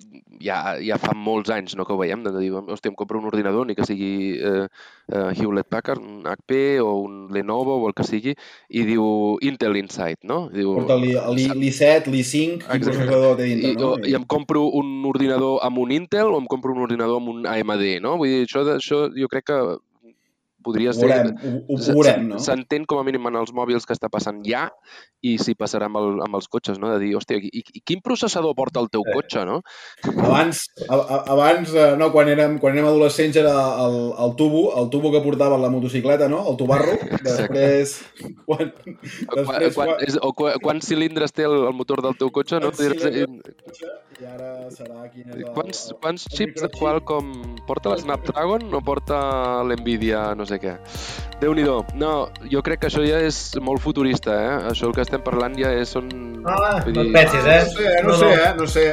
ja, 0.43 0.77
ja 0.83 0.99
fa 1.01 1.15
molts 1.17 1.53
anys 1.53 1.75
no, 1.79 1.87
que 1.87 1.95
ho 1.95 2.01
veiem, 2.01 2.25
de 2.25 2.33
dir, 2.37 2.51
hòstia, 2.55 2.91
em 2.93 2.99
compro 2.99 3.21
un 3.21 3.29
ordinador, 3.31 3.67
ni 3.67 3.77
que 3.77 3.87
sigui 3.87 4.37
eh, 4.39 4.67
eh, 5.13 5.31
Hewlett 5.37 5.71
Packard, 5.73 6.03
un 6.03 6.27
HP 6.29 6.81
o 6.83 6.91
un 7.05 7.33
Lenovo 7.35 7.79
o 7.79 7.89
el 7.89 7.97
que 7.97 8.07
sigui, 8.09 8.35
i 8.69 8.85
diu 8.89 9.07
Intel 9.47 9.79
Inside, 9.81 10.25
no? 10.29 10.45
Diu, 10.55 10.75
Porta 10.81 10.99
l'i7, 11.01 12.13
l'i5, 12.13 12.67
quin 12.67 12.85
processador 12.89 13.39
té 13.41 13.49
dintre, 13.51 13.75
no? 13.81 13.95
I, 14.01 14.13
I 14.13 14.19
em 14.21 14.29
compro 14.29 14.67
un 14.81 14.93
ordinador 15.09 15.61
amb 15.67 15.83
un 15.85 15.95
Intel 15.95 16.33
o 16.33 16.41
em 16.43 16.51
compro 16.51 16.75
un 16.77 16.85
ordinador 16.87 17.23
amb 17.23 17.35
un 17.35 17.49
AMD, 17.51 17.89
no? 18.05 18.17
Vull 18.21 18.33
dir, 18.33 18.45
això, 18.49 18.67
això 18.77 19.05
jo 19.15 19.31
crec 19.33 19.49
que 19.51 19.61
podria 20.65 20.95
ser... 20.97 21.07
Veurem, 21.07 21.33
ho, 21.37 21.57
ho 21.69 21.79
veurem, 21.87 22.29
no? 22.33 22.41
S'entén 22.43 22.87
com 22.89 23.01
a 23.01 23.05
mínim 23.07 23.29
en 23.31 23.39
els 23.41 23.53
mòbils 23.57 23.87
que 23.87 23.95
està 23.97 24.11
passant 24.13 24.41
ja 24.47 24.67
i 25.25 25.37
si 25.41 25.55
passarà 25.57 25.89
amb, 25.89 25.99
el, 26.01 26.19
amb 26.25 26.39
els 26.39 26.49
cotxes, 26.53 26.79
no? 26.81 26.91
De 26.93 26.99
dir, 27.03 27.15
hòstia, 27.17 27.41
i, 27.41 27.63
i 27.65 27.83
quin 27.87 28.03
processador 28.05 28.57
porta 28.59 28.83
el 28.83 28.91
teu 28.93 29.05
cotxe, 29.07 29.45
no? 29.49 29.61
Abans, 30.13 30.65
a, 30.89 30.99
abans 31.33 31.73
eh, 31.73 31.91
no, 32.01 32.11
quan 32.15 32.29
érem, 32.33 32.59
quan 32.63 32.77
érem 32.77 32.91
adolescents 32.91 33.39
era 33.41 33.55
el, 33.85 33.99
el 34.27 34.35
tubo, 34.41 34.67
el 34.81 34.91
tubo 34.93 35.13
que 35.15 35.23
portava 35.25 35.61
la 35.61 35.73
motocicleta, 35.73 36.29
no? 36.33 36.43
El 36.51 36.59
tubarro. 36.61 36.99
Després... 37.29 37.97
Quan, 38.45 38.71
després 39.35 39.75
quan, 39.75 39.95
quan, 39.95 40.05
és, 40.05 40.19
o 40.21 40.33
quan, 40.37 40.59
quants 40.63 40.91
cilindres 40.91 41.33
té 41.33 41.47
el, 41.49 41.57
el 41.71 41.77
motor 41.77 42.03
del 42.05 42.17
teu 42.21 42.33
cotxe, 42.35 42.61
no? 42.61 42.73
I 44.15 44.27
ara 44.31 44.51
serà 44.71 45.09
quin 45.11 45.27
és 45.27 45.41
el... 45.41 45.47
Quants, 45.57 45.85
quants 46.03 46.27
el 46.31 46.37
xips 46.39 46.63
de 46.63 46.71
Qualcomm 46.77 47.33
porta 47.67 47.95
la 47.95 47.99
Snapdragon 47.99 48.69
o 48.71 48.81
porta 48.85 49.19
l'Nvidia 49.67 50.29
no 50.39 50.47
sé 50.47 50.61
què? 50.63 50.77
déu 51.45 51.55
nhi 51.55 51.65
No, 51.95 52.13
jo 52.51 52.63
crec 52.63 52.81
que 52.81 52.89
això 52.89 53.03
ja 53.05 53.19
és 53.21 53.57
molt 53.61 53.83
futurista, 53.83 54.35
eh? 54.35 54.55
Això 54.71 54.89
el 54.89 54.95
que 54.97 55.03
estem 55.05 55.23
parlant 55.25 55.57
ja 55.59 55.73
és... 55.73 55.91
Són... 55.95 56.09
Ah, 56.47 56.81
dir... 56.85 56.95
no 56.97 57.03
et 57.05 57.13
pensis, 57.13 57.45
eh? 57.45 57.63
No 57.65 57.73
sé, 57.75 57.89
eh? 57.91 58.03
no, 58.03 58.09
no 58.09 58.17
sé, 58.17 58.31
eh? 58.37 58.55
No 58.61 58.67
sé. 58.75 58.87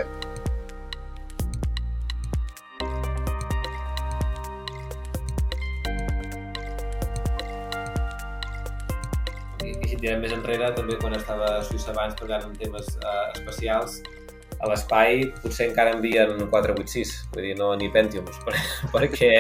I 9.62 9.90
si 9.92 9.98
tirem 10.02 10.24
més 10.26 10.34
enrere, 10.36 10.72
també 10.78 10.98
quan 11.02 11.16
estava 11.16 11.48
a 11.60 11.62
Suïssa 11.68 11.94
abans 11.96 12.18
treballant 12.20 12.50
en 12.50 12.58
temes 12.60 12.92
uh, 13.00 13.30
especials, 13.38 14.02
a 14.62 14.70
l'espai 14.70 15.24
potser 15.42 15.70
encara 15.70 15.96
envien 15.96 16.36
486, 16.38 17.14
vull 17.34 17.48
dir, 17.48 17.54
no 17.60 17.72
ni 17.80 17.90
Pentiums, 17.94 18.38
perquè, 18.94 19.32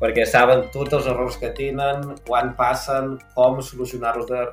perquè 0.00 0.26
saben 0.28 0.68
tots 0.74 0.94
els 0.98 1.08
errors 1.10 1.38
que 1.40 1.50
tenen, 1.56 2.06
quan 2.28 2.54
passen, 2.58 3.16
com 3.34 3.60
solucionar-los 3.62 4.30
de 4.30 4.44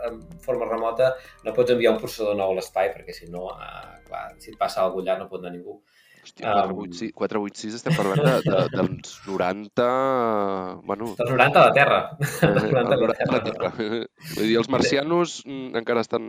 forma 0.46 0.70
remota. 0.70 1.14
No 1.46 1.54
pots 1.58 1.76
enviar 1.76 1.96
un 1.96 2.02
processador 2.02 2.38
nou 2.40 2.54
a 2.54 2.60
l'espai, 2.60 2.92
perquè 2.96 3.16
si 3.16 3.30
no, 3.34 3.48
eh, 3.54 4.02
clar, 4.10 4.26
si 4.42 4.54
et 4.54 4.60
passa 4.60 4.84
alguna 4.84 5.14
allà 5.14 5.24
no 5.24 5.32
pot 5.32 5.46
anar 5.46 5.56
ningú. 5.56 5.80
Hòstia, 6.20 6.52
486, 6.52 7.14
486 7.16 7.78
estem 7.78 7.96
parlant 7.96 8.20
de, 8.26 8.34
de, 8.46 8.64
dels 8.74 9.14
90... 9.26 9.86
Bueno... 10.88 11.14
Dels 11.20 11.32
90 11.32 11.62
a 11.62 11.66
la 11.66 11.74
Terra. 11.78 12.00
Dels 12.20 12.66
90 12.66 12.82
a 12.82 13.00
la 13.00 13.16
Terra. 13.20 13.40
terra. 13.48 13.72
Vull 13.78 14.50
dir, 14.50 14.58
els 14.60 14.70
marcianos 14.74 15.40
mm, 15.46 15.80
encara 15.80 16.04
estan 16.06 16.26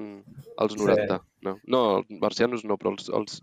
als 0.60 0.76
90. 0.78 1.18
Sí. 1.18 1.26
No, 1.46 1.54
no, 1.72 1.80
els 2.02 2.20
marcianos 2.22 2.66
no, 2.68 2.76
però 2.80 2.92
els, 2.92 3.08
els 3.16 3.40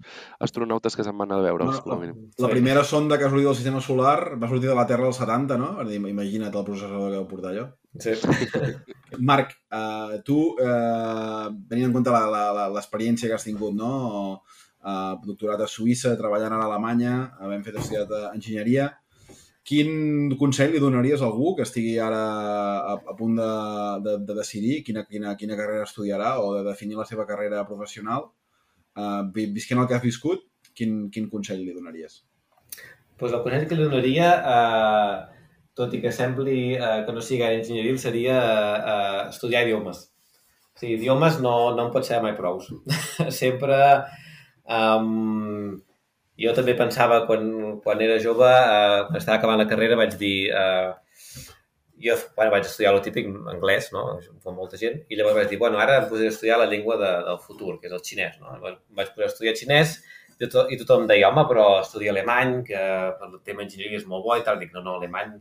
astronautes 0.48 0.96
que 0.96 1.06
se'n 1.06 1.18
van 1.18 1.34
a 1.34 1.42
veure. 1.44 1.68
No, 1.68 1.82
la, 1.90 2.12
la 2.46 2.52
primera 2.52 2.84
sonda 2.86 3.18
que 3.18 3.26
ha 3.26 3.32
sortit 3.32 3.50
del 3.50 3.58
sistema 3.58 3.82
solar 3.82 4.38
va 4.38 4.50
sortir 4.52 4.70
de 4.70 4.78
la 4.78 4.86
Terra 4.90 5.10
als 5.10 5.20
70, 5.24 5.58
no? 5.60 5.72
Imagina't 5.84 6.54
el 6.54 6.68
processador 6.68 7.12
que 7.12 7.24
va 7.24 7.30
portar 7.32 7.54
allò. 7.54 7.68
Sí. 8.00 8.14
Marc, 9.32 9.56
uh, 9.74 10.20
tu, 10.28 10.38
uh, 10.62 11.48
venint 11.72 11.90
en 11.90 11.96
compte 11.96 12.14
l'experiència 12.14 13.32
que 13.32 13.38
has 13.40 13.48
tingut, 13.48 13.74
no? 13.78 14.44
Eh, 14.88 15.16
doctorat 15.26 15.64
a 15.64 15.68
Suïssa, 15.72 16.16
treballant 16.20 16.56
a 16.56 16.62
Alemanya, 16.68 17.18
havent 17.44 17.66
fet 17.68 17.82
estudiat 17.82 18.16
enginyeria. 18.32 18.88
Quin 19.68 20.32
consell 20.40 20.72
li 20.72 20.80
donaries 20.80 21.22
a 21.22 21.28
algú 21.28 21.52
que 21.58 21.66
estigui 21.68 21.98
ara 22.00 22.22
a, 22.94 22.94
a 22.96 23.16
punt 23.20 23.36
de, 23.36 23.50
de, 24.06 24.14
de 24.30 24.38
decidir 24.38 24.80
quina, 24.88 25.04
quina, 25.10 25.36
quina 25.36 25.60
carrera 25.60 25.84
estudiarà 25.84 26.38
o 26.40 26.54
de 26.56 26.64
definir 26.70 26.96
la 26.96 27.08
seva 27.10 27.28
carrera 27.28 27.66
professional 27.68 28.30
uh, 28.96 29.28
visquent 29.36 29.84
el 29.84 29.90
que 29.92 30.00
has 30.00 30.08
viscut, 30.08 30.48
quin, 30.72 31.10
quin 31.12 31.28
consell 31.28 31.60
li 31.60 31.76
donaries? 31.76 32.22
pues 33.18 33.34
el 33.34 33.42
consell 33.42 33.66
que 33.68 33.76
li 33.76 33.88
donaria, 33.88 34.28
eh, 34.54 35.48
tot 35.78 35.94
i 35.94 36.02
que 36.02 36.14
sembli 36.14 36.76
eh, 36.76 37.02
que 37.06 37.14
no 37.14 37.24
sigui 37.24 37.42
gaire 37.42 37.60
enginyeria, 37.62 37.98
seria 38.02 38.38
eh, 38.78 39.24
estudiar 39.32 39.66
idiomes. 39.66 40.06
O 40.76 40.80
sigui, 40.80 40.96
idiomes 41.00 41.42
no, 41.42 41.56
no 41.76 41.88
en 41.88 41.92
pot 41.94 42.06
ser 42.06 42.22
mai 42.22 42.38
prou. 42.38 42.62
Sempre... 43.42 43.82
Um, 44.68 45.78
jo 46.38 46.54
també 46.54 46.76
pensava, 46.78 47.24
quan, 47.26 47.50
quan 47.84 48.02
era 48.04 48.20
jove, 48.22 48.48
eh, 48.48 49.04
quan 49.08 49.20
estava 49.20 49.40
acabant 49.40 49.62
la 49.64 49.70
carrera, 49.70 50.00
vaig 50.00 50.18
dir... 50.22 50.38
Eh, 50.54 50.96
jo 51.98 52.14
bueno, 52.36 52.52
vaig 52.54 52.68
estudiar 52.68 52.92
el 52.94 53.02
típic 53.02 53.30
anglès, 53.50 53.88
no? 53.90 54.04
com 54.44 54.54
molta 54.54 54.78
gent, 54.78 55.00
i 55.10 55.18
llavors 55.18 55.34
vaig 55.40 55.48
dir, 55.50 55.58
bueno, 55.58 55.80
ara 55.82 55.96
em 56.04 56.06
posaré 56.12 56.30
a 56.30 56.34
estudiar 56.36 56.60
la 56.62 56.68
llengua 56.70 56.98
de, 57.02 57.10
del 57.26 57.40
futur, 57.42 57.80
que 57.82 57.90
és 57.90 57.96
el 57.98 58.04
xinès. 58.06 58.36
No? 58.44 58.54
Vaig 58.62 59.10
poder 59.16 59.32
estudiar 59.32 59.56
xinès 59.58 59.96
i, 60.38 60.46
to, 60.46 60.68
i 60.70 60.78
tothom 60.78 61.08
deia, 61.10 61.32
home, 61.32 61.48
però 61.50 61.66
estudia 61.82 62.14
alemany, 62.14 62.60
que 62.68 62.84
per 63.18 63.32
el 63.32 63.40
tema 63.42 63.66
enginyeria 63.66 64.04
és 64.04 64.06
molt 64.06 64.28
bo 64.28 64.38
i 64.38 64.46
tal. 64.46 64.62
Dic, 64.62 64.76
no, 64.78 64.86
no, 64.86 65.00
alemany 65.02 65.40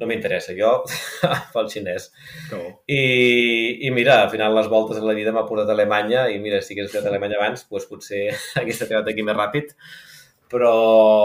no 0.00 0.08
m'interessa, 0.08 0.54
jo 0.56 0.72
pel 1.54 1.70
xinès. 1.72 2.10
Oh. 2.54 2.66
I, 2.86 3.00
I 3.86 3.92
mira, 3.94 4.20
al 4.24 4.32
final 4.32 4.56
les 4.56 4.68
voltes 4.72 5.00
en 5.00 5.06
la 5.08 5.16
vida 5.16 5.32
m'ha 5.32 5.46
portat 5.48 5.72
a 5.72 5.76
Alemanya 5.76 6.26
i 6.32 6.40
mira, 6.42 6.60
si 6.62 6.74
hagués 6.74 6.90
estudiat 6.90 7.08
Alemanya 7.10 7.40
abans, 7.40 7.64
doncs 7.70 7.88
potser 7.90 8.26
hagués 8.60 8.82
arribat 8.84 9.12
aquí 9.12 9.24
més 9.26 9.38
ràpid. 9.38 9.72
Però 10.52 10.72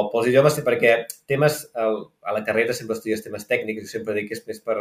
pels 0.10 0.32
idiomes 0.32 0.56
sí, 0.58 0.64
perquè 0.66 0.96
temes, 1.30 1.60
el, 1.78 2.00
a 2.26 2.34
la 2.34 2.46
carrera 2.46 2.74
sempre 2.74 2.96
estudies 2.98 3.22
temes 3.22 3.46
tècnics, 3.50 3.84
jo 3.86 3.92
sempre 3.92 4.16
dic 4.18 4.32
que 4.32 4.40
és 4.40 4.48
més 4.48 4.64
per, 4.66 4.80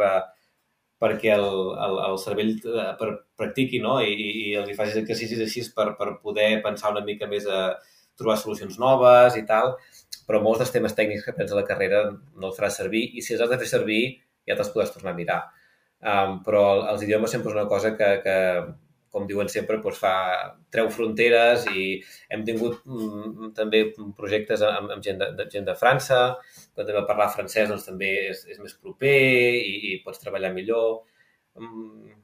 perquè 1.03 1.35
el, 1.35 1.45
el, 1.85 1.99
el 2.07 2.17
cervell 2.23 2.55
eh, 2.55 2.87
per, 2.97 3.11
practiqui 3.37 3.83
no? 3.83 3.99
I, 4.01 4.09
i, 4.09 4.31
i 4.47 4.55
els 4.57 4.73
facis 4.79 4.97
exercicis 5.03 5.43
així 5.45 5.67
per, 5.75 5.91
per 5.99 6.15
poder 6.23 6.49
pensar 6.65 6.95
una 6.95 7.05
mica 7.05 7.29
més 7.29 7.45
a, 7.45 7.67
trobar 8.21 8.37
solucions 8.39 8.77
noves 8.81 9.37
i 9.39 9.43
tal, 9.47 9.75
però 10.27 10.41
molts 10.43 10.61
dels 10.61 10.73
temes 10.75 10.95
tècnics 10.97 11.25
que 11.25 11.33
aprens 11.33 11.51
a 11.51 11.57
la 11.59 11.67
carrera 11.67 12.03
no 12.11 12.49
els 12.49 12.59
faràs 12.59 12.77
servir 12.81 13.03
i 13.15 13.23
si 13.25 13.35
els 13.35 13.43
has 13.43 13.51
de 13.51 13.59
fer 13.61 13.69
servir 13.71 14.03
ja 14.47 14.55
te'ls 14.57 14.71
podràs 14.73 14.93
tornar 14.93 15.13
a 15.13 15.17
mirar. 15.17 15.41
Um, 16.01 16.39
però 16.45 16.63
els 16.89 17.03
idiomes 17.05 17.33
sempre 17.33 17.51
és 17.51 17.57
una 17.57 17.69
cosa 17.69 17.93
que, 17.97 18.07
que 18.23 18.37
com 19.11 19.27
diuen 19.27 19.49
sempre, 19.51 19.77
doncs 19.83 19.99
fa, 19.99 20.13
treu 20.73 20.87
fronteres 20.95 21.67
i 21.75 21.83
hem 22.31 22.45
tingut 22.47 22.79
mm, 22.87 23.51
també 23.57 23.83
projectes 24.17 24.63
amb, 24.65 24.93
amb 24.95 25.03
gent, 25.03 25.19
de, 25.19 25.27
de, 25.37 25.47
gent 25.51 25.67
de 25.67 25.75
França, 25.77 26.21
quan 26.73 26.87
també 26.87 27.03
parlar 27.09 27.29
francès 27.35 27.69
doncs, 27.69 27.85
també 27.89 28.11
és, 28.31 28.45
és 28.55 28.61
més 28.63 28.73
proper 28.79 29.17
i, 29.59 29.75
i 29.91 29.97
pots 30.05 30.23
treballar 30.23 30.53
millor. 30.55 31.01
Mm, 31.59 32.15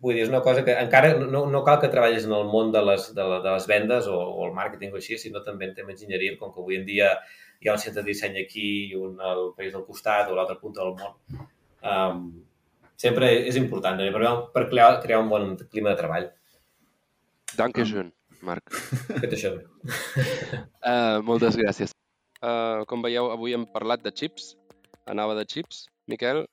vull 0.00 0.16
dir, 0.16 0.22
és 0.24 0.30
una 0.32 0.40
cosa 0.44 0.62
que 0.64 0.74
encara 0.80 1.12
no, 1.20 1.44
no 1.52 1.62
cal 1.64 1.80
que 1.82 1.90
treballis 1.92 2.24
en 2.24 2.32
el 2.32 2.46
món 2.48 2.72
de 2.72 2.80
les, 2.84 3.10
de, 3.16 3.24
la, 3.30 3.40
de 3.44 3.52
les 3.52 3.66
vendes 3.68 4.08
o, 4.08 4.16
o 4.16 4.46
el 4.48 4.54
màrqueting 4.56 4.94
o 4.94 5.00
així, 5.00 5.18
sinó 5.20 5.42
també 5.44 5.68
en 5.68 5.74
tema 5.76 5.92
enginyeria, 5.92 6.38
com 6.40 6.52
que 6.54 6.62
avui 6.62 6.80
en 6.80 6.86
dia 6.88 7.12
hi 7.60 7.68
ha 7.68 7.76
un 7.76 7.82
centre 7.82 8.02
de 8.02 8.08
disseny 8.08 8.40
aquí 8.40 8.66
i 8.90 8.96
un 8.98 9.20
al 9.20 9.50
país 9.56 9.74
del 9.76 9.84
costat 9.84 10.30
o 10.30 10.34
a 10.34 10.38
l'altra 10.40 10.58
punta 10.60 10.82
del 10.82 10.96
món. 10.96 11.46
Um, 11.86 12.24
sempre 12.96 13.30
és 13.48 13.56
important 13.60 14.00
per, 14.00 14.34
per 14.54 14.66
crear, 14.72 14.90
crear 15.04 15.22
un 15.22 15.32
bon 15.32 15.56
clima 15.68 15.92
de 15.92 16.00
treball. 16.00 16.30
Dankeschön, 17.56 18.12
Marc. 18.44 18.72
Dankeschön. 19.12 19.60
uh, 20.90 21.20
moltes 21.24 21.56
gràcies. 21.60 21.92
Uh, 22.40 22.84
com 22.88 23.04
veieu, 23.04 23.30
avui 23.32 23.56
hem 23.56 23.64
parlat 23.72 24.04
de 24.04 24.12
chips. 24.12 24.54
Anava 25.08 25.36
de 25.38 25.44
chips. 25.48 25.86
Miquel, 26.10 26.44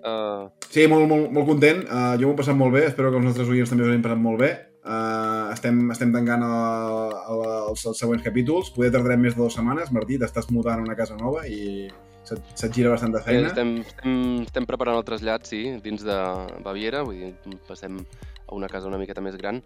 Uh... 0.00 0.48
Sí, 0.72 0.86
molt, 0.90 1.06
molt, 1.10 1.32
molt 1.34 1.48
content. 1.48 1.82
Uh, 1.86 2.14
jo 2.20 2.28
m'ho 2.28 2.36
he 2.36 2.40
passat 2.40 2.58
molt 2.58 2.74
bé. 2.74 2.86
Espero 2.88 3.12
que 3.12 3.20
els 3.20 3.28
nostres 3.28 3.50
oients 3.52 3.72
també 3.72 3.84
ho 3.86 3.90
hagin 3.90 4.04
passat 4.04 4.22
molt 4.22 4.40
bé. 4.42 4.52
Uh, 4.82 5.52
estem, 5.54 5.84
estem 5.94 6.10
tancant 6.14 6.42
el, 6.42 7.12
el, 7.34 7.42
els, 7.70 7.84
els 7.90 8.00
següents 8.02 8.24
capítols. 8.24 8.72
Poder 8.74 8.90
tardarem 8.94 9.22
més 9.22 9.36
de 9.36 9.42
dues 9.44 9.58
setmanes. 9.58 9.92
Martí, 9.94 10.18
t'estàs 10.18 10.50
mudant 10.50 10.80
a 10.80 10.86
una 10.86 10.98
casa 10.98 11.18
nova 11.20 11.44
i 11.46 11.86
se't, 12.26 12.42
se't 12.58 12.74
gira 12.74 12.90
bastant 12.94 13.14
de 13.14 13.22
feina. 13.22 13.46
Eh, 13.46 13.52
estem, 13.52 13.74
estem, 13.84 14.16
estem 14.46 14.68
preparant 14.68 14.98
el 14.98 15.06
trasllat, 15.06 15.46
sí, 15.48 15.64
dins 15.84 16.06
de 16.06 16.18
Baviera. 16.64 17.04
Vull 17.06 17.20
dir, 17.20 17.58
passem 17.68 18.00
a 18.00 18.56
una 18.56 18.70
casa 18.72 18.90
una 18.90 19.00
miqueta 19.00 19.22
més 19.24 19.36
gran 19.40 19.62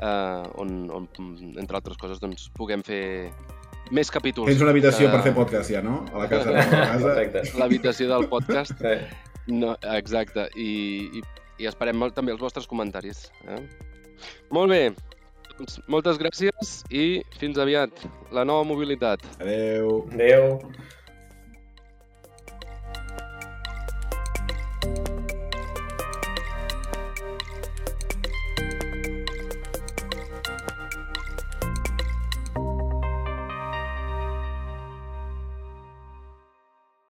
uh, 0.00 0.44
on, 0.60 0.84
on, 0.94 1.08
entre 1.60 1.80
altres 1.80 1.98
coses, 2.00 2.20
doncs, 2.22 2.48
puguem 2.56 2.84
fer 2.86 3.02
més 3.90 4.10
capítols. 4.12 4.48
Tens 4.52 4.62
una 4.62 4.74
habitació 4.74 5.08
uh... 5.08 5.14
per 5.16 5.24
fer 5.26 5.34
podcast 5.34 5.72
ja, 5.72 5.82
no? 5.82 6.04
A 6.12 6.24
la 6.24 6.30
casa. 6.30 6.54
A 6.54 6.94
la 7.02 7.26
casa. 7.34 7.58
L'habitació 7.58 8.10
del 8.12 8.28
podcast. 8.30 8.78
No, 9.50 9.74
exacte, 9.96 10.48
i, 10.54 10.70
i, 11.18 11.22
i 11.62 11.68
esperem 11.70 11.98
molt, 11.98 12.14
també 12.16 12.34
els 12.34 12.42
vostres 12.42 12.68
comentaris. 12.70 13.26
Eh? 13.48 13.60
Molt 14.54 14.70
bé, 14.72 14.82
doncs 15.58 15.80
moltes 15.92 16.20
gràcies 16.20 16.80
i 16.88 17.20
fins 17.40 17.58
aviat. 17.60 18.04
La 18.32 18.46
nova 18.48 18.64
mobilitat. 18.68 19.24
Adeu. 19.40 20.04
Adeu. 20.14 20.60